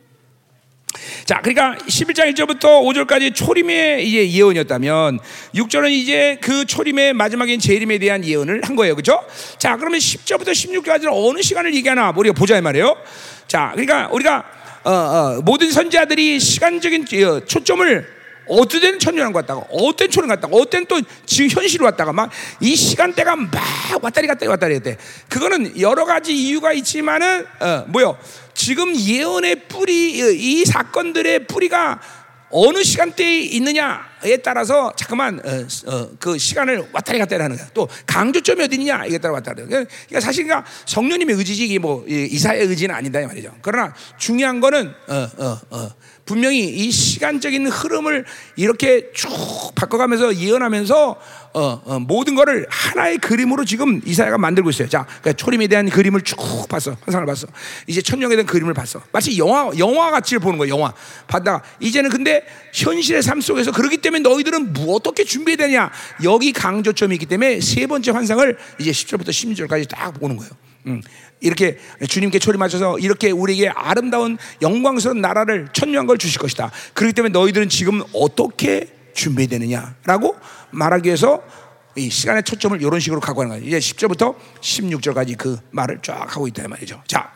[1.25, 5.19] 자, 그러니까 11장 1절부터 5절까지 초림의 이제 예언이었다면
[5.57, 8.95] 6절은 이제 그 초림의 마지막인 재림에 대한 예언을 한 거예요.
[8.95, 9.21] 그죠?
[9.59, 12.97] 자, 그러면 10절부터 16절까지는 어느 시간을 얘기하나 우리가 보자 말이에요.
[13.49, 17.07] 자, 그러니까 우리가 어, 어, 모든 선지자들이 시간적인
[17.47, 22.31] 초점을 어떤 때는 천년왕 갔다가 어떤 초년 갔다가 어떤 또 지금 현실로 왔다가 막
[22.61, 23.51] 이 시간대가 막
[24.03, 24.97] 왔다리 갔다리 왔다리 했대.
[25.29, 28.19] 그거는 여러 가지 이유가 있지만은 어, 뭐요?
[28.55, 32.01] 지금 예언의 뿌리 이 사건들의 뿌리가
[32.53, 37.67] 어느 시간대에 있느냐에 따라서 잠깐만 어, 어, 그 시간을 왔다리 갔다리 하는 거야.
[37.75, 39.65] 또 강조점이 어디 있냐 이게 따라 왔다리.
[39.65, 43.55] 그러니까 사실 그러니까 성령님의 의지지 이게 뭐 이사의 의지는 아니다 이 말이죠.
[43.63, 45.91] 그러나 중요한 거는 어,
[46.25, 48.25] 분명히 이 시간적인 흐름을
[48.57, 49.29] 이렇게 쭉
[49.75, 51.17] 바꿔가면서 예언하면서
[51.55, 54.89] 어, 어, 모든 거를 하나의 그림으로 지금 이사야가 만들고 있어요.
[54.89, 56.37] 자, 그러니까 초림에 대한 그림을 쭉
[56.69, 56.97] 봤어.
[57.03, 57.47] 환상을 봤어.
[57.87, 59.03] 이제 천년에 대한 그림을 봤어.
[59.13, 60.69] 마치 영화 영화 같이 보는 거야.
[60.69, 60.95] 영화.
[61.27, 65.91] 봤다가 이제는 근데 현실의 삶 속에서 그렇기 때문에 너희들은 뭐 어떻게 준비해야 되냐?
[66.25, 70.53] 여기 강조점이 있기 때문에 세 번째 환상을 이제 10절부터 16절까지 딱 보는 거예요.
[70.87, 71.03] 음.
[71.41, 71.79] 이렇게
[72.09, 76.71] 주님께 초림하셔서 이렇게 우리에게 아름다운 영광스러운 나라를 천명한 걸 주실 것이다.
[76.95, 80.37] 그렇기 때문에 너희들은 지금 어떻게 준비되느냐라고
[80.71, 81.43] 말하기 위해서
[81.95, 83.67] 이 시간의 초점을 이런 식으로 갖고 가는 거예요.
[83.67, 87.03] 이제 10절부터 16절까지 그 말을 쫙 하고 있다 말이죠.
[87.07, 87.31] 자,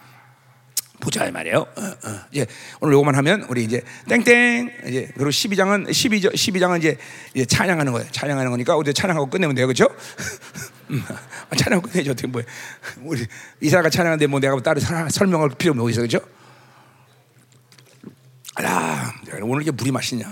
[1.07, 1.59] 보자 이 말이에요.
[1.59, 2.21] 어, 어.
[2.33, 2.45] 이제
[2.81, 6.99] 오늘 요거만 하면 우리 이제 땡땡 이제 그리고 12장은 12절 12장은 이제,
[7.33, 8.11] 이제 찬양하는 거예요.
[8.11, 9.69] 찬양하는 거니까 어제 찬양하고 끝내면 돼요.
[9.69, 9.87] 그렇죠?
[11.57, 12.11] 찬양 끝내죠.
[12.11, 12.43] 어떻게 뭐
[13.03, 13.25] 우리
[13.61, 16.01] 이사가 찬양하는데 뭐 내가 따로 설명할 뭐 있어.
[16.01, 16.19] 그렇죠?
[18.57, 20.27] 아, 오늘 이게 물이 맛있냐?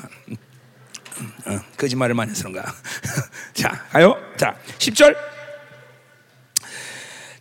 [1.46, 2.74] 어, 거짓말을 많이 해서 그런가.
[3.54, 4.16] 자, 가요.
[4.36, 5.33] 자, 10절.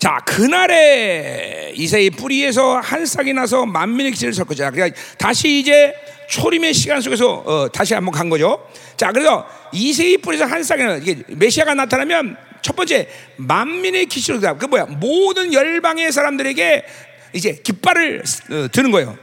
[0.04, 4.70] 자, 그날에 이세의 뿌리에서 한 싹이 나서 만민의 설 거죠.
[4.70, 5.96] 그러니까 다시 이제
[6.30, 8.70] 초림의 시간 속에서 어, 다시 한번 간 거죠.
[8.98, 14.66] 자, 그래서 이세의 뿌리에서 한 싹이 나 이게 메시아가 나타나면 첫 번째 만민의 기체로 그
[14.66, 14.88] 뭐야?
[14.88, 16.86] 모든 열방의 사람들에게
[17.32, 19.18] 이제 깃발을 어, 드는 거예요.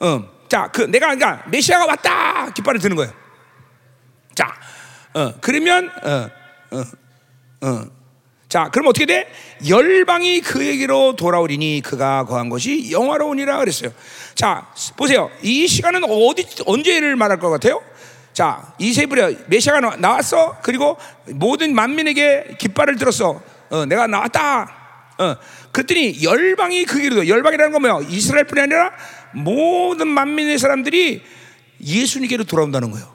[0.00, 0.24] 어.
[0.48, 3.12] 자, 그 내가 그러니까 메시아가 왔다 깃발을 드는 거예요.
[4.34, 4.50] 자,
[5.12, 6.30] 어, 그러면, 어,
[6.70, 6.84] 어,
[7.66, 8.01] 어.
[8.52, 9.32] 자, 그럼 어떻게 돼?
[9.66, 13.90] 열방이 그에게로 돌아오리니 그가 거한 것이 영화로우니라 그랬어요.
[14.34, 15.30] 자, 보세요.
[15.40, 17.82] 이 시간은 어디, 언제를 말할 것 같아요?
[18.34, 20.58] 자, 이세브리아 메시아가 나왔어.
[20.62, 20.98] 그리고
[21.28, 23.40] 모든 만민에게 깃발을 들었어.
[23.70, 24.70] 어, 내가 나왔다.
[25.16, 25.36] 어,
[25.72, 28.06] 그랬더니 열방이 그게로 열방이라는 건 뭐야?
[28.06, 28.92] 이스라엘뿐이 아니라
[29.32, 31.22] 모든 만민의 사람들이
[31.82, 33.14] 예수님께로 돌아온다는 거예요.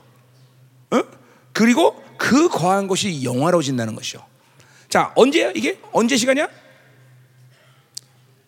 [0.94, 1.04] 어?
[1.54, 4.26] 그리고 그 거한 것이 영화로워진다는 것이요.
[4.90, 5.80] 자, 언제야 이게?
[5.92, 6.48] 언제 시간이야?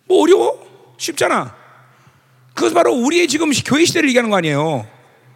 [0.06, 0.96] 뭐 어려워?
[0.98, 1.56] 쉽잖아.
[2.54, 4.88] 그것 바로 우리의 지금 교회 시대를 얘기하는 거 아니에요.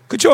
[0.08, 0.34] 그쵸?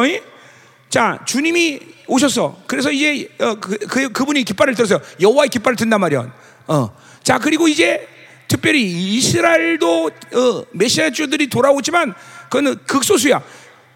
[0.89, 2.63] 자, 주님이 오셨어.
[2.65, 4.99] 그래서 이제 어, 그, 그, 그 분이 깃발을 들었어요.
[5.21, 6.33] 여호와의 깃발을 든단 말이야.
[6.67, 6.95] 어.
[7.23, 8.07] 자, 그리고 이제
[8.47, 12.15] 특별히 이스라엘도 어, 메시아 주들이 돌아오지만
[12.45, 13.43] 그거는 극소수야.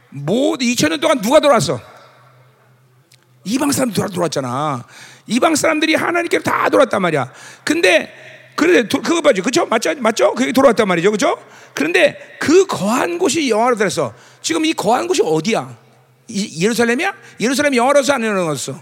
[0.10, 1.80] 뭐 2000년 동안 누가 돌아왔어?
[3.46, 4.86] 이방 사람들 돌아 돌았잖아.
[5.28, 7.32] 이방 사람들이 하나님께로 다 돌았단 말이야.
[7.64, 8.12] 근데
[8.56, 9.66] 그런데 그거 봐죠, 그렇죠?
[9.66, 9.96] 맞죠?
[9.98, 10.34] 맞죠?
[10.34, 11.38] 그게 돌아왔단 말이죠, 그렇죠?
[11.74, 14.14] 그런데 그 거한 곳이 영화로 됐어.
[14.42, 15.76] 지금 이 거한 곳이 어디야?
[16.28, 17.14] 이, 예루살렘이야?
[17.40, 18.80] 예루살렘 영화로서 안 영화로웠어?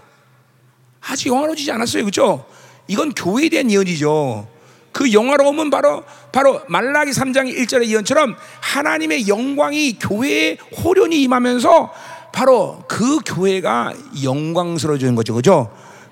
[1.02, 2.46] 아직 영화로지지 않았어요, 그렇죠?
[2.88, 4.48] 이건 교회에 대한 예언이죠.
[4.92, 11.94] 그 영화로움은 바로 바로 말라기 3장 1절의 예언처럼 하나님의 영광이 교회에 호련히 임하면서
[12.34, 15.34] 바로 그 교회가 영광스러워지는 거죠.
[15.34, 15.72] 그죠?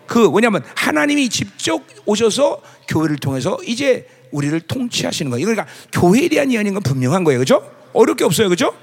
[0.10, 5.46] 그, 왜냐하면 하나님이 직접 오셔서 교회를 통해서 이제 우리를 통치하시는 거예요.
[5.46, 7.40] 그러니까 교회에 대한 예언인 건 분명한 거예요.
[7.40, 7.72] 그죠?
[7.94, 8.50] 어렵 게 없어요.
[8.50, 8.74] 그죠?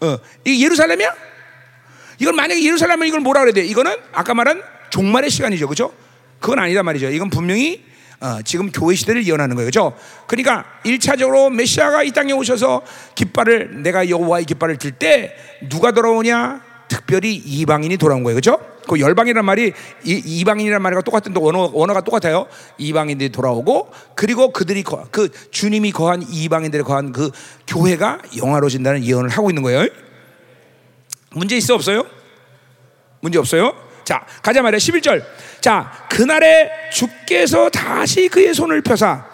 [0.00, 1.12] 어, 이 예루살렘이야?
[2.20, 3.64] 이건 만약에 예루살렘은 이걸 뭐라 그래야 돼?
[3.64, 5.66] 이거는 아까 말한 종말의 시간이죠.
[5.66, 5.92] 그죠?
[6.38, 7.10] 그건 아니다 말이죠.
[7.10, 7.84] 이건 분명히
[8.20, 9.66] 어, 지금 교회 시대를 예언하는 거예요.
[9.66, 9.96] 그죠?
[10.28, 12.82] 그러니까 1차적으로 메시아가 이 땅에 오셔서
[13.16, 15.34] 깃발을 내가 여호와의 깃발을 들 때
[15.68, 16.69] 누가 돌아오냐?
[16.90, 18.34] 특별히 이방인이 돌아온 거예요.
[18.34, 18.58] 그죠?
[18.88, 19.72] 그 열방이란 말이
[20.02, 22.48] 이, 방인이란 말과 똑같은 언어, 언어가 똑같아요.
[22.78, 27.30] 이방인들이 돌아오고 그리고 그들이 거, 그 주님이 거한 이방인들이 거한 그
[27.68, 29.86] 교회가 영화로진다는 예언을 하고 있는 거예요.
[31.30, 32.04] 문제 있어 없어요?
[33.20, 33.72] 문제 없어요?
[34.02, 34.78] 자, 가자 말이야.
[34.78, 35.22] 11절.
[35.60, 39.24] 자, 그날에 주께서 다시 그의 손을 펴사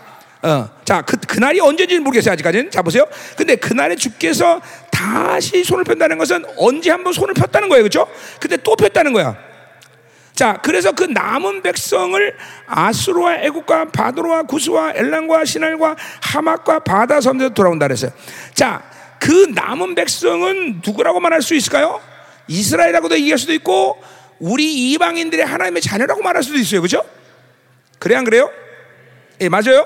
[0.43, 2.71] 어, 자, 그, 그날이 언제인지는 모르겠어요, 아직까지는.
[2.71, 3.05] 자, 보세요.
[3.37, 4.63] 근데 그날에 주께서
[4.93, 7.83] 다시 손을 편다는 것은 언제 한번 손을 폈다는 거예요.
[7.83, 8.09] 그죠?
[8.41, 9.37] 근데 또 폈다는 거야.
[10.33, 12.37] 자, 그래서 그 남은 백성을
[12.67, 18.13] 아수르와 애국과 바도로와 구스와 엘란과 시날과 하막과 바다 섬에서 돌아온다 그랬어요.
[18.55, 18.85] 자,
[19.19, 22.01] 그 남은 백성은 누구라고 말할 수 있을까요?
[22.47, 24.01] 이스라엘이라고도 얘기할 수도 있고
[24.39, 26.81] 우리 이방인들의 하나님의 자녀라고 말할 수도 있어요.
[26.81, 27.03] 그죠?
[27.99, 28.49] 그래 안 그래요?
[29.41, 29.85] 예, 맞아요.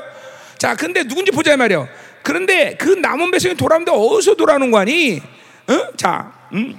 [0.61, 1.89] 자, 근데 누군지 보자 말이요.
[2.23, 5.19] 그런데 그 남은 백성이 돌아오는데 어디서 돌아오는 거 아니?
[5.67, 5.97] 어?
[5.97, 6.79] 자, 음.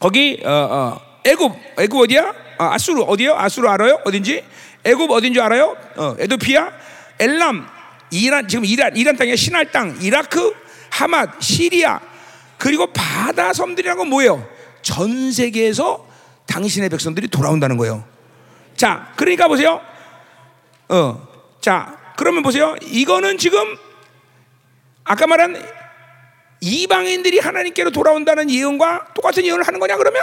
[0.00, 2.34] 거기 어, 어, 애굽, 애굽 어디야?
[2.56, 3.34] 아, 아수르 어디요?
[3.34, 4.00] 아수르 알아요?
[4.06, 4.42] 어딘지?
[4.84, 5.76] 애굽 어딘지 알아요?
[5.96, 6.72] 어, 에도피아,
[7.18, 7.68] 엘람,
[8.10, 10.54] 이란 지금 이란 이란 땅에 신할 땅, 이라크,
[10.88, 12.00] 하맛, 시리아,
[12.56, 14.48] 그리고 바다 섬들이라는 건 뭐예요?
[14.80, 16.06] 전 세계에서
[16.46, 18.02] 당신의 백성들이 돌아온다는 거예요.
[18.78, 19.78] 자, 그러니까 보세요.
[20.88, 21.28] 어,
[21.60, 22.76] 자, 그러면 보세요.
[22.82, 23.76] 이거는 지금
[25.04, 25.62] 아까 말한
[26.60, 30.22] 이방인들이 하나님께로 돌아온다는 예언과 똑같은 예언을 하는 거냐 그러면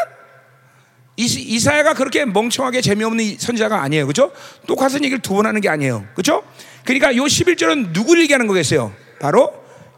[1.17, 4.07] 이- 이사야가 그렇게 멍청하게 재미없는 선지자가 아니에요.
[4.07, 4.31] 그죠?
[4.65, 6.07] 똑같은 얘기를 두 번 하는 게 아니에요.
[6.15, 6.43] 그죠?
[6.83, 8.93] 그러니까 요 11절은 누구를 얘기하는 거겠어요?
[9.19, 9.53] 바로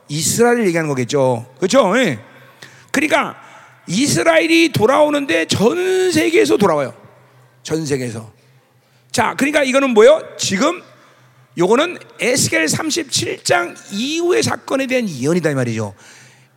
[0.09, 1.53] 이스라엘을 얘기하는 거겠죠.
[1.59, 1.93] 그죠?
[1.97, 2.19] 예.
[2.91, 3.37] 그러니까
[3.87, 6.93] 이스라엘이 돌아오는데 전 세계에서 돌아와요.
[7.63, 8.31] 전 세계에서.
[9.11, 10.21] 자, 그러니까 이거는 뭐예요?
[10.37, 10.81] 지금
[11.57, 15.93] 요거는 에스겔 37장 이후의 사건에 대한 예언이다 이 말이죠.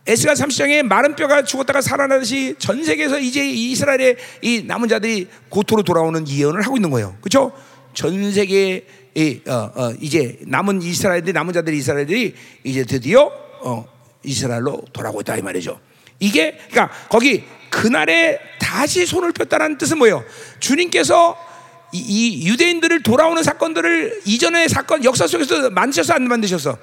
[0.07, 6.27] 에스겔 30장에 마른 뼈가 죽었다가 살아나듯이 전 세계에서 이제 이스라엘의 이 남은 자들이 고토로 돌아오는
[6.27, 7.15] 예언을 하고 있는 거예요.
[7.21, 7.51] 그렇죠?
[7.93, 13.85] 전 세계 이 어, 어, 이제 남은 이스라엘들 남은 자들이 이스라엘들이 이제 드디어 어,
[14.23, 15.79] 이스라엘로 돌아오고 있다 이 말이죠.
[16.19, 20.23] 이게 그러니까 거기 그날에 다시 손을 폈다는 뜻은 뭐예요?
[20.59, 21.46] 주님께서
[21.93, 26.77] 이, 이 유대인들을 돌아오는 사건들을 이전의 사건 역사 속에서 만드셔서 안 만드셨어?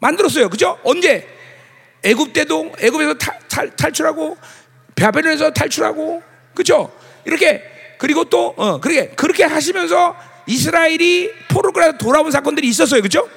[0.00, 0.50] 만들었어요.
[0.50, 0.78] 그죠?
[0.84, 1.26] 언제?
[2.02, 3.14] 애굽 때도 애굽에서
[3.76, 4.36] 탈출하고
[4.94, 6.22] 바벨론에서 탈출하고
[6.54, 6.92] 그죠?
[7.24, 7.62] 이렇게
[7.98, 10.14] 그리고 또 어, 그렇게 그렇게 하시면서
[10.46, 13.00] 이스라엘이 포르그라 돌아온 사건들이 있었어요.
[13.00, 13.28] 그죠?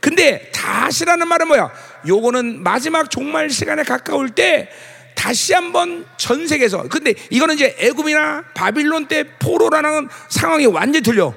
[0.00, 1.70] 근데 다시라는 말은 뭐야?
[2.08, 4.68] 요거는 마지막 종말 시간에 가까울 때
[5.20, 11.34] 다시 한번 전 세계에서 근데 이거는 이제 애굽이나 바빌론 때 포로라는 상황이 완전히 틀려.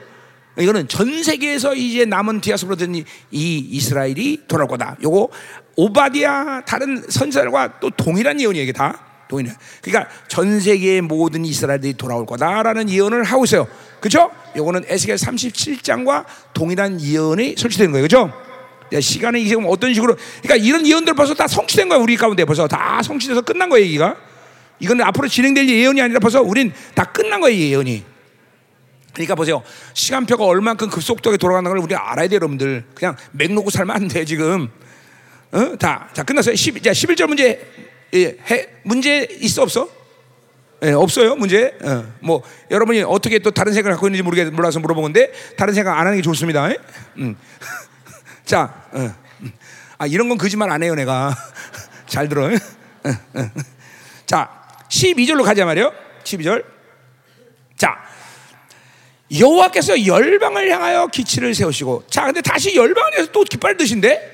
[0.58, 4.96] 이거는 전 세계에서 이제 남은 디아스포라든 이, 이 이스라엘이 돌아올 거다.
[5.04, 5.28] 요거
[5.76, 8.64] 오바디아 다른 선지자들과 또 동일한 예언이에요.
[8.64, 9.52] 이게 다 동일해.
[9.82, 13.68] 그러니까 전 세계의 모든 이스라엘들이 돌아올 거다라는 예언을 하고 있어요.
[14.00, 14.32] 그죠?
[14.56, 16.24] 요거는 에스겔 37장과
[16.54, 18.04] 동일한 예언이 설치되는 거예요.
[18.04, 18.32] 그죠?
[18.94, 20.16] 야, 시간이 지금 어떤 식으로.
[20.42, 22.46] 그러니까 이런 예언들 벌써 다 성취된 거야 우리 가운데.
[22.46, 24.16] 벌써 다 성취돼서 끝난 거예요 얘기가.
[24.80, 28.04] 이거는 앞으로 진행될 예언이 아니라 벌써 우린 다 끝난 이 예언이.
[29.14, 29.64] 그러니까 보세요.
[29.94, 32.84] 시간표가 얼만큼 급속도에 돌아가는 걸 우리가 알아야 돼요 여러분들.
[32.94, 34.70] 그냥 맥 놓고 살면 안 돼 지금.
[35.52, 35.78] 어?
[35.78, 36.56] 다, 자 끝났어요.
[36.56, 37.62] 10, 자, 11절 문제
[38.16, 39.90] 예, 해, 문제 있어 없어?
[40.84, 41.74] 예, 없어요 문제?
[41.82, 45.94] 어, 뭐 여러분이 어떻게 또 다른 생각을 갖고 있는지 모르겠, 몰라서 물어본 건데 다른 생각
[45.98, 46.70] 안 하는 게 좋습니다.
[46.72, 46.78] 예?
[47.18, 47.36] 음.
[48.46, 49.16] 자, 어.
[49.98, 51.36] 아 이런 건 거짓말 안 해요 내가
[52.08, 52.46] 잘 들어.
[52.46, 53.52] 어, 어.
[54.26, 54.50] 자,
[54.90, 55.94] 12절로 가자 말이요.
[56.24, 56.64] 12절.
[57.78, 57.98] 자,
[59.38, 64.32] 여호와께서 열방을 향하여 기치를 세우시고, 자, 근데 다시 열방을 해서 또 깃발 드신데,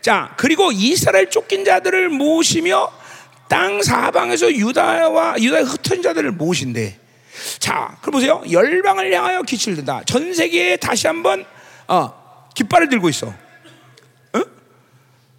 [0.00, 2.92] 자, 그리고 이스라엘 쫓긴 자들을 모시며
[3.48, 6.98] 땅 사방에서 유다와 유다의 흩어진 자들을 모으신대.
[7.58, 8.42] 자, 그럼 보세요.
[8.50, 10.02] 열방을 향하여 기치를 든다.
[10.04, 11.44] 전 세계에 다시 한번
[11.88, 13.28] 어, 깃발을 들고 있어.
[13.28, 13.43] 어?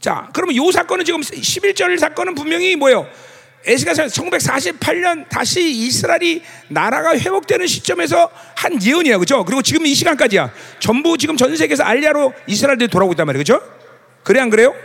[0.06, 3.10] 자, 그러면 이 사건은 지금 11절 사건은 분명히 뭐예요?
[3.66, 9.44] 에스가서 1948년 다시 이스라엘이 나라가 회복되는 시점에서 한 예언이야, 그죠?
[9.44, 10.54] 그리고 지금 이 시간까지야.
[10.78, 13.60] 전부 지금 전 세계에서 알리아로 이스라엘들이 돌아오고 있단 말이에요, 그죠?
[14.22, 14.76] 그래 안 그래요?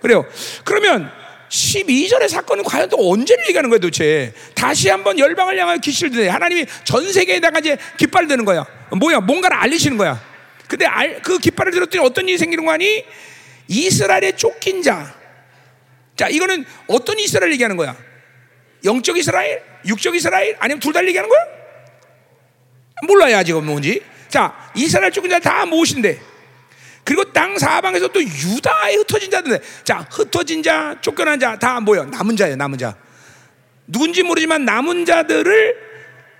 [0.00, 0.24] 그래요.
[0.64, 1.12] 그러면
[1.50, 4.32] 12절의 사건은 과연 또 언제를 얘기하는 거야 도대체?
[4.54, 6.28] 다시 한번 열방을 향하여 기시를 드네.
[6.28, 8.64] 하나님이 전 세계에다가 이제 깃발을 드는 거야.
[8.88, 9.20] 뭐야?
[9.20, 10.18] 뭔가를 알리시는 거야.
[10.66, 13.04] 근데 알, 그 깃발을 들었더니 어떤 일이 생기는 거 아니?
[13.68, 15.14] 이스라엘의 쫓긴 자.
[16.16, 17.96] 자, 이거는 어떤 이스라엘 얘기하는 거야?
[18.84, 19.62] 영적 이스라엘?
[19.86, 20.56] 육적 이스라엘?
[20.58, 21.40] 아니면 둘 다 얘기하는 거야?
[23.06, 24.02] 몰라요, 아직 뭔지.
[24.28, 26.20] 자, 이스라엘 쫓긴 자 다 무엇인데?
[27.04, 29.60] 그리고 땅 사방에서 또 유다에 흩어진 자들.
[29.84, 32.04] 자, 흩어진 자, 쫓겨난 자 다 뭐요?
[32.06, 32.96] 남은 자예요, 남은 자.
[33.86, 35.76] 누군지 모르지만 남은 자들을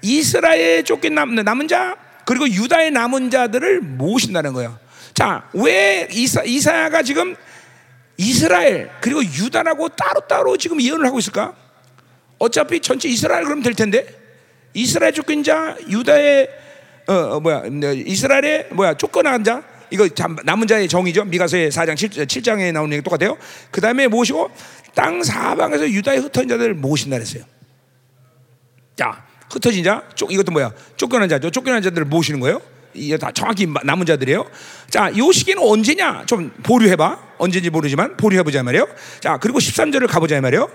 [0.02, 1.96] 이스라엘에 쫓긴 남, 남은 자
[2.26, 4.78] 그리고 유다의 남은 자들을 모으신다는 거예요.
[5.14, 7.34] 자, 왜 이사, 이사야가 지금
[8.18, 11.54] 이스라엘 그리고 유다라고 따로따로 지금 예언을 하고 있을까?
[12.38, 14.06] 어차피 전체 이스라엘 그러면 될 텐데
[14.74, 16.50] 이스라엘 쫓긴 자, 유다의
[17.06, 20.08] 어, 어 뭐야 이스라엘의 뭐야 쫓겨난 자 이거
[20.44, 21.24] 남은 자의 정의죠.
[21.24, 23.38] 미가서의 4장 7, 7장에 나오는 얘기 똑같아요.
[23.70, 24.50] 그 다음에 모시고
[24.94, 27.44] 땅 사방에서 유다의 흩어진 자들을 모으신다 그랬어요.
[28.96, 30.73] 자, 흩어진 자, 쫓, 이것도 뭐야?
[30.97, 31.51] 쫓겨난 자죠.
[31.51, 32.60] 쫓겨난 자들을 모시는 거예요.
[32.94, 34.47] 이게 다 정확히 남은 자들이에요.
[34.90, 36.24] 자, 요 시기는 언제냐?
[36.27, 37.18] 좀 보류해봐.
[37.39, 38.89] 언제인지 모르지만 보류해보자 말이에요.
[39.20, 40.70] 자, 그리고 13절을 가보자 말이에요.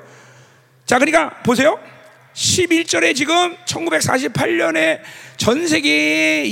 [0.86, 1.80] 자, 그러니까 보세요.
[2.34, 5.02] 11절에 지금 1948년에
[5.36, 6.50] 전 세계의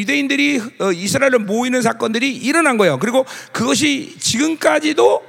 [0.00, 2.98] 유대인들이 어, 이스라엘을 모이는 사건들이 일어난 거예요.
[2.98, 5.22] 그리고 그것이 지금까지도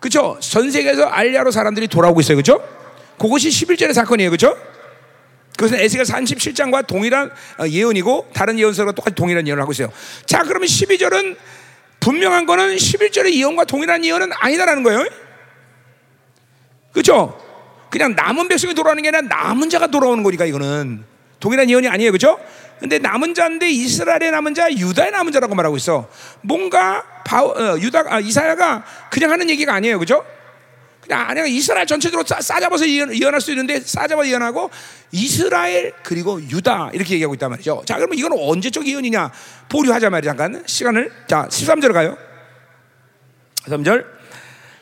[0.00, 0.38] 그죠?
[0.40, 2.36] 전 세계에서 알리아로 사람들이 돌아오고 있어요.
[2.38, 2.60] 그죠?
[3.18, 4.30] 그것이 11절의 사건이에요.
[4.30, 4.56] 그죠?
[5.56, 9.92] 그것은 에스겔 37장과 동일한 어, 예언이고 다른 예언서가 똑같이 동일한 예언을 하고 있어요.
[10.26, 11.36] 자, 그러면 12절은
[12.00, 15.06] 분명한 거는 11절의 예언과 동일한 예언은 아니다라는 거예요.
[16.92, 17.38] 그죠?
[17.90, 21.04] 그냥 남은 백성이 돌아오는 게 아니라 남은 자가 돌아오는 거니까 이거는
[21.40, 22.38] 동일한 예언이 아니에요, 그렇죠?
[22.78, 26.08] 근데 남은 자인데 이스라엘의 남은 자, 유다의 남은 자라고 말하고 있어.
[26.40, 30.24] 뭔가 바, 어, 유다, 아, 이사야가 그냥 하는 얘기가 아니에요, 그렇죠?
[31.10, 34.70] 그냥 아니야 이스라엘 전체적으로 싸, 싸잡아서 예언, 예언 할 수 있는데 싸잡아 예언하고
[35.10, 37.82] 이스라엘 그리고 유다 이렇게 얘기하고 있단 말이죠.
[37.86, 39.32] 자, 그러면 이건 언제적 예언이냐?
[39.68, 41.10] 보류하자 말이야 잠깐 시간을.
[41.26, 42.16] 자, 13절 가요.
[43.64, 44.04] 13절.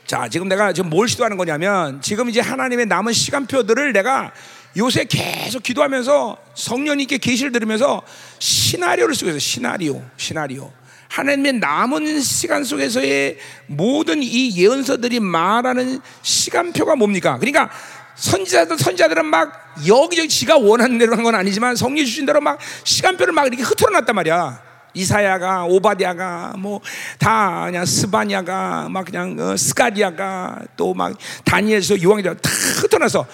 [0.06, 4.32] 자, 지금 내가 지금 뭘 시도하는 거냐면 지금 이제 하나님의 남은 시간표들을 내가
[4.76, 8.02] 요새 계속 기도하면서 성령님께 계시를 들으면서
[8.38, 9.38] 시나리오를 쓰고 있어요.
[9.38, 10.72] 시나리오, 시나리오.
[11.08, 17.38] 하나님의 남은 시간 속에서의 모든 이 예언서들이 말하는 시간표가 뭡니까?
[17.38, 17.70] 그러니까
[18.14, 23.32] 선지자들 선지자들은 막 여기저기 지가 원하는 대로 한 건 아니지만 성령 주신 대로 막 시간표를
[23.32, 24.68] 막 이렇게 흐트러 놨단 말이야.
[24.94, 26.80] 이사야가 오바디아가 뭐
[27.18, 32.50] 다 그냥 스바냐가 막 그냥 어, 스가디아가 또 막 다니엘서 요한이다 다
[32.82, 33.26] 흩어놔서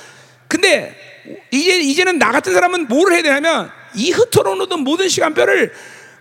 [0.49, 0.95] 근데
[1.51, 5.73] 이제 이제는 나 같은 사람은 뭘 해야 되냐면 이 흩어놓는 모든 시간표를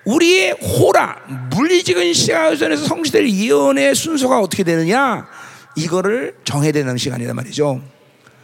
[0.05, 1.21] 우리의 호라
[1.51, 5.27] 물리적인 시간에서 성취될 예언의 순서가 어떻게 되느냐
[5.75, 7.81] 이거를 정해야 되는 시간이란 말이죠.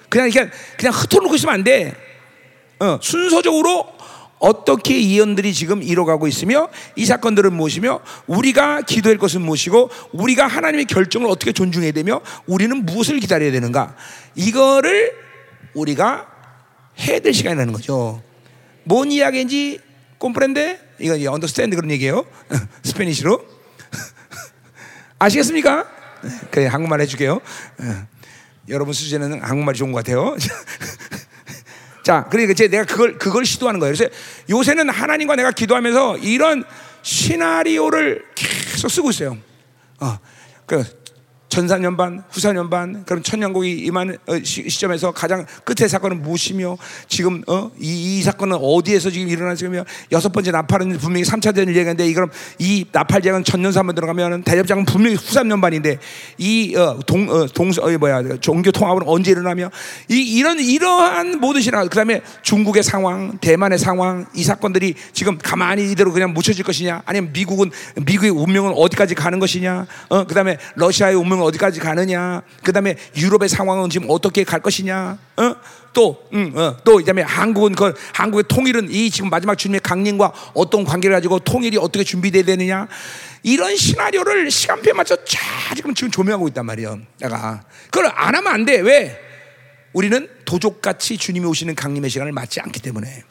[0.10, 1.95] 그냥 그냥 그냥 흩어놓고 있으면 안 돼.
[2.80, 3.86] 어, 순서적으로
[4.40, 11.30] 어떻게 예언들이 지금 이뤄가고 있으며 이 사건들은 무엇이며 우리가 기도할 것은 무엇이고 우리가 하나님의 결정을
[11.30, 13.95] 어떻게 존중해야 되며 우리는 무엇을 기다려야 되는가
[14.36, 15.11] 이거를
[15.73, 16.27] 우리가
[16.99, 18.23] 해야 될 시간이라는 거죠.
[18.86, 19.81] 뭔 이야기인지
[20.20, 22.26] comprende 이건 understand 그런 얘기예요.
[22.84, 23.44] Spanish로
[25.20, 25.88] 아시겠습니까?
[26.52, 27.41] 그래 한국말 해줄게요.
[28.68, 30.36] 여러분 수준에는 한국말이 좋은 것 같아요.
[32.04, 33.94] 자, 그러니까 이제 내가 그걸 그걸 시도하는 거예요.
[33.94, 34.14] 그래서
[34.50, 36.64] 요새는 하나님과 내가 기도하면서 이런
[37.02, 39.38] 시나리오를 계속 쓰고 있어요.
[40.00, 40.20] 어,
[40.66, 40.84] 그
[41.50, 46.78] 전사년반, 후사년반, 그럼 천년국이 임한 어, 시점에서 가장 끝의 사건은 무엇이며
[47.08, 47.72] 지금 어?
[47.80, 52.30] 이, 이, 사건은 어디에서 지금 일어나지며 여섯 번째 나팔은 분명히 3차 대전 얘기인데 이 그럼
[52.60, 55.98] 이 나팔제는 천년사 한번 들어가면 대접장은 분명히 후삼년반인데
[56.38, 59.72] 이 어, 동, 어, 동, 어, 뭐야 종교 통합은 언제 일어나며
[60.08, 66.12] 이, 이런 이러한 모든 신화 그다음에 중국의 상황, 대만의 상황 이 사건들이 지금 가만히 이대로
[66.12, 67.72] 그냥 묻혀질 것이냐 아니면 미국은
[68.06, 72.41] 미국의 운명은 어디까지 가는 것이냐 어, 그다음에 러시아의 운명 상황은 어디까지 가느냐?
[72.64, 75.18] 그 다음에 유럽의 상황은 지금 어떻게 갈 것이냐?
[75.38, 75.56] 어?
[75.94, 80.84] 또, 음, 어, 또, 그다음에 한국은 그 한국의 통일은 이 지금 마지막 주님의 강림과 어떤
[80.84, 82.88] 관계를 가지고 통일이 어떻게 준비돼야 되느냐?
[83.41, 85.40] 이런 시나리오를 시간표에 맞춰 쫙
[85.76, 86.99] 지금 지금 조명하고 있단 말이에요.
[87.20, 88.80] 내가 그걸 안 하면 안 돼.
[88.82, 89.18] 왜?
[89.94, 93.24] 우리는 도족같이 주님이 오시는 강림의 시간을 맞지 않기 때문에.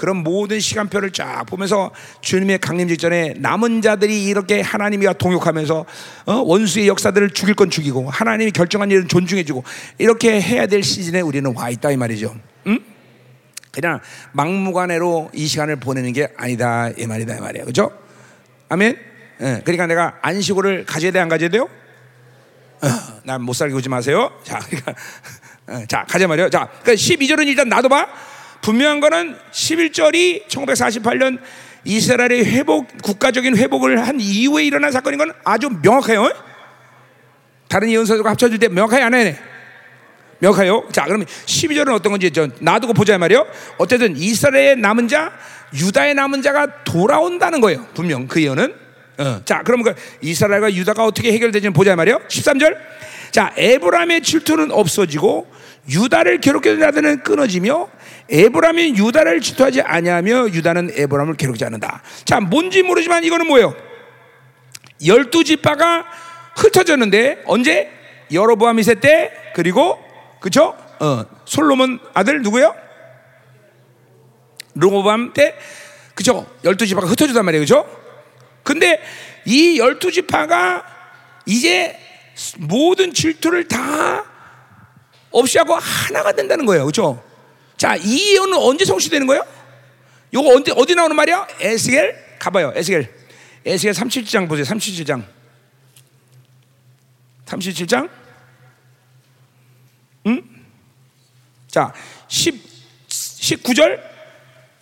[0.00, 1.90] 그런 모든 시간표를 쫙 보면서
[2.22, 5.84] 주님의 강림 직전에 남은 자들이 이렇게 하나님과 동역하면서
[6.24, 6.32] 어?
[6.32, 9.62] 원수의 역사들을 죽일 건 죽이고 하나님이 결정한 일은 존중해주고
[9.98, 12.34] 이렇게 해야 될 시즌에 우리는 와 있다 이 말이죠.
[12.68, 12.78] 응?
[13.72, 14.00] 그냥
[14.32, 17.92] 막무가내로 이 시간을 보내는 게 아니다 이 말이다 이 말이야, 그죠?
[18.70, 18.96] 아멘.
[19.42, 21.68] 예, 그러니까 내가 안식오를 가져야 돼 안 가져야 돼요?
[22.80, 22.88] 어,
[23.24, 24.32] 난못 살게 오지 마세요.
[24.44, 24.94] 자, 그러니까
[25.66, 26.48] 어, 자 가자 말이요.
[26.48, 28.29] 자, 그러니까 12절은 일단 놔둬봐.
[28.62, 31.38] 분명한 거는 11절이 1948년
[31.84, 36.30] 이스라엘의 회복, 국가적인 회복을 한 이후에 일어난 사건인 건 아주 명확해요.
[37.68, 39.38] 다른 예언서들과 합쳐질 때 명확하게 안 해.
[40.40, 40.88] 명확해요.
[40.92, 43.46] 자, 그러면 12절은 어떤 건지 저 놔두고 보자 말이요.
[43.78, 45.32] 어쨌든 이스라엘의 남은 자,
[45.74, 47.86] 유다의 남은 자가 돌아온다는 거예요.
[47.94, 48.74] 분명 그 예언은.
[49.18, 49.42] 어.
[49.44, 52.20] 자, 그러면 그 이스라엘과 유다가 어떻게 해결되지는 보자 말이요.
[52.28, 52.76] 13절.
[53.30, 55.46] 자, 에브라임의 질투는 없어지고
[55.88, 57.88] 유다를 괴롭게 하는 자들은 끊어지며
[58.30, 62.02] 에브라임이 유다를 질투하지 아니하며 유다는 에브라임을 괴롭지 않는다.
[62.24, 63.74] 자, 뭔지 모르지만 이거는 뭐예요?
[65.04, 66.06] 열두 지파가
[66.56, 67.90] 흩어졌는데 언제?
[68.32, 69.98] 여로보암 이세 때 그리고
[70.40, 70.76] 그쵸?
[71.00, 72.74] 어, 솔로몬 아들 누구요?
[74.74, 75.56] 르호밤 때
[76.14, 76.46] 그죠?
[76.64, 77.86] 열두 지파가 흩어졌단 말이에요, 그죠?
[78.62, 79.02] 근데
[79.44, 80.84] 이 열두 지파가
[81.46, 81.98] 이제
[82.58, 84.24] 모든 질투를 다
[85.30, 87.22] 없이 하고 하나가 된다는 거예요, 그죠?
[87.80, 89.42] 자, 이 예언은 언제 성취되는 거예요?
[90.34, 91.48] 요거 언제 어디 나오는 말이야?
[91.60, 92.74] 에스겔 가봐요.
[92.76, 93.10] 에스겔.
[93.64, 94.66] 에스겔 37장 보세요.
[94.66, 95.24] 37장.
[97.46, 98.10] 37장.
[100.26, 100.42] 응?
[101.68, 101.94] 자,
[102.28, 102.62] 10
[103.08, 104.09] 19절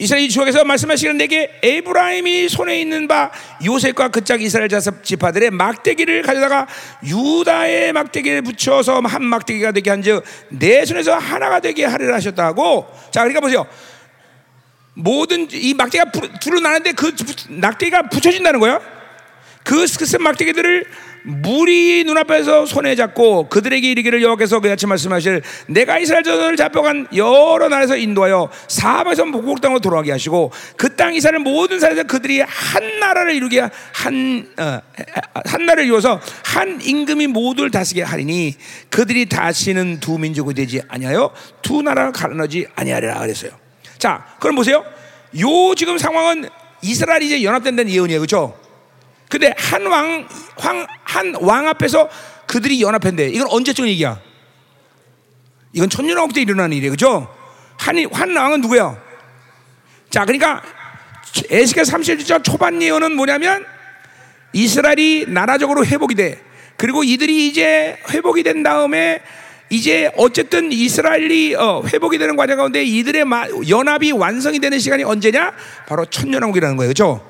[0.01, 3.33] 이스라엘 주역에서 말씀하시는 내게 에브라임이 손에 있는 바
[3.65, 6.66] 요셉과 그 짝 이스라엘 자섭 지파들의 막대기를 가져다가
[7.05, 12.87] 유다의 막대기를 붙여서 한 막대기가 되게 한즉 내 손에서 하나가 되게 하리라 하셨다고.
[13.11, 13.66] 자 그러니까 보세요.
[14.95, 17.15] 모든 이 막대기가 둘로 나는데 그
[17.49, 18.81] 낙대기가 붙여진다는 거예요?
[19.65, 20.85] 그 스크스 막대기들을
[21.23, 27.97] 물이 눈앞에서 손에 잡고 그들에게 이르기를 여호와께서 그같이 말씀하실 내가 이스라엘 자손을 잡혀간 여러 나라에서
[27.97, 33.61] 인도하여 사함에서 목국 땅으로 돌아가게 하시고 그 땅 이스라엘 모든 사람에서 그들이 한 나라를 이루게
[33.93, 34.81] 한한 어,
[35.47, 38.57] 한 나라를 이루어서 한 임금이 모두를 다스게 하리니
[38.90, 41.32] 그들이 다시는 두 민족이 되지 아니하여
[41.62, 43.53] 두 나라를 가르나지 아니하리라 그랬어요.
[43.97, 44.85] 자, 그럼 보세요.
[45.40, 46.49] 요 지금 상황은
[46.82, 48.19] 이스라엘이 이제 연합된다는 예언이에요.
[48.20, 48.59] 그렇죠?
[49.29, 50.27] 근데 한 왕,
[51.05, 52.09] 한왕 앞에서
[52.47, 53.29] 그들이 연합한대.
[53.29, 54.21] 이건 언제적 얘기야?
[55.73, 56.93] 이건 천년왕국 때 일어나는 일이에요.
[56.93, 57.35] 그죠?
[57.77, 58.97] 한, 한 왕은 누구야?
[60.11, 60.63] 자, 그러니까
[61.51, 63.65] 에스겔 37장 초반 예언은 뭐냐면
[64.55, 66.43] 이스라엘이 나라적으로 회복이 돼.
[66.77, 69.21] 그리고 이들이 이제 회복이 된 다음에
[69.71, 73.25] 이제 어쨌든 이스라엘이 어, 회복이 되는 과정 가운데 이들의
[73.69, 75.53] 연합이 완성이 되는 시간이 언제냐?
[75.87, 76.89] 바로 천년왕국이라는 거예요.
[76.89, 77.27] 그죠?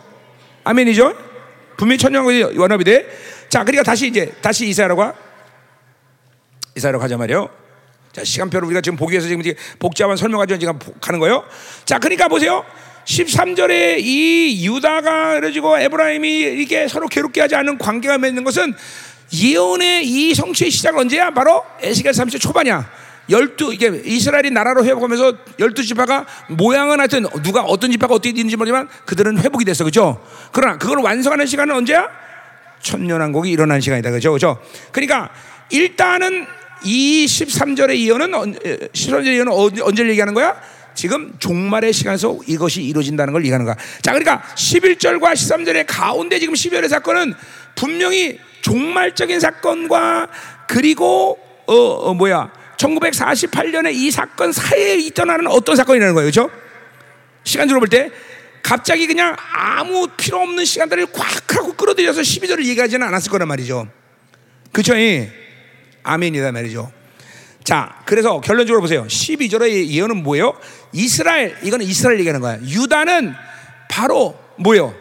[0.62, 1.27] 아멘이죠?
[1.78, 3.08] 분명히 천년왕국이 연합이 돼.
[3.48, 5.14] 자, 그러니까 다시 이제 다시 이사야로 가.
[6.76, 7.48] 이사야로 가자 말이요.
[8.12, 9.42] 자, 시간표를 우리가 지금 보기 위해서 지금
[9.78, 11.44] 복잡한 설명 가지고 지금 가는 거예요.
[11.84, 12.64] 자, 그러니까 보세요.
[13.04, 18.74] 13절에 이 유다가 그래가지고 에브라임이 이렇게 서로 괴롭게 하지 않는 관계가 맺는 것은
[19.32, 21.30] 예언의 이 성취의 시작 언제야?
[21.30, 22.90] 바로 에스겔 30절 초반이야.
[23.30, 28.88] 열두 이게 이스라엘이 나라로 회복하면서 열두 지파가 모양은 하여튼 누가 어떤 지파가 어떻게 되는지 모르지만
[29.04, 30.24] 그들은 회복이 됐어 그죠?
[30.52, 32.08] 그러나 그걸 완성하는 시간은 언제야?
[32.80, 34.32] 천년왕국이 일어나는 시간이다 그죠?
[34.32, 34.58] 그죠?
[34.92, 35.30] 그러니까
[35.70, 36.46] 일단은
[36.84, 38.30] 이 13절의 예언은
[38.92, 39.52] 13절의 예언은
[39.82, 40.56] 언제 얘기하는 거야?
[40.94, 43.76] 지금 종말의 시간에서 이것이 이루어진다는 걸 얘기하는 거야.
[44.02, 47.34] 자, 그러니까 11절과 13절의 가운데 지금 12절의 사건은
[47.76, 50.26] 분명히 종말적인 사건과
[50.66, 56.28] 그리고 어, 어 뭐야 1948년에 이 사건 사이에 있던 어떤 사건이라는 거예요.
[56.28, 56.50] 그죠?
[57.44, 58.10] 시간적으로 볼 때
[58.62, 63.88] 갑자기 그냥 아무 필요 없는 시간들을 꽉 하고 끌어들여서 12절을 얘기하지는 않았을 거란 말이죠.
[64.72, 64.94] 그쵸?
[66.02, 66.92] 아멘이다 말이죠.
[67.64, 69.06] 자, 그래서 결론적으로 보세요.
[69.06, 70.58] 12절의 예언은 뭐예요?
[70.92, 72.58] 이스라엘, 이거는 이스라엘 얘기하는 거야.
[72.62, 73.34] 유다는
[73.90, 74.94] 바로 뭐예요?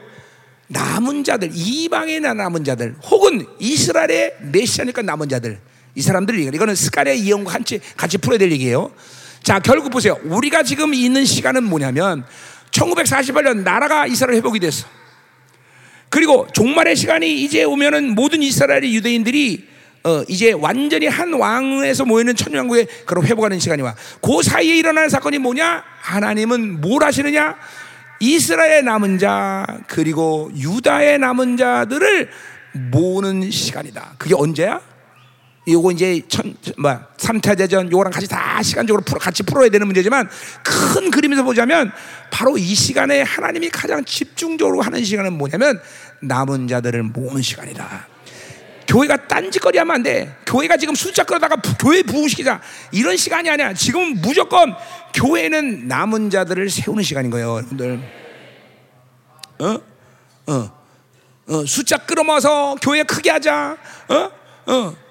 [0.68, 5.60] 남은 자들, 이방의 남은 자들, 혹은 이스라엘의 메시아니까 남은 자들.
[5.98, 6.52] 이 사람들을 얘기해.
[6.54, 8.92] 이거는 스가랴의 이용과 같이, 같이 풀어야 될 얘기예요.
[9.42, 10.16] 자, 결국 보세요.
[10.26, 12.24] 우리가 지금 있는 시간은 뭐냐면
[12.70, 14.86] 1948년 나라가 이스라엘 회복이 됐어.
[16.10, 19.68] 그리고 종말의 시간이 이제 오면은 모든 이스라엘의 유대인들이
[20.04, 23.96] 어, 이제 완전히 한 왕에서 모이는 천년왕국의 그런 회복하는 시간이 와.
[24.22, 25.84] 그 사이에 일어나는 사건이 뭐냐?
[26.02, 27.56] 하나님은 뭘 하시느냐?
[28.20, 32.30] 이스라엘의 남은 자 그리고 유다의 남은 자들을
[32.92, 34.14] 모으는 시간이다.
[34.20, 34.80] 그게 언제야?
[35.68, 40.30] 요거 이제 천, 뭐, 3차 대전 요거랑 같이 다 시간적으로 풀어, 같이 풀어야 되는 문제지만
[40.64, 41.92] 큰 그림에서 보자면
[42.32, 45.82] 바로 이 시간에 하나님이 가장 집중적으로 하는 시간은 뭐냐면
[46.22, 48.08] 남은 자들을 모으는 시간이다.
[48.88, 50.34] 교회가 딴짓거리 하면 안 돼.
[50.46, 52.62] 교회가 지금 숫자 끌어다가 교회 부흥시키자.
[52.94, 53.74] 이런 시간이 아니야.
[53.74, 54.74] 지금 무조건
[55.14, 58.00] 교회는 남은 자들을 세우는 시간인 거예요, 여러분들.
[59.60, 59.82] 어?
[60.48, 60.78] 어.
[61.50, 63.78] 어, 숫자 끌어모아서 교회 크게 하자.
[64.08, 64.32] 어?
[64.72, 65.07] 어.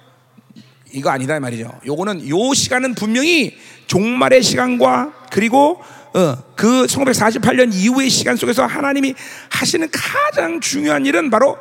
[0.92, 1.80] 이거 아니다 말이죠.
[1.86, 3.56] 요거는 요 시간은 분명히
[3.86, 5.80] 종말의 시간과 그리고
[6.14, 9.14] 어, 그 1948년 이후의 시간 속에서 하나님이
[9.50, 11.58] 하시는 가장 중요한 일은 바로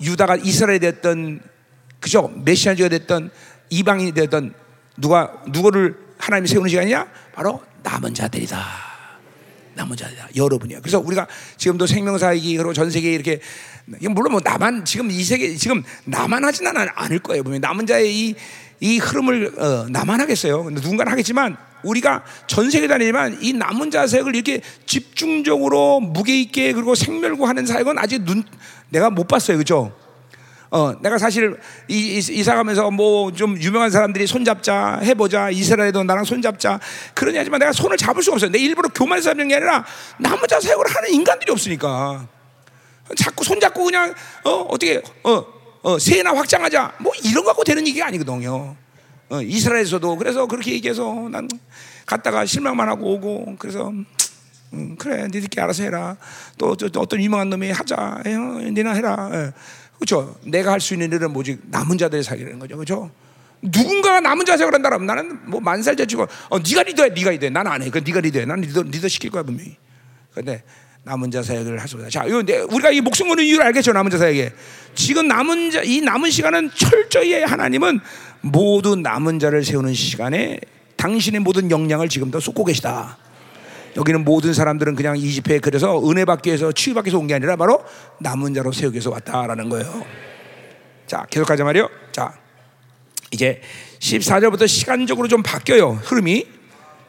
[0.00, 1.40] 유다가 이스라엘이 됐던
[2.00, 3.30] 그죠 메시아주가 됐던
[3.70, 4.54] 이방인이 됐던
[4.96, 7.06] 누가 누구를 하나님이 세우는 시간이냐?
[7.32, 8.58] 바로 남은 자들이다.
[9.74, 10.28] 남은 자들이다.
[10.34, 10.80] 여러분이야.
[10.80, 13.40] 그래서 우리가 지금도 생명사이기 그리고 전 세계에 이렇게
[14.10, 17.42] 물론 뭐 나만 지금 이 세계 지금 나만 하지는 않을 거예요.
[17.42, 18.34] 보면 남은 자의 이,
[18.80, 20.68] 이 흐름을 어, 나만 하겠어요.
[20.70, 26.94] 누군가는 하겠지만 우리가 전 세계 다니지만 이 남은 자 사역을 이렇게 집중적으로 무게 있게 그리고
[26.94, 28.44] 생멸구하는 사역은 아직 눈
[28.90, 29.56] 내가 못 봤어요.
[29.58, 29.94] 그죠?
[30.70, 31.56] 어, 내가 사실
[31.88, 36.78] 이, 이 사 가면서 뭐 좀 유명한 사람들이 손잡자 해보자 이스라엘도 나랑 손잡자
[37.14, 38.50] 그러냐 하지만 내가 손을 잡을 수가 없어요.
[38.50, 39.84] 내 일부러 교만해서 하는 게 아니라
[40.18, 42.26] 남자 사역을 하는 인간들이 없으니까
[43.16, 44.14] 자꾸 손잡고 그냥
[44.44, 45.44] 어 어떻게 어,
[45.82, 46.94] 어 세나 확장하자.
[47.00, 48.76] 뭐 이런 거 갖고 되는 얘기가 아니거든요.
[49.30, 51.48] 어, 이스라엘에서도 그래서 그렇게 얘기해서 난
[52.06, 53.92] 갔다가 실망만 하고 오고 그래서
[54.72, 56.16] 음, 그래 니들끼리 알아서 해라.
[56.58, 58.36] 또, 또, 또 어떤 유명한 놈이 하자 에,
[58.70, 59.30] 니나 해라.
[59.32, 59.52] 예.
[59.96, 61.58] 그렇죠 내가 할 수 있는 일은 뭐지?
[61.66, 62.76] 남은 자들의 사기라는 거죠.
[62.76, 63.10] 그렇죠
[63.60, 67.50] 누군가가 남은 자세를 한다면 나는 뭐 만살 제치고 어 네가 리더해 네가 리더해.
[67.50, 67.90] 나는 안해.
[67.90, 68.44] 그 네가 리더해.
[68.46, 69.76] 나는 리더, 리더 시킬 거야 분명히.
[70.32, 70.62] 근데
[71.08, 72.36] 남은 자 사역을 할 수가 자, 이거
[72.68, 74.52] 우리가 이 목숨 거는 이유를 알겠죠 남은 자 사역에
[74.94, 78.00] 지금 남은 자 이 남은 시간은 철저히 하나님은
[78.42, 80.60] 모두 남은 자를 세우는 시간에
[80.96, 83.16] 당신의 모든 역량을 지금도 쏟고 계시다.
[83.96, 87.34] 여기는 모든 사람들은 그냥 이 집회에 그래서 은혜 받기 위해서 치유 받기 위해서 온 게
[87.34, 87.82] 아니라 바로
[88.20, 90.04] 남은 자로 세우기 위해서 왔다라는 거예요.
[91.06, 91.88] 자, 계속 가자 말이요.
[92.12, 92.34] 자,
[93.30, 93.60] 이제
[94.00, 96.00] 14절부터 시간적으로 좀 바뀌어요.
[96.04, 96.46] 흐름이.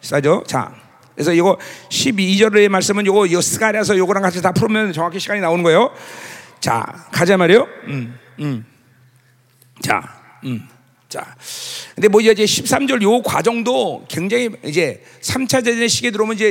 [0.01, 0.43] 싸죠?
[0.47, 0.73] 자,
[1.19, 1.57] 그래서 이거
[1.89, 5.93] 12절의 말씀은 요거 이거 스가랴서 요거랑 같이 다 풀으면 정확히 시간이 나오는 거예요.
[6.61, 6.81] 자,
[7.11, 7.67] 가자 말이요.
[7.87, 8.65] 음, 음.
[9.81, 10.01] 자,
[10.45, 10.65] 음.
[11.09, 11.35] 자.
[11.93, 16.49] 근데 뭐 이제 13절 요 과정도 굉장히 이제 3차 대전의 시기에 들어오면 이제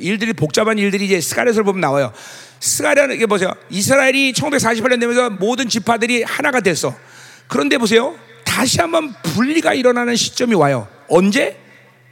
[0.00, 2.10] 일들이 복잡한 일들이 이제 스가랴서를 보면 나와요.
[2.60, 3.52] 스가랴는 이게 보세요.
[3.68, 6.96] 이스라엘이 1948년 되면서 모든 지파들이 하나가 됐어.
[7.46, 8.16] 그런데 보세요.
[8.42, 10.88] 다시 한번 분리가 일어나는 시점이 와요.
[11.08, 11.58] 언제?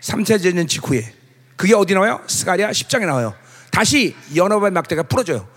[0.02, 1.15] 3차 대전 직후에.
[1.56, 2.20] 그게 어디 나와요?
[2.26, 3.34] 스가랴 10장에 나와요.
[3.70, 5.48] 다시 연합의 막대가 풀어져요.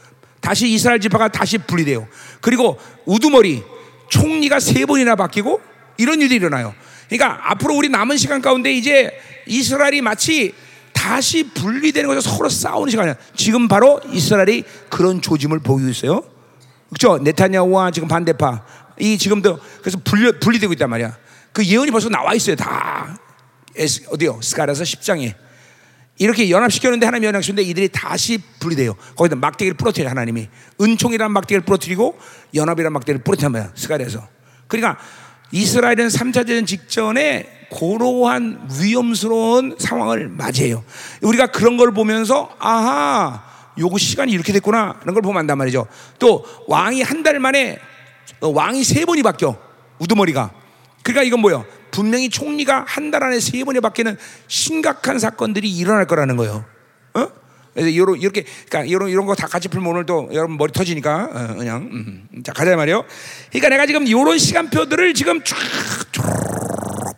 [0.42, 2.08] 다시 이스라엘 지파가 다시 분리돼요.
[2.42, 3.64] 그리고 우두머리
[4.10, 5.62] 총리가 세 번이나 바뀌고
[5.98, 6.74] 이런 일이 일어나요.
[7.10, 9.12] 그러니까 앞으로 우리 남은 시간 가운데 이제
[9.46, 10.54] 이스라엘이 마치
[10.94, 12.22] 다시 분리되는 거죠.
[12.22, 13.16] 서로 싸우는 시간이야.
[13.36, 16.24] 지금 바로 이스라엘이 그런 조짐을 보이고 있어요.
[16.90, 17.22] 그렇죠?
[17.24, 18.64] 네타냐후와 지금 반대파
[19.00, 21.18] 이 지금도 그래서 분리, 분리되고 있단 말이야.
[21.54, 22.56] 그 예언이 벌써 나와 있어요.
[22.56, 23.18] 다
[24.12, 24.40] 어디요?
[24.42, 25.36] 스가라서 10장에
[26.20, 28.94] 이렇게 연합시켰는데 하나님 연합시켰는데 이들이 다시 분리돼요.
[29.16, 32.20] 거기다 막대기를 부러뜨려 하나님이 은총이라는 막대기를 부러뜨리고
[32.54, 33.72] 연합이라는 막대기를 부러뜨린 거야.
[33.74, 34.28] 스가랴에서.
[34.68, 35.00] 그러니까
[35.52, 40.84] 이스라엘은 3차 대전 직전에 고로한 위험스러운 상황을 맞이해요.
[41.22, 43.44] 우리가 그런 걸 보면서 아하,
[43.78, 44.98] 요거 시간이 이렇게 됐구나.
[45.00, 45.88] 그런 걸 보면 안단 말이죠.
[46.20, 47.80] 또 왕이 한 달 만에
[48.42, 49.58] 왕이 세 번이 바뀌어.
[50.00, 50.52] 우두머리가.
[51.04, 51.66] 그러니까 이건 뭐예요?
[52.00, 54.16] 분명히 총리가 한 달 안에 세 번이 바뀌는
[54.48, 56.64] 심각한 사건들이 일어날 거라는 거예요.
[57.16, 57.28] 어?
[57.74, 61.30] 그래서 이런 이렇게 그러니까 이런 이런 거 다 같이 풀면 오늘 또 여러분 머리 터지니까
[61.34, 62.44] 어, 그냥 음, 음.
[62.44, 63.04] 자 가자 말이요.
[63.50, 65.58] 그러니까 내가 지금 이런 시간표들을 지금 쫙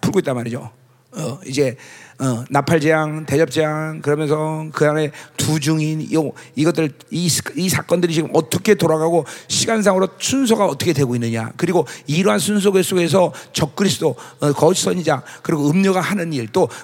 [0.02, 0.72] 풀고 있단 말이죠.
[1.14, 1.76] 어, 이제
[2.22, 9.26] 어, 나팔재앙, 대접재앙 그러면서 그 안에 두중인 요 이것들 이, 이 사건들이 지금 어떻게 돌아가고
[9.48, 11.52] 시간상으로 순서가 어떻게 되고 있느냐.
[11.58, 16.80] 그리고 이러한 순서 속에서 적그리스도 어, 거짓 선지자 그리고 음료가 하는 일 또각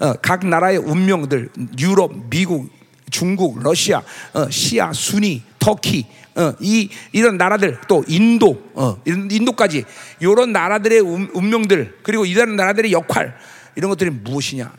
[0.00, 2.68] 어, 나라의 운명들 유럽, 미국,
[3.08, 4.02] 중국, 러시아,
[4.34, 9.84] 어, 시아, 순위, 터키 어, 이 이런 나라들 또 인도 어, 인도까지
[10.20, 13.36] 이런 나라들의 운명들 그리고 이런 나라들의 역할
[13.76, 14.72] 이런 것들이 무엇이냐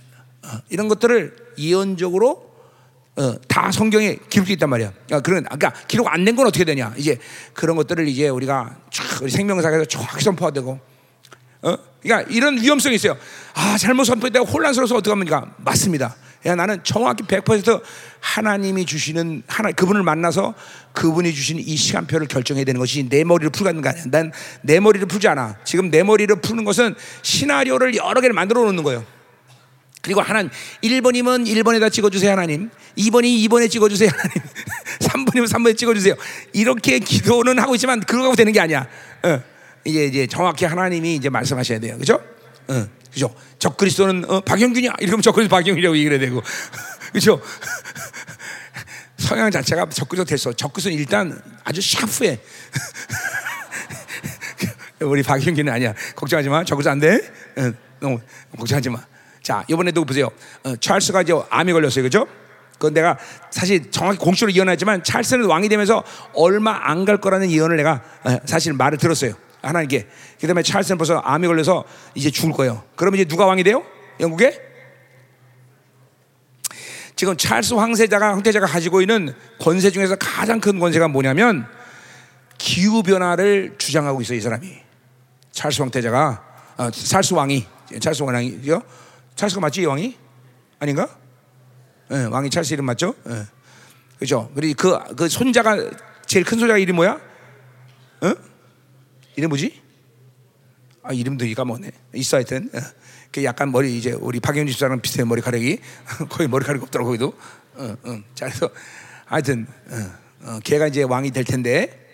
[0.43, 2.47] 어, 이런 것들을 예언적으로
[3.15, 4.93] 어, 다 성경에 기록되어 있단 말이야.
[5.11, 6.93] 어, 그런 그러니까 기록 안 된 건 어떻게 되냐?
[6.97, 7.17] 이제
[7.53, 10.79] 그런 것들을 이제 우리가 쫙 우리 생명사에서 정확히 선포되고,
[11.63, 11.75] 어?
[12.01, 13.17] 그러니까 이런 위험성이 있어요.
[13.55, 15.51] 아 잘못 선포했다가 혼란스러워서 어떻게 합니까?
[15.57, 16.15] 맞습니다.
[16.47, 17.81] 야, 나는 정확히 100%
[18.19, 20.55] 하나님이 주시는 하나 그분을 만나서
[20.93, 24.03] 그분이 주신 이 시간표를 결정해야 되는 것이 내 머리를 풀는 거 아니야.
[24.07, 25.57] 난 내 머리를 풀지 않아.
[25.63, 29.05] 지금 내 머리를 푸는 것은 시나리오를 여러 개를 만들어 놓는 거예요.
[30.01, 30.49] 그리고 하나님
[30.83, 34.41] 1번이면 1번에다 찍어 주세요 하나님 2번이 2번에 찍어 주세요 하나님
[35.25, 36.15] 3번이면 3번에 찍어 주세요
[36.53, 38.87] 이렇게 기도는 하고 있지만 가 되는 게 아니야
[39.23, 39.41] 어.
[39.83, 42.21] 이제 이제 정확히 하나님이 이제 말씀하셔야 돼요 그죠?
[42.69, 42.87] 어.
[43.11, 43.35] 그죠?
[43.59, 44.93] 적그리스도는 어, 박영균이야.
[44.99, 46.41] 이러면 적그리스도 박영균이라고 얘기를 해야 되고.
[47.13, 47.41] 그죠?
[49.17, 50.53] 성향 자체가 적그리스도 됐어.
[50.53, 52.39] 적그리스도는 일단 아주 샤프해.
[55.01, 55.93] 우리 박영균은 아니야.
[56.15, 56.63] 걱정하지 마.
[56.63, 57.15] 적그리스도 안 돼.
[57.57, 58.19] 어, 너무
[58.57, 58.99] 걱정하지 마.
[59.41, 60.29] 자, 이번에도 보세요.
[60.63, 62.03] 어, 찰스가 이제 암이 걸렸어요.
[62.03, 62.27] 그죠?
[62.73, 63.17] 그건 내가
[63.49, 66.03] 사실 정확히 공식으로 예언하지만 찰스는 왕이 되면서
[66.33, 69.33] 얼마 안 갈 거라는 예언을 내가 어, 사실 말을 들었어요.
[69.61, 70.07] 하나님께.
[70.39, 71.83] 그 다음에 찰스는 벌써 암이 걸려서
[72.15, 72.83] 이제 죽을 거예요.
[72.95, 73.83] 그러면 이제 누가 왕이 돼요?
[74.19, 74.61] 영국에?
[77.15, 81.67] 지금 찰스 황세자가 황태자가 가지고 있는 권세 중에서 가장 큰 권세가 뭐냐면
[82.59, 84.77] 기후 변화를 주장하고 있어 이 사람이.
[85.51, 86.43] 찰스 황태자가
[86.77, 87.65] 어, 찰스 왕이
[87.99, 88.81] 찰스 왕이요?
[89.35, 90.17] 찰스가 맞지 이 왕이?
[90.79, 91.07] 아닌가?
[92.09, 93.15] 네, 왕이 찰스 이름 맞죠?
[93.23, 93.43] 네.
[94.19, 94.51] 그죠?
[94.55, 95.75] 그리고 그, 그 손자가
[96.25, 97.19] 제일 큰 손자가 이름 뭐야?
[98.21, 98.33] 어?
[99.37, 99.81] 이름 뭐지?
[101.03, 101.91] 아 이름도 까먹네.
[102.15, 102.79] 있어 하여튼 어.
[103.31, 105.79] 그 약간 머리 이제 우리 박영진 집사랑 비슷해 머리카락이
[106.29, 107.33] 거의 머리카락이 없더라고 거기도.
[107.75, 108.19] 어, 어.
[108.33, 108.69] 자 그래서
[109.25, 112.05] 하여튼 어, 어, 걔가 이제 왕이 될 텐데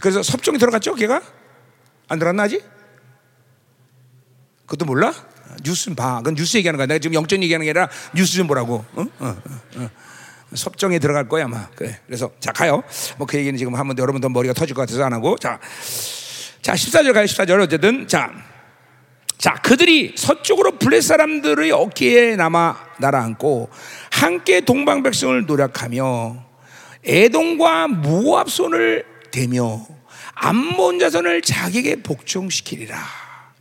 [0.00, 0.94] 그래서 섭종이 들어갔죠?
[0.94, 1.20] 걔가
[2.06, 2.64] 안 들어갔나 아직?
[4.60, 5.12] 그것도 몰라?
[5.64, 6.18] 뉴스는 봐.
[6.18, 6.86] 그건 뉴스 얘기하는 거야.
[6.86, 8.84] 내가 지금 영적 얘기하는 게 아니라 뉴스 좀 보라고.
[8.92, 9.02] 어?
[9.02, 9.90] 어, 어, 어.
[10.54, 11.68] 섭정에 들어갈 거야 아마.
[11.70, 12.00] 그래.
[12.06, 12.82] 그래서 자 가요.
[13.18, 15.58] 뭐 그 얘기는 지금 하면 여러분도 머리가 터질 것 같아서 안 하고 자.
[16.62, 17.60] 자, 14절 가요, 14절.
[17.62, 18.06] 어쨌든.
[18.08, 18.30] 자.
[19.38, 23.70] 자, 그들이 서쪽으로 블레 사람들의 어깨에 남아 날아앉고
[24.10, 26.44] 함께 동방 백성을 노력하며
[27.04, 29.86] 에돔과 모압 손을 대며
[30.34, 32.98] 암몬 자손을 자기에게 복종시키리라.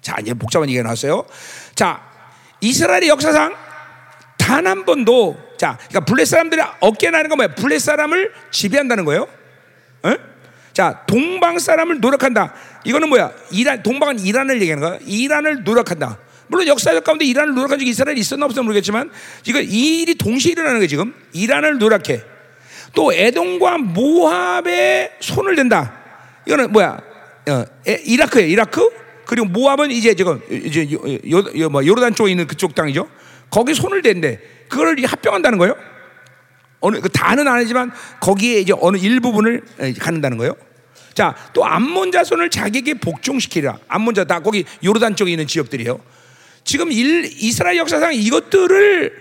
[0.02, 1.26] 자, 이제 복잡한 얘기가 나왔어요.
[1.76, 2.02] 자,
[2.61, 3.56] 이스라엘의 역사상
[4.38, 7.56] 단 한 번도 자, 그러니까 블레 사람들이 어깨에 나는 건 뭐야?
[7.56, 9.28] 블레 사람을 지배한다는 거예요.
[10.06, 10.18] 에?
[10.72, 12.53] 자, 동방 사람을 노력한다.
[12.88, 13.31] 이거는 뭐야?
[13.51, 14.99] 이란 동방은 이란을 얘기하는 거야.
[15.05, 16.18] 이란을 노력한다.
[16.47, 19.11] 물론 역사적 가운데 이란을 노력한 적이 이스라엘이 있었나 없었나 모르겠지만
[19.45, 22.22] 이거 이 일이 동시에 일어나는 거예요 지금 이란을 노력해
[22.93, 25.93] 또 에돔과 모압에 손을 댄다
[26.45, 27.01] 이거는 뭐야
[27.49, 28.89] 어, 에, 이라크예요 이라크
[29.26, 30.99] 그리고 모압은 이제 지금 이제 요,
[31.30, 33.09] 요, 요, 뭐 요르단 쪽에 있는 그쪽 땅이죠
[33.49, 34.39] 거기 손을 댄대
[34.69, 35.76] 그걸 합병한다는 거예요
[36.80, 39.64] 어느 그 다는 아니지만 거기에 이제 어느 일부분을
[39.99, 40.55] 갖는다는 거예요.
[41.18, 43.80] 자, 또 암몬 자손을 자기에게 복종시키라.
[43.88, 45.99] 암몬 자 다 거기 요르단 쪽에 있는 지역들이에요.
[46.64, 49.14] 지금 일, 이스라엘 역사상 이것들을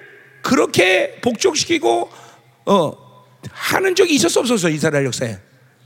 [0.43, 2.11] 그렇게 복종시키고
[2.67, 5.39] 어, 하는 적이 있었어 없었어 이스라엘 역사에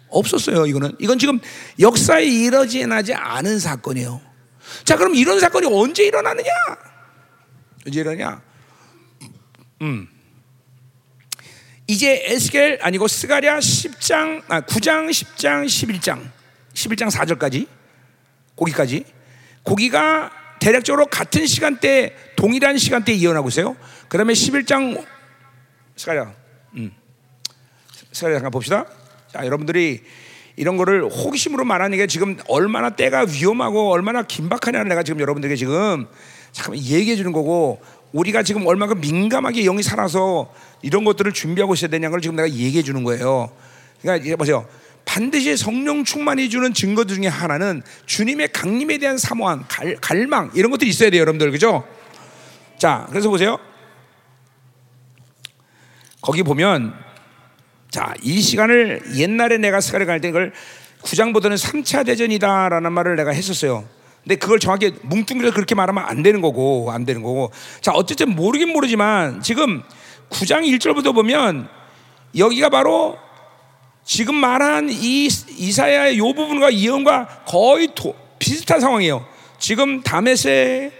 [0.08, 0.66] 없었어요.
[0.66, 1.38] 이거는 이건 지금
[1.78, 4.20] 역사에 일어나지 않은 사건이에요.
[4.82, 6.50] 자, 그럼 이런 사건이 언제 일어나느냐?
[7.86, 8.42] 언제 일어나냐?
[9.82, 10.08] 음.
[11.90, 16.22] 이제 에스겔 아니고 스가랴 10장 아 9장 10장 11장
[16.72, 17.66] 11장 4절까지
[18.54, 19.04] 거기까지
[19.64, 20.30] 거기가
[20.60, 23.76] 대략적으로 같은 시간대 동일한 시간대에 이어나고 있어요.
[24.08, 25.04] 그다음에 11장
[25.96, 26.32] 스가랴
[26.76, 26.92] 음.
[28.12, 28.86] 스가랴 잠깐 봅시다.
[29.32, 30.00] 자, 여러분들이
[30.54, 36.06] 이런 거를 호기심으로 말하는 게 지금 얼마나 때가 위험하고 얼마나 긴박하냐를 내가 지금 여러분들에게 지금
[36.52, 42.10] 잠깐만 얘기해 주는 거고 우리가 지금 얼마나 민감하게 영이 살아서 이런 것들을 준비하고 있어야 되냐는
[42.10, 43.50] 걸 지금 내가 얘기해 주는 거예요.
[44.00, 44.66] 그러니까 이제 보세요.
[45.04, 50.90] 반드시 성령 충만해 주는 증거들 중에 하나는 주님의 강림에 대한 사모함, 갈, 갈망 이런 것들이
[50.90, 51.50] 있어야 돼요, 여러분들.
[51.50, 51.84] 그죠?
[52.78, 53.58] 자, 그래서 보세요.
[56.20, 56.94] 거기 보면
[57.90, 60.52] 자, 이 시간을 옛날에 내가 스가랴 갈때 이걸
[61.02, 63.84] 구장보다는 3차 대전이다라는 말을 내가 했었어요.
[64.22, 67.50] 근데 그걸 정확히 뭉뚱그려 그렇게 말하면 안 되는 거고 안 되는 거고.
[67.80, 69.82] 자, 어쨌든 모르긴 모르지만 지금
[70.30, 71.68] 9장 1절부터 보면
[72.36, 73.18] 여기가 바로
[74.04, 79.24] 지금 말한 이 이사야의 요 부분과 예언과 거의 도, 비슷한 상황이에요.
[79.58, 80.92] 지금 다메세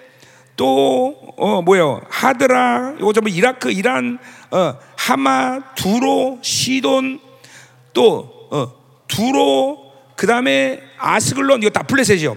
[0.56, 4.18] 또 어, 뭐요 하드라 이거 좀 이라크 이란
[4.50, 7.18] 어, 하마 두로 시돈
[7.94, 8.72] 또 어,
[9.08, 12.36] 두로 그 다음에 아스글론 이거 다 블레셋이요.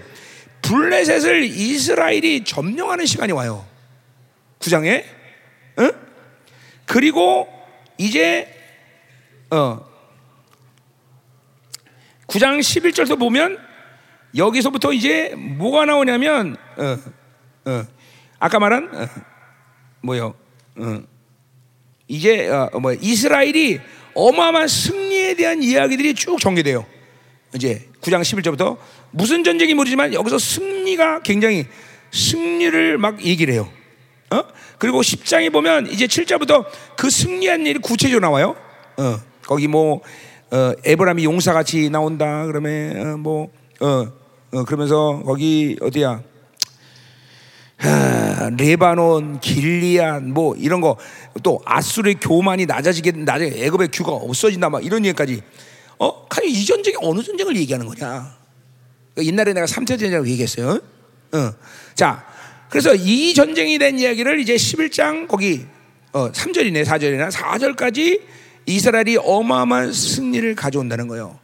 [0.64, 3.66] 블레셋을 이스라엘이 점령하는 시간이 와요.
[4.58, 5.04] 구장에.
[5.78, 5.92] 응?
[6.86, 7.48] 그리고
[7.98, 8.48] 이제
[9.50, 9.84] 어
[12.26, 13.58] 9장 11절도 보면
[14.36, 17.86] 여기서부터 이제 뭐가 나오냐면 어, 어,
[18.38, 19.08] 아까 말한 어,
[20.00, 20.34] 뭐요?
[20.76, 21.02] 어,
[22.08, 23.80] 이제 어, 뭐 이스라엘이
[24.14, 26.93] 어마어마한 승리에 대한 이야기들이 쭉 전개돼요.
[27.54, 28.76] 이제 9장 11절부터
[29.10, 31.66] 무슨 전쟁이 모르지만 여기서 승리가 굉장히
[32.12, 33.68] 승리를 막 얘기를 해요.
[34.30, 34.42] 어?
[34.78, 36.66] 그리고 10장에 보면 이제 7절부터
[36.96, 38.56] 그 승리한 일이 구체적으로 나와요.
[38.96, 40.00] 어, 거기 뭐
[40.50, 42.46] 어, 에브라임이 용사같이 나온다.
[42.46, 44.06] 그러면 어, 뭐 어,
[44.52, 46.22] 어, 그러면서 거기 어디야?
[47.76, 50.96] 하, 레바논, 길리안 뭐 이런 거
[51.42, 55.42] 또 아수르의 교만이 낮아지게 낮아 애굽의 규가 없어진다 막 이런 얘기까지
[55.98, 56.26] 어?
[56.28, 58.36] 과연 이 전쟁이 어느 전쟁을 얘기하는 거냐?
[59.18, 60.80] 옛날에 내가 3차 전쟁을 얘기했어요.
[61.32, 61.52] 어.
[61.94, 62.26] 자,
[62.68, 65.66] 그래서 이 전쟁이 된 이야기를 이제 11장 거기
[66.12, 68.20] 어, 3절이네, 4절이나 4절까지
[68.66, 71.38] 이스라엘이 어마어마한 승리를 가져온다는 거예요.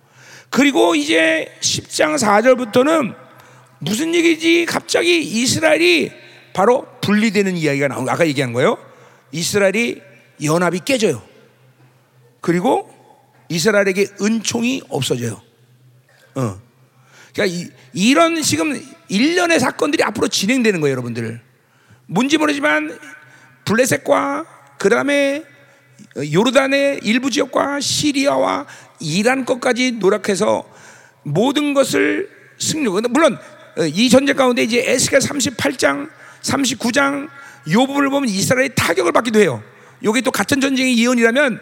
[0.48, 3.14] 그리고 이제 10장 4절부터는
[3.78, 4.66] 무슨 얘기지?
[4.66, 6.12] 갑자기 이스라엘이
[6.52, 8.76] 바로 분리되는 이야기가 나온 아까 얘기한 거예요.
[9.32, 10.00] 이스라엘이
[10.44, 11.22] 연합이 깨져요.
[12.40, 12.92] 그리고
[13.50, 15.42] 이스라엘에게 은총이 없어져요.
[16.36, 16.60] 어.
[17.34, 21.40] 그러니까 이, 런 지금 일련의 사건들이 앞으로 진행되는 거예요, 여러분들.
[22.06, 22.98] 뭔지 모르지만
[23.64, 24.46] 블레셋과
[24.78, 25.44] 그 다음에
[26.16, 28.66] 요르단의 일부 지역과 시리아와
[29.00, 30.68] 이란 것까지 노력해서
[31.22, 32.88] 모든 것을 승리.
[32.88, 33.38] 물론
[33.76, 36.08] 어, 이 전쟁 가운데 이제 에스겔 38장,
[36.42, 37.28] 39장
[37.72, 39.62] 요 부분을 보면 이스라엘이 타격을 받기도 해요.
[40.02, 41.60] 요게 또 같은 전쟁의 예언이라면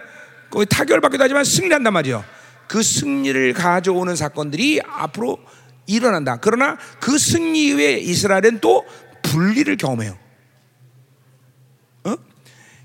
[0.50, 2.24] 거기 타격을 받기도 하지만 승리한단 말이에요.
[2.66, 5.38] 그 승리를 가져오는 사건들이 앞으로
[5.86, 6.38] 일어난다.
[6.40, 8.84] 그러나 그 승리 이후에 이스라엘은 또
[9.22, 10.16] 분리를 경험해요.
[12.04, 12.14] 어?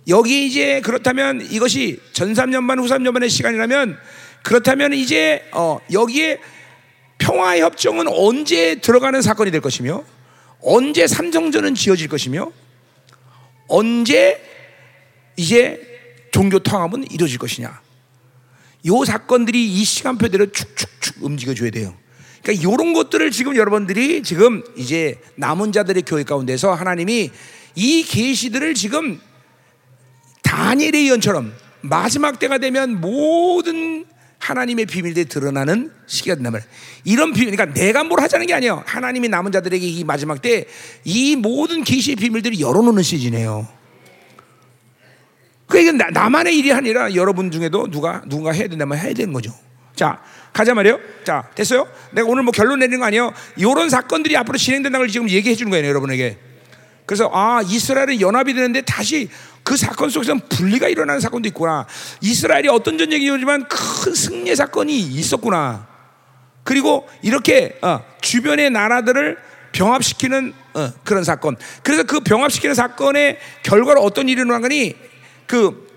[0.07, 3.97] 여기 이제 그렇다면 이것이 전 3년 반, 후 3년 반의 시간이라면
[4.41, 6.39] 그렇다면 이제 어, 여기에
[7.17, 10.03] 평화 협정은 언제 들어가는 사건이 될 것이며
[10.61, 12.51] 언제 삼성전은 지어질 것이며
[13.67, 14.41] 언제
[15.35, 15.92] 이제
[16.33, 17.79] 종교 통합은 이루어질 것이냐.
[18.87, 21.93] 요 사건들이 이 시간표대로 축축축 움직여 줘야 돼요.
[22.41, 27.31] 그러니까 이런 것들을 지금 여러분들이 지금 이제 남은 자들의 교회 가운데서 하나님이
[27.75, 29.21] 이 계시들을 지금
[30.41, 34.05] 다니엘의 예언처럼 마지막 때가 되면 모든
[34.39, 36.69] 하나님의 비밀들이 드러나는 시기가 된단 말이에요.
[37.05, 38.83] 이런 비밀, 그러니까 내가 뭘 하자는 게 아니에요.
[38.85, 40.65] 하나님이 남은 자들에게 이 마지막 때
[41.05, 43.82] 이 모든 계시의 비밀들이 열어놓는 시즌이에요.
[45.81, 49.51] 그러니까 나 만의 일이 아니라 여러분 중에도 누가 누군가 해야 된다면 해야 되는 거죠.
[49.95, 50.21] 자,
[50.53, 50.99] 가자 말이요.
[51.23, 51.87] 자, 됐어요?
[52.11, 53.33] 내가 오늘 뭐 결론 내리는 거 아니에요.
[53.55, 56.37] 이런 사건들이 앞으로 진행된다는 걸 지금 얘기해 주는 거예요, 여러분에게.
[57.05, 59.29] 그래서 아 이스라엘은 연합이 되는데 다시
[59.63, 61.85] 그 사건 속에서 분리가 일어나는 사건도 있구나.
[62.21, 65.87] 이스라엘이 어떤 전쟁이 오지만 큰 승리 사건이 있었구나.
[66.63, 69.37] 그리고 이렇게 어, 주변의 나라들을
[69.73, 71.57] 병합시키는 어, 그런 사건.
[71.81, 74.95] 그래서 그 병합시키는 사건의 결과로 어떤 일이 일어난 거니
[75.47, 75.87] 그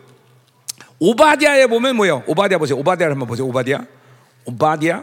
[0.99, 2.23] 오바디아에 보면 뭐예요?
[2.27, 2.79] 오바디아 보세요.
[2.79, 3.47] 오바디아를 한번 보세요.
[3.47, 3.85] 오바디아.
[4.47, 5.03] 오바디아.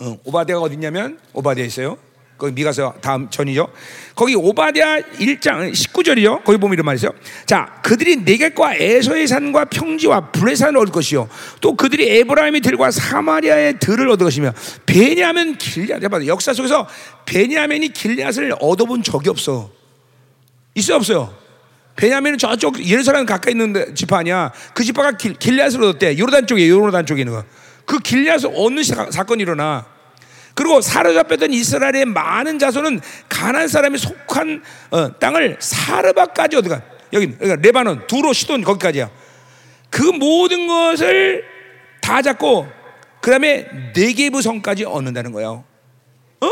[0.00, 1.96] 어, 오바디아가 어디 있냐면 오바디아 있어요.
[2.40, 3.68] 거기 미가서 다음 전이죠.
[4.16, 6.42] 거기 오바디아 1장 19절이요.
[6.42, 7.12] 거기 보면 이런 말이 있어요.
[7.44, 11.28] 자, 그들이 네겝과 에서의 산과 평지와 블레셋을 얻을 것이요.
[11.60, 14.54] 또 그들이 에브라임의 들과 사마리아의 들을 얻을 것이며
[14.86, 16.88] 베냐민 길앗 봐 역사 속에서
[17.26, 19.70] 베냐민이 길앗을 얻어본 적이 없어.
[20.74, 21.34] 있어 없어요?
[21.96, 24.52] 베냐민은 저쪽 예루살렘 가까이 있는 지파 아니야.
[24.74, 26.18] 그 지파가 길, 길앗을 얻었대.
[26.18, 27.44] 요르단 쪽에 요르단 쪽에 있는 거.
[27.84, 29.86] 그 길앗을 얻는 사, 사건이 일어나.
[30.54, 38.06] 그리고 사로잡혔던 이스라엘의 많은 자손은 가난 사람이 속한 어, 땅을 사르바까지 어디가 여기 그러니까 레바논,
[38.06, 39.10] 두로, 시돈 거기까지야.
[39.90, 41.44] 그 모든 것을
[42.00, 42.68] 다 잡고
[43.20, 45.64] 그다음에 네개부 성까지 얻는다는 거예요.
[46.40, 46.50] 어?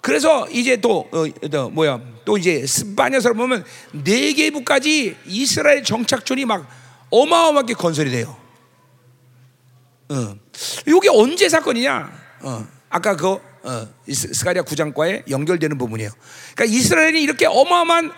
[0.00, 2.00] 그래서 이제 또, 어, 또 뭐야?
[2.26, 6.68] 또 이제 스바냐서를 보면 네게브까지 이스라엘 정착촌이 막
[7.10, 8.36] 어마어마하게 건설이 돼요.
[10.08, 10.36] 어.
[10.86, 12.12] 이게 언제 사건이냐?
[12.42, 12.66] 어.
[12.90, 13.28] 아까 그
[13.62, 16.10] 어, 스가랴 9장과의 연결되는 부분이에요.
[16.54, 18.12] 그러니까 이스라엘이 이렇게 어마어마한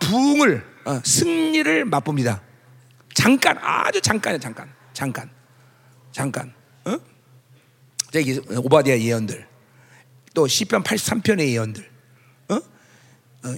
[0.00, 2.42] 부흥을 어, 승리를 맛봅니다.
[3.14, 5.30] 잠깐 아주 잠깐이야 잠깐 잠깐
[6.10, 6.52] 잠깐.
[6.84, 6.98] 어?
[8.58, 9.46] 오바디아 예언들
[10.34, 11.91] 또 시편 83편의 예언들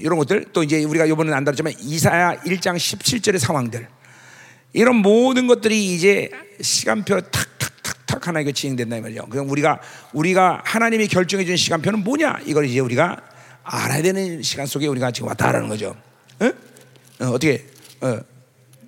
[0.01, 3.87] 이런 것들 또 이제 우리가 이번에 안 다뤘지만 이사야 1장 17절의 상황들
[4.73, 6.31] 이런 모든 것들이 이제
[6.61, 9.27] 시간표로 탁탁 탁탁 하나 이거 진행된다 이 말이죠.
[9.27, 9.81] 그럼 우리가
[10.13, 12.39] 우리가 하나님이 결정해 준 시간표는 뭐냐?
[12.47, 13.21] 이걸 이제 우리가
[13.63, 15.95] 알아야 되는 시간 속에 우리가 지금 왔다라는 거죠.
[16.41, 16.47] 어?
[17.21, 17.65] 어, 떻게
[18.01, 18.19] 어.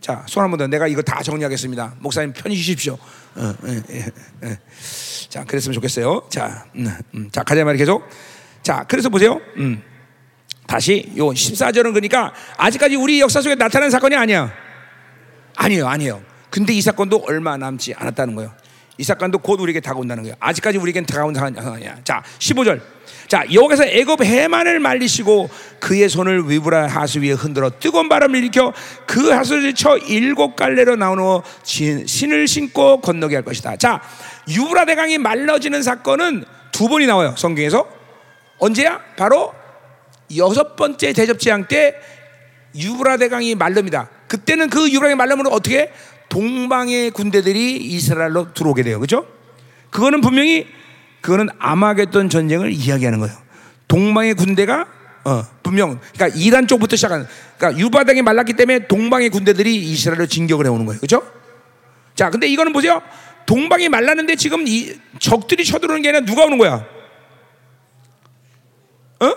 [0.00, 0.66] 자, 손 한 번 더.
[0.68, 1.96] 내가 이거 다 정리하겠습니다.
[1.98, 2.96] 목사님 편히 쉬십시오.
[3.34, 4.04] 어, 예, 예,
[4.44, 4.58] 예.
[5.28, 6.28] 자, 그랬으면 좋겠어요.
[6.30, 7.28] 자, 음, 음.
[7.32, 8.08] 자, 가자 말이 계속.
[8.62, 9.40] 자, 그래서 보세요.
[9.56, 9.82] 음.
[10.66, 14.52] 다시 요 14절은 그러니까 아직까지 우리 역사 속에 나타난 사건이 아니야.
[15.56, 16.22] 아니에요, 아니에요.
[16.50, 18.52] 근데 이 사건도 얼마 남지 않았다는 거예요.
[18.98, 20.36] 이 사건도 곧 우리에게 다가온다는 거예요.
[20.40, 21.98] 아직까지 우리에겐 다가온 상황이야.
[22.02, 22.80] 자, 15절.
[23.28, 28.72] 자, 여기서 애굽 해만을 말리시고 그의 손을 위브라 하수 위에 흔들어 뜨거운 바람을 일으켜
[29.06, 33.76] 그 하수를 쳐 일곱 갈래로 나누어 신을 신고 건너게 할 것이다.
[33.76, 34.00] 자,
[34.48, 37.34] 유브라 대강이 말라지는 사건은 두 번이 나와요.
[37.36, 37.86] 성경에서.
[38.58, 39.00] 언제야?
[39.16, 39.52] 바로
[40.36, 41.94] 여섯 번째 대접 재앙 때
[42.74, 44.10] 유브라 대강이 말릅니다.
[44.28, 45.92] 그때는 그 유브라 대강이 말르면 어떻게?
[46.28, 48.98] 동방의 군대들이 이스라엘로 들어오게 돼요.
[48.98, 49.26] 그죠?
[49.90, 50.66] 그거는 분명히
[51.20, 53.36] 그거는 아마겟돈 전쟁을 이야기하는 거예요.
[53.88, 54.86] 동방의 군대가
[55.24, 57.26] 어, 분명 그러니까 이란 쪽부터 시작한
[57.58, 61.00] 그러니까 유바당이 말랐기 때문에 동방의 군대들이 이스라엘로 진격을 해 오는 거예요.
[61.00, 61.22] 그죠?
[62.14, 63.02] 자, 근데 이거는 보세요.
[63.44, 66.84] 동방이 말랐는데 지금 이 적들이 쳐들어오는 게 아니라 누가 오는 거야?
[69.20, 69.34] 어?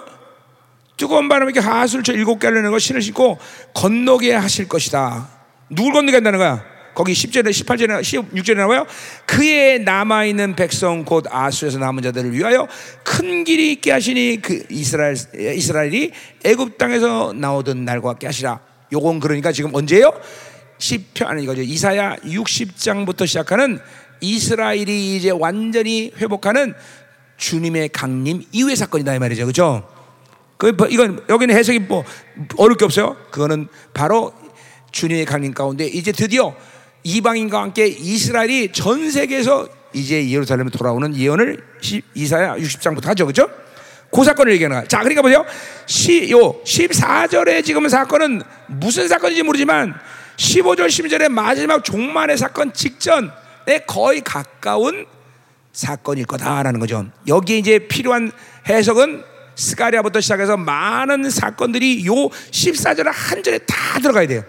[1.00, 3.40] 뜨거운 바람에 이렇게 하수를 쳐 일곱 개 하려는 거 신을 신고
[3.74, 5.30] 건너게 하실 것이다.
[5.70, 6.64] 누굴 건너게 한다는 거야?
[6.94, 8.86] 거기 10절에 18절에 16절에 나와요.
[9.26, 12.68] 그의 남아 있는 백성 곧 아수에서 남은 자들을 위하여
[13.06, 16.12] 큰 길이 있게 하시니 그 이스라엘 이스라엘이
[16.44, 18.60] 애굽 땅에서 나오던 날과 같게 하시라.
[18.92, 20.12] 요건 그러니까 지금 언제요?
[20.80, 21.62] 10편 아니 이거죠.
[21.62, 23.80] 이사야 60장부터 시작하는
[24.20, 26.74] 이스라엘이 이제 완전히 회복하는
[27.38, 29.44] 주님의 강림 이후의 사건이다 이 말이죠.
[29.44, 29.99] 그렇죠?
[30.60, 32.04] 그 이건 여기는 해석이 뭐
[32.58, 33.16] 어렵 게 없어요.
[33.32, 34.34] 그거는 바로
[34.92, 36.54] 주님의 강림 가운데 이제 드디어
[37.04, 41.64] 이방인과 함께 이스라엘이 전 세계에서 이제 예루살렘에 돌아오는 예언을
[42.14, 43.26] 이사야 60장부터 하죠.
[43.26, 43.50] 그죠?
[44.12, 44.88] 그 사건을 얘기하는 거야.
[44.88, 45.46] 자, 그러니까 보세요.
[45.86, 49.96] 시, 요 14절에 지금 사건은 무슨 사건인지 모르지만
[50.36, 55.06] 15절, 16절의 마지막 종말의 사건 직전에 거의 가까운
[55.72, 57.06] 사건일 거다라는 거죠.
[57.28, 58.34] 여기에 이제 필요한
[58.68, 59.24] 해석은
[59.60, 64.44] 스가리아부터 시작해서 많은 사건들이 요 14절 한 절에 다 들어가야 돼요.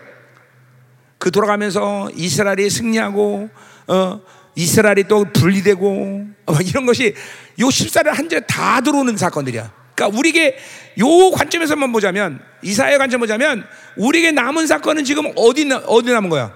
[1.19, 3.51] 그 돌아가면서 이스라엘이 승리하고
[3.89, 4.21] 어,
[4.55, 7.15] 이스라엘이 또 분리되고 어, 이런 것이
[7.59, 9.73] 요 14일 한 절에 다 들어오는 사건들이야.
[9.95, 10.57] 그러니까 우리에게
[11.01, 13.67] 요 관점에서만 보자면 이사의 관점 보자면
[13.97, 16.55] 우리에게 남은 사건은 지금 어디 어디 남은 거야?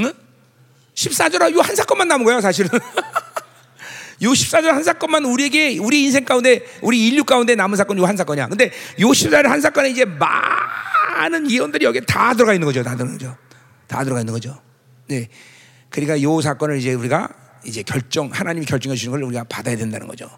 [0.00, 0.12] 응?
[0.94, 2.70] 14절은 요한 사건만 남은 거예요, 사실은.
[4.22, 8.48] 요 14절 한 사건만 우리에게 우리 인생 가운데 우리 인류 가운데 남은 사건 요한 사건이야.
[8.48, 8.70] 근데
[9.00, 12.82] 요 14절 한 사건에 이제 많은 예언들이 여기 다 들어가 있는 거죠.
[12.82, 13.36] 다 들어가 있는 거죠.
[13.86, 14.60] 다 들어가 있는 거죠.
[15.08, 15.28] 네.
[15.88, 17.28] 그러니까 요 사건을 이제 우리가
[17.64, 20.30] 이제 결정 하나님이 결정해 주시는 걸 우리가 받아야 된다는 거죠.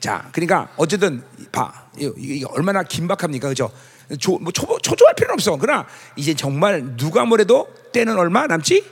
[0.00, 1.22] 자, 그러니까 어쨌든
[1.52, 1.86] 봐.
[1.96, 3.48] 이게 얼마나 긴박합니까?
[3.48, 3.70] 그죠?
[4.18, 5.56] 조, 뭐 초, 초조할 필요는 없어.
[5.56, 5.86] 그러나
[6.16, 8.84] 이제 정말 누가 뭐래도 때는 얼마 남지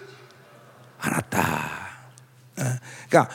[0.98, 1.70] 않았다.
[2.58, 2.64] 어,
[3.08, 3.34] 그러니까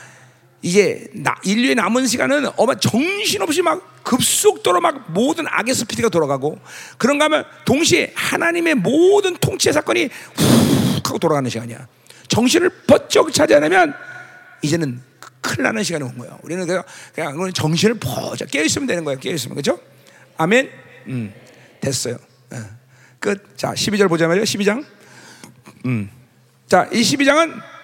[0.65, 6.59] 이제 나, 인류의 남은 시간은 어마 정신없이 막 급속도로 막 모든 악의 스피드가 돌아가고
[6.97, 11.87] 그런가 하면 동시에 하나님의 모든 통치의 사건이 훅 하고 돌아가는 시간이야.
[12.29, 13.93] 정신을 번쩍 차지하려면
[14.63, 15.03] 이제는
[15.39, 16.39] 큰일 나는 시간이 온 거예요.
[16.41, 16.81] 우리는 그냥,
[17.13, 19.19] 그냥 정신을 번쩍 깨어있으면 되는 거예요.
[19.19, 19.55] 깨어있으면.
[19.57, 19.79] 그죠?
[20.35, 20.71] 아멘?
[21.09, 21.31] 음,
[21.79, 22.17] 됐어요.
[22.49, 22.57] 어.
[23.19, 23.55] 끝.
[23.55, 24.83] 자, 12절 보자 말이요 12장.
[25.85, 26.09] 음.
[26.65, 27.74] 자, 이 12장은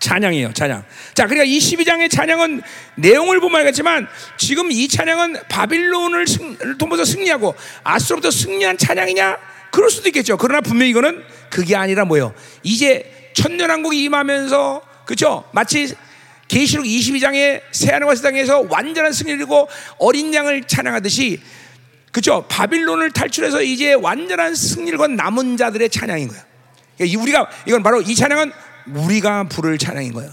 [0.00, 0.82] 찬양이에요, 찬양.
[1.14, 2.62] 자, 그러니까 이 12장의 찬양은
[2.96, 4.08] 내용을 보면 알겠지만
[4.38, 7.54] 지금 이 찬양은 바빌론을 승, 통해서 승리하고
[7.84, 9.36] 아스로부터 승리한 찬양이냐?
[9.70, 10.36] 그럴 수도 있겠죠.
[10.38, 12.34] 그러나 분명히 이거는 그게 아니라 뭐예요?
[12.62, 15.44] 이제 천년왕국이 임하면서 그죠?
[15.52, 15.94] 마치
[16.48, 19.68] 계시록 22장의 새하늘과 새 땅에서 완전한 승리를 이고
[19.98, 21.40] 어린 양을 찬양하듯이
[22.10, 22.46] 그죠?
[22.48, 26.42] 바빌론을 탈출해서 이제 완전한 승리를 건 남은 자들의 찬양인 거예요.
[26.96, 28.52] 그러니까 우리가 이건 바로 이 찬양은
[28.94, 30.30] 우리가 부를 찬양인 거예요.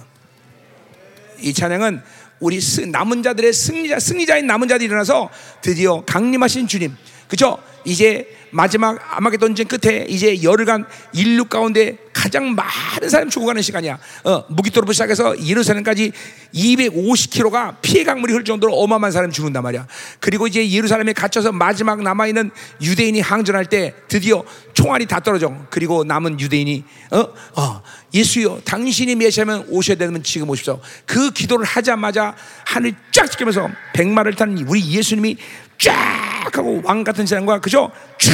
[1.39, 2.01] 이 찬양은
[2.39, 5.29] 우리 남은 자들의 승리자 승리자인 남은 자들이 일어나서
[5.61, 6.95] 드디어 강림하신 주님,
[7.27, 7.57] 그죠?
[7.85, 11.97] 이제 마지막 아마겟돈 전 끝에 이제 열흘간 인류 가운데
[12.27, 13.97] 가장 많은 사람이 죽어가는 시간이야.
[14.25, 16.11] 어, 무기토로부터 시작해서 예루살렘까지
[16.53, 19.87] 250km가 피해 강물이 흘 정도로 어마어마한 사람이 죽는단 말이야.
[20.19, 22.51] 그리고 이제 예루살렘에 갇혀서 마지막 남아있는
[22.81, 24.43] 유대인이 항전할 때 드디어
[24.73, 25.55] 총알이 다 떨어져.
[25.69, 27.19] 그리고 남은 유대인이 어,
[27.55, 27.81] 어,
[28.13, 30.81] 예수여, 당신이 메시아면 오셔야 되면 지금 오십시오.
[31.05, 32.35] 그 기도를 하자마자
[32.65, 35.37] 하늘 쫙 지키면서 백마를 탄 우리 예수님이
[35.77, 37.91] 쫙 하고 왕 같은 사람과 그죠?
[38.19, 38.31] 쫙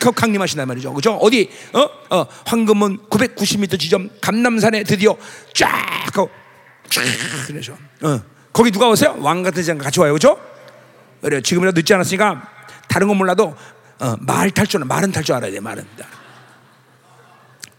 [0.00, 0.92] 하고 강림하신단 말이죠.
[0.94, 1.14] 그죠?
[1.16, 1.50] 어디?
[1.72, 1.88] 어?
[2.16, 5.16] 어, 황금문 990m 지점 감남산에 드디어
[5.54, 5.68] 쫙
[6.06, 6.30] 하고
[6.90, 7.02] 쫙
[7.46, 7.72] 그래서
[8.02, 8.20] 어.
[8.52, 9.16] 거기 누가 오세요?
[9.20, 10.12] 왕 같은 사람 같이 와요.
[10.14, 10.40] 그죠?
[11.20, 12.48] 그래 지금이라도 늦지 않았으니까
[12.88, 13.54] 다른 건 몰라도
[14.00, 15.60] 어, 말 탈 줄, 말은 탈 줄 알아야 돼.
[15.60, 15.86] 말은.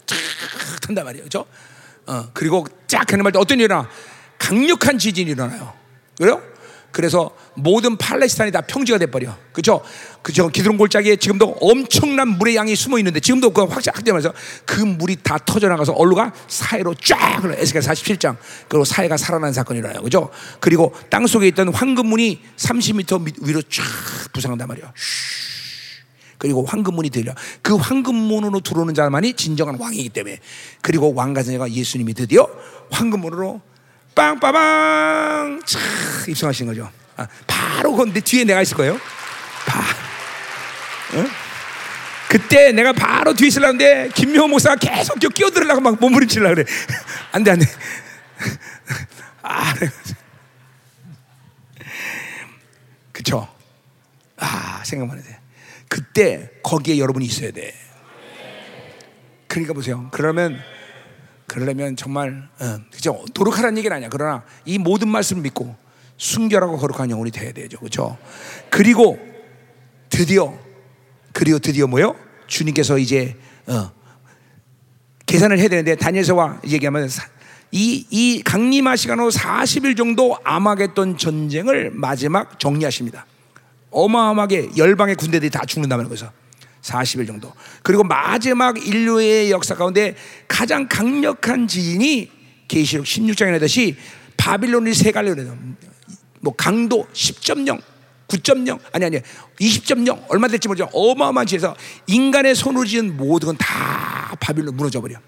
[0.06, 0.18] 쫙
[0.82, 1.24] 탄단 말이에요.
[1.24, 1.44] 그죠?
[2.06, 3.88] 어, 그리고 쫙 하는 말때 어떤 일이 일어나?
[4.38, 5.72] 강력한 지진이 일어나요.
[6.18, 6.40] 그래요?
[6.96, 9.36] 그래서 모든 팔레스타인이 다 평지가 돼버려.
[9.52, 9.82] 그죠?
[10.22, 10.48] 그죠?
[10.48, 14.32] 기드론 골짜기에 지금도 엄청난 물의 양이 숨어 있는데 지금도 그 확장되면서
[14.64, 17.52] 그 물이 다 터져나가서 얼루가 사해로 쫙 흘러.
[17.52, 18.38] 에스겔 47장.
[18.68, 20.00] 그리고 사해가 살아난 사건이 일어나요.
[20.00, 20.30] 그죠?
[20.58, 23.84] 그리고 땅 속에 있던 황금문이 30m 위로 쫙
[24.32, 24.90] 부상한단 말이야.
[26.38, 27.34] 그리고 황금문이 들려.
[27.60, 30.38] 그 황금문으로 들어오는 자만이 진정한 왕이기 때문에.
[30.80, 32.48] 그리고 왕가자가 예수님이 드디어
[32.90, 33.60] 황금문으로
[34.16, 35.78] 빵빠방 차
[36.26, 36.90] 입성하신 거죠.
[37.16, 38.98] 아, 바로 그데 뒤에 내가 있을 거예요.
[39.66, 39.80] 바.
[41.18, 41.24] 어?
[42.28, 46.64] 그때 내가 바로 뒤에 있으려는데 김명호 목사가 계속 끼어들으려고 막 몸부림치려고 그래.
[47.30, 47.66] 안 돼, 안 돼.
[49.42, 49.74] 아,
[53.12, 53.46] 그쵸?
[54.38, 55.38] 아, 생각만 해야 돼.
[55.88, 57.74] 그때 거기에 여러분이 있어야 돼.
[59.46, 60.08] 그러니까 보세요.
[60.10, 60.58] 그러면
[61.46, 64.08] 그러려면 정말 어, 그죠 도룩하라는 얘기는 아니야.
[64.10, 65.76] 그러나 이 모든 말씀을 믿고
[66.16, 67.78] 순결하고 거룩한 영혼이 돼야 되죠.
[67.78, 68.18] 그렇죠?
[68.70, 69.18] 그리고
[70.08, 70.56] 드디어
[71.32, 72.16] 그리고 드디어 뭐요?
[72.46, 73.36] 주님께서 이제
[73.66, 73.90] 어,
[75.26, 77.08] 계산을 해야 되는데 다니엘서와 얘기하면
[77.72, 83.26] 이, 이 강림하 시간으로 40일 정도 아마겟돈 전쟁을 마지막 정리하십니다.
[83.90, 86.30] 어마어마하게 열방의 군대들이 다 죽는다는 거죠.
[86.86, 87.52] 40일 정도.
[87.82, 90.14] 그리고 마지막 인류의 역사 가운데
[90.46, 92.30] 가장 강력한 지진이
[92.68, 93.96] 계시록 16장에 나듯이
[94.36, 95.44] 바빌론이 세 갈래로
[96.40, 97.80] 뭐 강도 10.0
[98.28, 99.18] 9.0 아니 아니
[99.60, 101.76] 20.0 얼마 될지 모르죠 어마어마한 지에서
[102.06, 105.18] 인간의 손으로 지은 모든 건 다 바빌론 무너져 버려.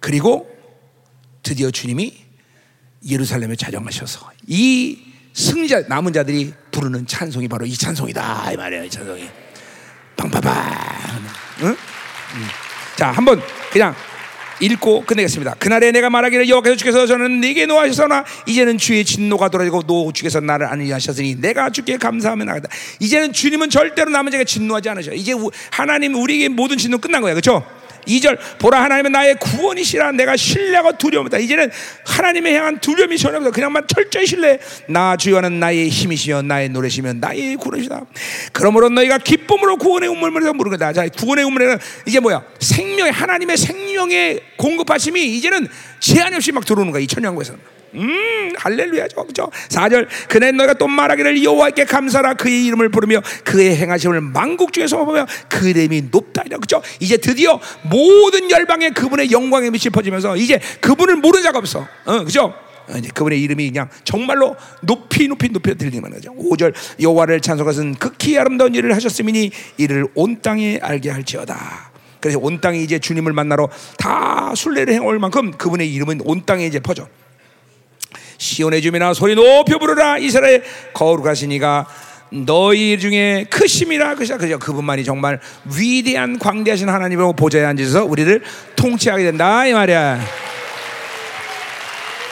[0.00, 0.48] 그리고
[1.42, 2.24] 드디어 주님이
[3.08, 9.28] 예루살렘에 자정하셔서 이 승리자 남은 자들이 부르는 찬송이 바로 이 찬송이다 이 말이에요 이 찬송이
[10.16, 10.52] 빵빠방
[11.62, 11.66] 응?
[11.68, 11.76] 응.
[12.96, 13.40] 자 한번
[13.70, 13.94] 그냥
[14.62, 15.54] 읽고 끝내겠습니다.
[15.54, 20.66] 그날에 내가 말하기를 여호와께서 주께서 저는 네게 노하셨으나 이제는 주의 진노가 돌아지고 노 주께서 나를
[20.66, 22.68] 안위하셨으니 내가 주께 감사하며 나가다.
[23.00, 25.12] 이제는 주님은 절대로 남은 자에게 진노하지 않으셔.
[25.12, 25.34] 이제
[25.72, 27.66] 하나님 우리에게 모든 진노 끝난 거야, 그렇죠?
[28.06, 31.38] 2절 보라 하나님은 나의 구원이시라 내가 신뢰하고 두려움이다.
[31.38, 31.70] 이제는
[32.04, 33.50] 하나님의 향한 두려움이 전혀 없어.
[33.50, 34.58] 그냥만 철저히 신뢰.
[34.88, 38.04] 나 주여는 나의 힘이시여 나의 노래시며 나의 구원이시다.
[38.52, 40.92] 그러므로 너희가 기쁨으로 구원의 우물물에서 물으다.
[40.92, 42.42] 자, 구원의 우물에는 이제 뭐야?
[42.60, 45.68] 생명의 하나님의 생명의 공급하심이 이제는
[46.00, 47.02] 제한 없이 막 들어오는 거야.
[47.02, 47.81] 이 천년국에서는.
[47.94, 49.26] 음, 할렐루야죠.
[49.26, 49.50] 그죠?
[49.68, 50.06] 4절.
[50.28, 55.68] 그네 너희가 또 말하기를 여호와께 감사라 그의 이름을 부르며 그의 행하심을 만국 중에서 보며 그
[55.68, 56.58] 이름이 높다이라.
[56.58, 56.82] 그죠?
[57.00, 61.86] 이제 드디어 모든 열방에 그분의 영광의 빛이 퍼지면서 이제 그분을 모르는 자가 없어.
[62.04, 62.54] 어, 그죠?
[62.88, 66.34] 어, 이제 그분의 이름이 그냥 정말로 높이 높이 높이 들리는 거죠.
[66.34, 71.92] 5절 여호와를 찬송하신 극히 아름다운 일을 하셨음이니 이를 온 땅에 알게 할지어다.
[72.20, 76.78] 그래서 온 땅이 이제 주님을 만나러 다 순례를 해올 만큼 그분의 이름은 온 땅에 이제
[76.78, 77.08] 퍼져.
[78.42, 80.18] 시온의 주민아 소리 높여 부르라.
[80.18, 81.86] 이스라엘 거룩하시니가
[82.44, 84.16] 너희 중에 크심이라.
[84.16, 85.38] 그죠 그죠 그분만이 정말
[85.76, 88.42] 위대한 광대하신 하나님의 보좌에 앉아서 우리를
[88.74, 90.20] 통치하게 된다 이 말이야.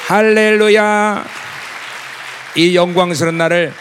[0.08, 1.24] 할렐루야.
[2.56, 3.72] 이 영광스러운 날을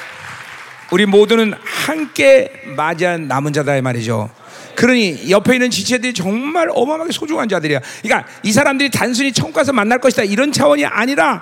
[0.92, 4.30] 우리 모두는 함께 맞이한 남은 자다 이 말이죠.
[4.76, 7.80] 그러니 옆에 있는 지체들이 정말 어마어마하게 소중한 자들이야.
[8.04, 11.42] 그러니까 이 사람들이 단순히 가서 만날 것이다 이런 차원이 아니라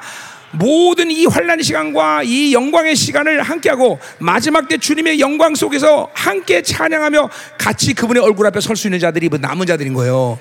[0.59, 7.29] 모든 이 환란 시간과 이 영광의 시간을 함께하고 마지막 때 주님의 영광 속에서 함께 찬양하며
[7.57, 10.39] 같이 그분의 얼굴 앞에 설 수 있는 자들이 뭐 남은 자들인 거예요.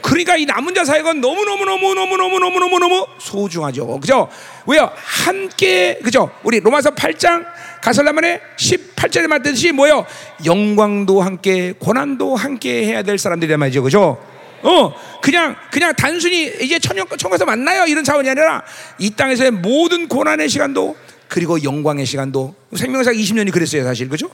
[0.00, 3.98] 그러니까 이 남은 자 사역은 너무 너무 너무 너무 너무 너무 너무 너무 소중하죠.
[4.00, 4.28] 그죠?
[4.66, 4.90] 왜요?
[4.94, 6.30] 함께 그죠?
[6.44, 7.44] 우리 로마서 8장
[7.82, 10.06] 가설라만에 18절에 말했듯이 뭐요?
[10.44, 13.82] 영광도 함께 고난도 함께 해야 될 사람들이란 말이죠.
[13.82, 14.18] 그죠?
[14.62, 18.62] 어, 그냥 그냥 단순히 이제 천년 천국에서 만나요 이런 차원이 아니라
[18.98, 20.96] 이 땅에서의 모든 고난의 시간도
[21.28, 24.30] 그리고 영광의 시간도 생명사 20년이 그랬어요 사실 그죠?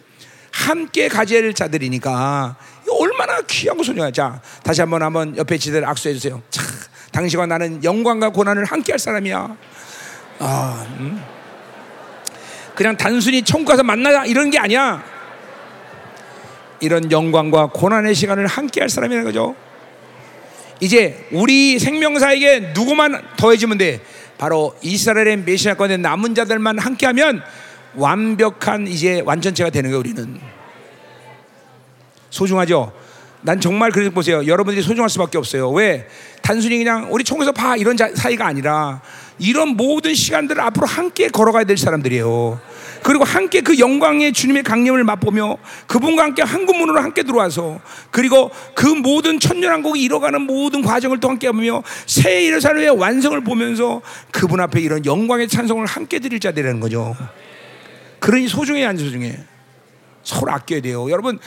[0.52, 2.56] 함께 가질 자들이니까
[3.00, 6.40] 얼마나 귀하고 소중하 자 다시 한번 한번 옆에 지들 악수해 주세요.
[6.50, 6.62] 자,
[7.12, 9.56] 당신과 나는 영광과 고난을 함께 할 사람이야.
[10.40, 11.22] 아, 음.
[12.74, 15.02] 그냥 단순히 천국 가서 만나자 이런 게 아니야.
[16.80, 19.54] 이런 영광과 고난의 시간을 함께 할 사람이라는 거죠.
[20.80, 24.00] 이제 우리 생명사에게 누구만 더해지면 돼?
[24.38, 27.42] 바로 이스라엘의 메시아권의 남은 자들만 함께하면
[27.94, 30.00] 완벽한 이제 완전체가 되는 거예요.
[30.00, 30.40] 우리는
[32.30, 32.92] 소중하죠.
[33.42, 34.46] 난 정말 그래서 보세요.
[34.46, 35.70] 여러분들이 소중할 수밖에 없어요.
[35.70, 36.08] 왜?
[36.42, 39.02] 단순히 그냥 우리 총에서 봐 이런 자, 사이가 아니라
[39.38, 42.60] 이런 모든 시간들을 앞으로 함께 걸어가야 될 사람들이에요.
[43.04, 47.78] 그리고 함께 그 영광의 주님의 강림을 맛보며 그분과 함께 한국문으로 함께 들어와서
[48.10, 54.00] 그리고 그 모든 천년왕국이 이뤄가는 모든 과정을 또 함께 하며 새 예루살렘의 완성을 보면서
[54.30, 57.14] 그분 앞에 이런 영광의 찬송을 함께 드릴 자들이라는 거죠.
[58.20, 59.36] 그러니 소중해 안 소중해?
[60.24, 61.10] 서로 아껴야 돼요.
[61.10, 61.38] 여러분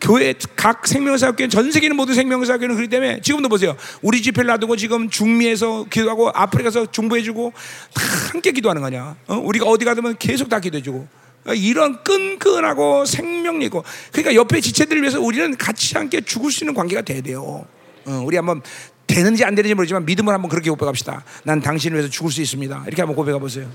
[0.00, 3.76] 교회 각 생명사학교는 전 세계는 모든 생명사학교는 그렇기 때문에 지금도 보세요.
[4.02, 7.52] 우리 집회를 놔두고 지금 중미에서 기도하고 아프리카에서 중보해주고
[7.94, 8.02] 다
[8.32, 9.16] 함께 기도하는 거냐.
[9.26, 9.34] 어?
[9.36, 11.08] 우리가 어디 가면 계속 다 기도해주고
[11.46, 17.02] 어, 이런 끈끈하고 생명이고 그러니까 옆에 지체들을 위해서 우리는 같이 함께 죽을 수 있는 관계가
[17.02, 17.64] 돼야 돼요.
[18.04, 18.62] 어, 우리 한번
[19.06, 21.24] 되는지 안 되는지 모르지만 믿음을 한번 그렇게 고백합시다.
[21.44, 22.84] 난 당신을 위해서 죽을 수 있습니다.
[22.86, 23.70] 이렇게 한번 고백해 보세요.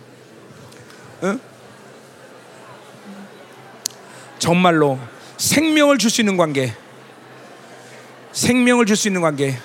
[1.22, 1.51] 어?
[4.42, 4.98] 정말로
[5.38, 6.74] 생명을 줄 수 있는 관계,
[8.34, 9.56] 생명을 줄 수 있는 관계.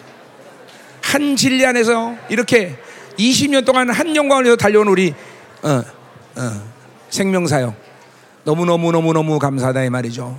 [1.03, 2.77] 한 진리 안에서 이렇게
[3.19, 5.15] 20년 동안 한 영광을 위해서 달려온 우리
[5.63, 5.83] 어,
[6.37, 6.73] 어,
[7.09, 7.75] 생명사요.
[8.45, 10.39] 너무 너무 너무 너무 감사하다 이 말이죠.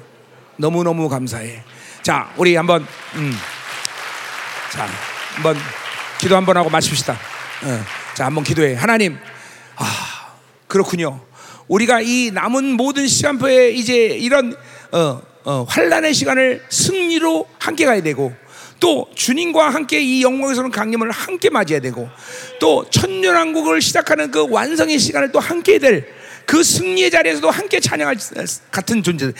[0.57, 1.63] 너무 너무 감사해.
[2.03, 2.85] 자, 우리 한번
[3.15, 3.33] 음,
[4.71, 4.87] 자
[5.33, 5.57] 한번
[6.19, 7.13] 기도 한번 하고 마칩시다.
[7.13, 7.83] 어,
[8.13, 8.75] 자, 한번 기도해.
[8.75, 9.17] 하나님,
[9.77, 10.33] 아
[10.67, 11.21] 그렇군요.
[11.67, 14.55] 우리가 이 남은 모든 시간표에 이제 이런
[14.91, 18.33] 어, 어, 환란의 시간을 승리로 함께 가야 되고
[18.79, 22.09] 또 주님과 함께 이 영광에서는 강림을 함께 맞이해야 되고
[22.59, 26.07] 또 천년왕국을 시작하는 그 완성의 시간을 또 함께 될
[26.47, 28.15] 그 승리의 자리에서도 함께 찬양할
[28.71, 29.25] 같은 존재.
[29.25, 29.31] 아,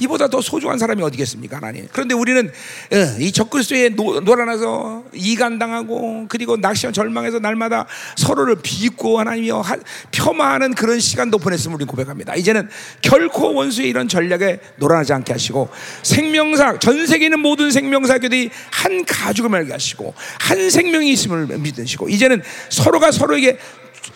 [0.00, 1.86] 이보다 더 소중한 사람이 어디겠습니까, 하나님?
[1.92, 7.86] 그런데 우리는 어, 이 적그리스도에 놀아나서 이간당하고 그리고 낚시와 절망해서 날마다
[8.16, 9.62] 서로를 비웃고 하나님이여
[10.10, 12.34] 폄하하는 그런 시간도 보냈음을 우리 고백합니다.
[12.34, 12.66] 이제는
[13.02, 15.68] 결코 원수의 이런 전략에 놀아나지 않게 하시고
[16.02, 22.42] 생명사 전 세계에 있는 모든 생명사교들이 한 가죽을 말게 하시고 한 생명이 있음을 믿으시고 이제는
[22.70, 23.58] 서로가 서로에게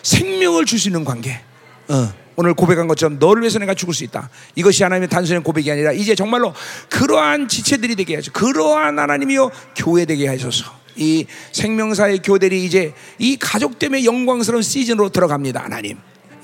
[0.01, 1.46] 생명을 있는 관계.
[1.89, 4.29] 어, 오늘 고백한 것처럼 너를 위해서 내가 죽을 수 있다.
[4.55, 6.53] 이것이 하나님의 단순한 고백이 아니라 이제 정말로
[6.89, 8.31] 그러한 지체들이 되게 하셔.
[8.31, 15.63] 그러한 하나님이요 교회 되게 하셔서 이 생명사의 교대리 이제 이 가족 때문에 영광스러운 시즌으로 들어갑니다.
[15.63, 15.97] 하나님.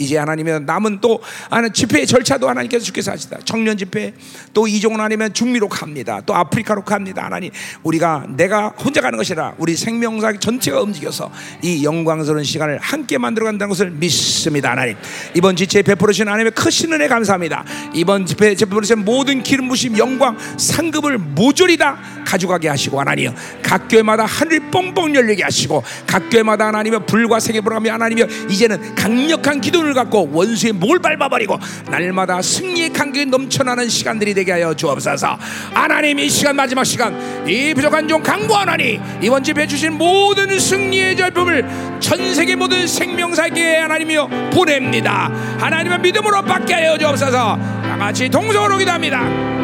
[0.03, 3.37] 이제 하나님은 남은 또 하나 집회 절차도 하나님께서 주께서 하시다.
[3.45, 4.13] 청년 집회
[4.53, 6.21] 또 이종은 아니면 중미로 갑니다.
[6.25, 7.25] 또 아프리카로 갑니다.
[7.25, 7.51] 하나님
[7.83, 11.31] 우리가 내가 혼자 가는 것이라 우리 생명사 전체가 움직여서
[11.61, 14.71] 이 영광스러운 시간을 함께 만들어 간다는 것을 믿습니다.
[14.71, 14.95] 하나님
[15.33, 17.63] 이번 지체에 베풀으신 하나님의 크신 은혜 감사합니다.
[17.93, 24.25] 이번 집회 베풀으신 모든 기름 부심 영광 상급을 모조리 다 가져가게 하시고 하나님 각 교회마다
[24.25, 30.29] 하늘 뻥뻥 열리게 하시고 각 교회마다 하나님의 불과 세계 불하며 하나님이 이제는 강력한 기도를 갖고
[30.31, 31.59] 원수의 목을 밟아버리고
[31.89, 35.37] 날마다 승리의 간격이 넘쳐나는 시간들이 되게 하여 주옵소서.
[35.73, 41.99] 하나님 이 시간 마지막 시간 이 부족한 종 강구하나니 이번 집에 주신 모든 승리의 절품을
[41.99, 45.31] 전 세계 모든 생명사에게 하나님이여 보냅니다.
[45.59, 47.57] 하나님의 믿음으로 받게 하여 주옵소서.
[47.83, 49.62] 다 같이 동성으로 기도합니다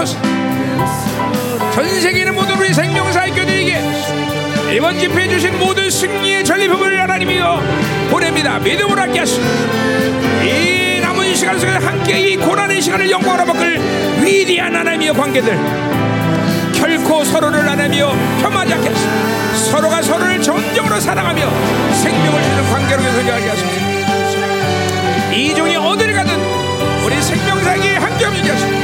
[0.00, 0.16] 부으소서
[1.72, 3.80] 전 세계 있는 모든 우리 생명사의 교들에게
[4.74, 7.62] 이번 집회 주신 모든 승리의 전리품을 하나님이여
[8.10, 8.58] 보냅니다.
[8.58, 9.42] 믿음으로 함께 하시고
[10.44, 13.80] 이 남은 시간 속에 함께 이 고난의 시간을 영광으로 바꿀
[14.22, 15.58] 위대한 하나님이여 관계들.
[16.74, 18.12] 결코 서로를 나누며
[18.42, 19.10] 폄하지 않게 하시고
[19.70, 21.40] 서로가 서로를 정정으로 사랑하며
[21.94, 23.80] 생명을 주는 관계로 연결하게 하십시오.
[25.32, 26.32] 이종이 어디를 가든
[27.04, 28.79] 우리 생명사기에 함께 하시고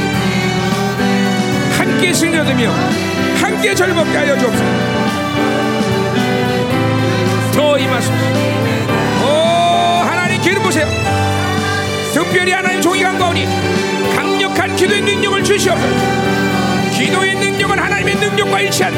[2.17, 2.71] 얻으며
[3.39, 4.65] 함께 절먹게 하여 주옵소서.
[7.53, 8.13] 더 임하소서
[9.23, 9.27] 오
[10.03, 10.87] 하나님 기름 보세요.
[12.11, 13.47] 특별히 하나님 종이 간과오니
[14.15, 15.95] 강력한 기도의 능력을 주시옵소서.
[16.91, 18.93] 기도의 능력은 하나님의 능력과 일치한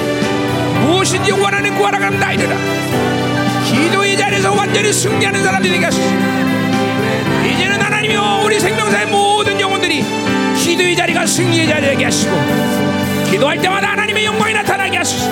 [0.86, 2.56] 무엇인지 원하는 구하라 가면 다 이르라
[3.66, 6.08] 기도의 자리에서 완전히 승리하는 사람들이 되게 하소서.
[7.46, 10.06] 이제는 하나님이여 우리 생명사의 모든 영혼들이
[10.56, 12.89] 기도의 자리가 승리의 자리가 되게 하시고
[13.30, 15.30] 기도할 때마다 하나님의 영광이 나타나게 하소서.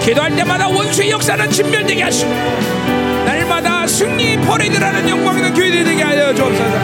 [0.00, 2.30] 기도할 때마다 원수의 역사는 진멸되게 하시고
[3.26, 6.78] 날마다 승리 퍼레이드라는 영광 있는 교회들이 되게 하여 주옵소서.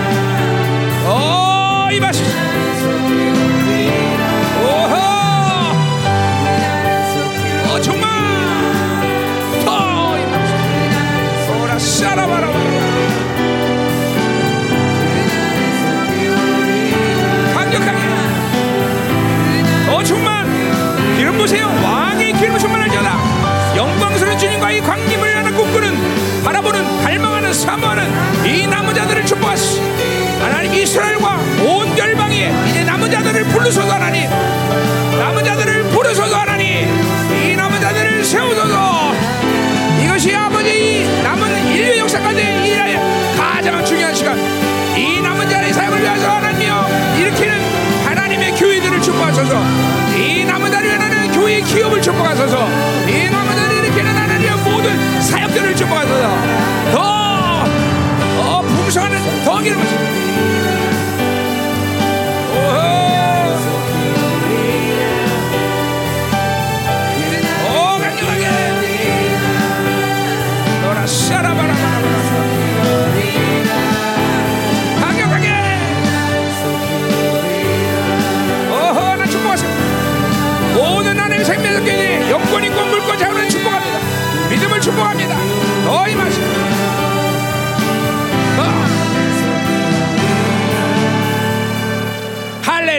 [1.06, 3.63] 오 이마시소 오
[21.34, 21.66] 기름 보세요.
[21.82, 29.26] 왕의 기름 충만할지어다 영광스러운 주님과 이 광림을 하나 꿈꾸는 바라보는 갈망하는 사모하는 이 남은 자들을
[29.26, 29.80] 축복하시.
[30.40, 34.30] 하나님 이스라엘과 온 열방에 이제 남은 자들을 부르소서 하나님.
[35.18, 36.88] 남은 자들을 부르소서 하나님.
[37.32, 39.12] 이 남은 자들을 세우소서.
[40.04, 42.96] 이것이 아버지 이 남은 인류 역사까지 일할
[43.36, 44.38] 가장 중요한 시간.
[44.96, 46.88] 이 남은 자의 사역을 위해서 하나님이여
[47.18, 47.83] 일으키는
[48.56, 49.62] 교회들을 축복하소서.
[50.16, 52.68] 이 자를 위하는 교회의 기업을 축복하소서.
[53.08, 56.38] 이 남은 자를 일으키는 하나님의 모든 사역들을 축복하소서.
[56.92, 57.64] 더,
[58.36, 59.84] 더 풍성한 더 기름을
[67.66, 68.16] 오강
[81.44, 83.98] 생명의 교회 영권 인권 물권 자원을 축복합니다
[84.50, 85.36] 믿음을 축복합니다
[85.84, 86.84] 더 임하시고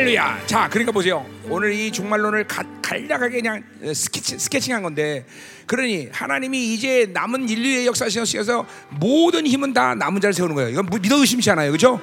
[0.06, 0.46] 할렐루야.
[0.46, 1.26] 자, 그러니까 보세요.
[1.50, 5.26] 오늘 이 종말론을 가, 간략하게 그냥 어, 스케치, 스케칭한 건데,
[5.66, 10.70] 그러니 하나님이 이제 남은 인류의 역사시에서 모든 힘은 다 남은 자를 세우는 거예요.
[10.70, 12.00] 이건 뭐 믿어 의심치 않아요, 그렇죠?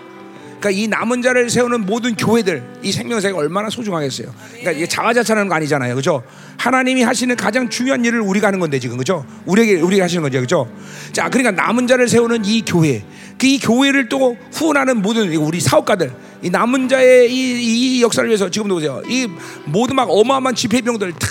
[0.62, 4.32] 그러니까 이 남은 자를 세우는 모든 교회들, 이 생명사가 얼마나 소중하겠어요.
[4.50, 6.22] 그러니까 이게 자화자찬하는 거 아니잖아요, 그렇죠?
[6.56, 9.26] 하나님이 하시는 가장 중요한 일을 우리가 하는 건데 지금, 그렇죠?
[9.44, 10.70] 우리에게 우리가 하시는 거죠, 그렇죠?
[11.12, 13.04] 자, 그러니까 남은 자를 세우는 이 교회,
[13.38, 16.12] 그 이 교회를 또 후원하는 모든 우리 사업가들,
[16.42, 19.02] 이 남은 자의 이, 이 역사를 위해서 지금도 보세요.
[19.08, 19.28] 이
[19.64, 21.26] 모든 막 어마어마한 집회병들 다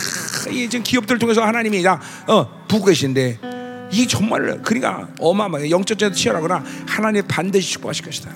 [0.49, 6.15] 이 지금 기업들 을 통해서 하나님이 다 어, 부고 계신데 이 정말 그러니까 어마어마해 영적자도
[6.15, 8.31] 치열하거나 하나님 반드시 축복하실 것이다.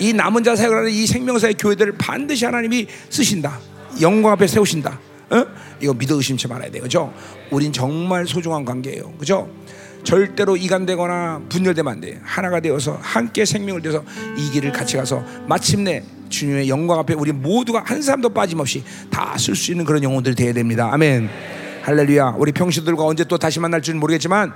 [0.00, 3.58] 이 남은 자 사역하는 이 생명사의 교회들을 반드시 하나님이 쓰신다.
[4.00, 4.98] 영광 앞에 세우신다.
[5.30, 5.46] 어?
[5.80, 6.82] 이거 믿어 의심치 말아야 돼요.
[6.82, 7.12] 그죠?
[7.50, 9.12] 우린 정말 소중한 관계예요.
[9.18, 9.48] 그죠?
[10.04, 12.20] 절대로 이간되거나 분열되면 안 돼.
[12.22, 14.04] 하나가 되어서 함께 생명을 내서
[14.36, 19.56] 이 길을 같이 가서 마침내 주님의 영광 앞에 우리 모두가 한 사람도 빠짐없이 다 쓸
[19.56, 20.90] 수 있는 그런 영혼들이 되어야 됩니다.
[20.92, 21.28] 아멘.
[21.90, 22.34] 할렐루야.
[22.38, 24.50] 우리 평신들과 언제 또 다시 만날 줄은 모르겠지만,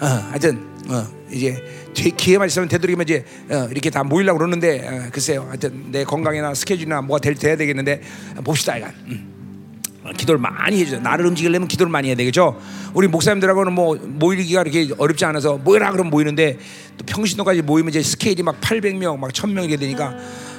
[0.00, 1.60] 어, 하여튼 어, 이제
[1.92, 5.46] 뒤- 기회만 있으면 되도록이면 이제 어, 이렇게 다 모이려고 그러는데 어, 글쎄요.
[5.48, 8.02] 하여튼 내 건강이나 스케줄이나 뭐가 될 돼야 되겠는데
[8.36, 8.94] 어, 봅시다, 이간.
[9.08, 9.82] 음.
[10.04, 11.00] 어, 기도를 많이 해줘.
[11.00, 12.56] 나를 움직이려면 기도를 많이 해야 되겠죠.
[12.94, 16.56] 우리 목사님들하고는 뭐 모이기가 이렇게 어렵지 않아서 모이라 그러면 모이는데
[16.98, 20.16] 또 평신도까지 모이면 이제 스케일이 막 800명, 막 1000명 이렇게 되니까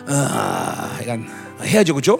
[0.07, 1.25] 아, 이건
[1.63, 2.19] 해야죠, 그렇죠?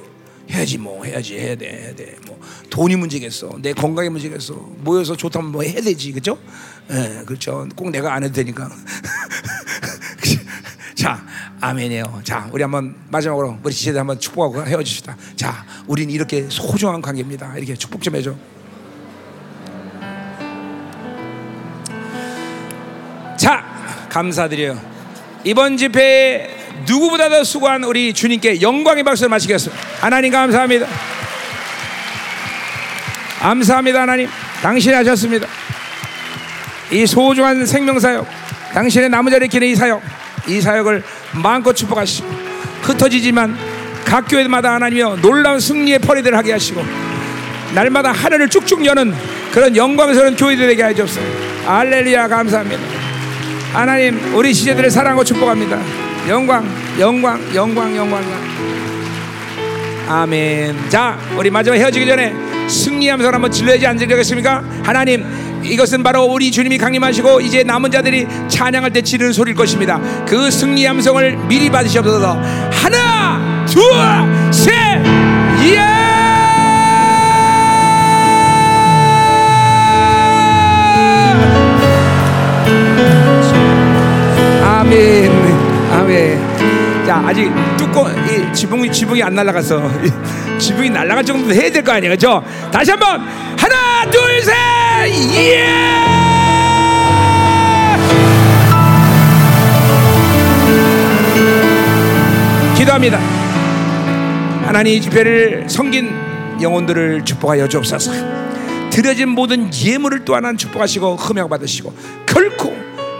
[0.50, 2.16] 해야지 뭐 해야지 해야 돼, 해야 돼.
[2.26, 2.37] 뭐
[2.70, 4.54] 돈이 문제겠어, 내 건강이 문제겠어.
[4.80, 6.38] 모여서 좋다면 뭐 해야 되지, 그렇죠?
[6.92, 7.68] 예, 그렇죠.
[7.76, 8.70] 꼭 내가 안 해도 되니까.
[10.96, 11.24] 자,
[11.62, 12.22] 아멘이에요.
[12.24, 15.16] 자, 우리 한번 마지막으로 우리 지체들 한번 축복하고 헤어집시다.
[15.36, 17.56] 자, 우린 이렇게 소중한 관계입니다.
[17.58, 18.36] 이렇게 축복 좀 해줘.
[23.38, 23.64] 자,
[24.10, 24.80] 감사드려요.
[25.44, 26.50] 이번 집회에
[26.88, 29.82] 누구보다 더 수고한 우리 주님께 영광의 박수를 마치겠습니다.
[30.02, 30.88] 하나님 감사합니다.
[33.40, 34.28] 감사합니다, 하나님.
[34.62, 35.48] 당신이 하셨습니다.
[36.92, 38.28] 이 소중한 생명사역,
[38.74, 40.02] 당신의 남은 자리 기는 이 사역,
[40.48, 41.04] 이 사역을
[41.44, 42.28] 마음껏 축복하시고
[42.82, 43.58] 흩어지지만
[44.06, 46.84] 각 교회마다 하나님이여 놀라운 승리의 퍼레이드를 하게 하시고
[47.76, 49.14] 날마다 하늘을 쭉쭉 여는
[49.52, 51.20] 그런 영광스러운 교회들 되게 하옵소서.
[51.68, 52.82] 알렐루야 감사합니다.
[53.74, 55.78] 하나님 우리 시제들의 사랑과 축복합니다.
[56.30, 56.66] 영광,
[56.98, 58.24] 영광, 영광, 영광.
[60.08, 60.90] 아멘.
[60.90, 62.34] 자, 우리 마지막 헤어지기 전에
[62.68, 64.64] 승리하면서 한번 질러야지 안 질러겠습니까?
[64.84, 65.26] 하나님,
[65.64, 70.00] 이것은 바로 우리 주님이 강림하시고 이제 남은 자들이 찬양할 때 지르는 소리일 것입니다.
[70.26, 72.40] 그 승리 함성을 미리 받으시옵소서.
[72.72, 73.84] 하나, 둘,
[74.52, 74.74] 셋,
[75.74, 76.08] 예!
[84.64, 85.32] 아멘,
[85.92, 87.06] 아멘.
[87.06, 89.82] 자, 아직 뚜껑, 이 지붕이 지붕이 안 날아갔어.
[90.58, 92.44] 이 지붕이 날아갈 정도 해야 될 거 아니에요, 그렇죠?
[92.72, 93.22] 다시 한번
[93.58, 94.54] 하나, 둘, 셋,
[95.36, 95.68] 예!
[102.76, 103.18] 기도합니다.
[104.66, 106.10] 하나님 이 집회를 섬긴
[106.62, 108.12] 영혼들을 축복하여 주옵소서.
[108.90, 111.94] 드려진 모든 예물을 또 하나 축복하시고 흠양 받으시고
[112.26, 112.76] 결코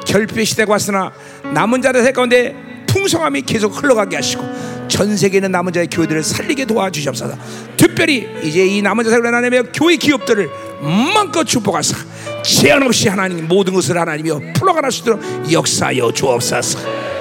[0.06, 1.12] 결핍의 시대가 왔으나
[1.54, 2.56] 남은 자들 세 가운데
[2.88, 4.44] 풍성함이 계속 흘러가게 하시고
[4.88, 7.38] 전 세계에 있는 남은 자의 교회들을 살리게 도와주시옵소서.
[7.76, 10.50] 특별히 이제 이 남은 자 세계를 하나님의 교회 기업들을
[11.14, 11.98] 마음껏 축복하사
[12.44, 17.17] 제한 없이 하나님 모든 것을 하나님이여 풀어가할 수 있도록 역사하여 주옵소서.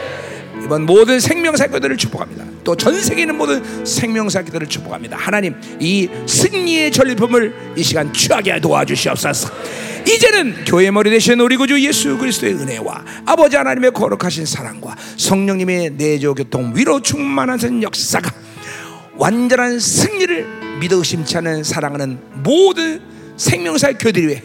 [0.66, 2.44] 이번 모든 생명사교들을 축복합니다.
[2.64, 5.16] 또 전 세계에 있는 모든 생명사교들을 축복합니다.
[5.16, 9.50] 하나님 이 승리의 전리품을 이 시간 취하게 도와주시옵소서.
[10.06, 16.34] 이제는 교회 머리 되신 우리 구주 예수 그리스도의 은혜와 아버지 하나님의 거룩하신 사랑과 성령님의 내조
[16.34, 18.30] 교통 위로 충만한 역사가
[19.16, 23.00] 완전한 승리를 믿어 의심치 않은 사랑하는 모든
[23.36, 24.42] 생명사의 교회들 위해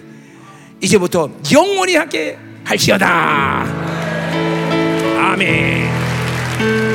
[0.81, 3.65] 이제부터 영원히 함께 할지어다.
[5.19, 6.01] 아멘.
[6.61, 6.90] Thank you.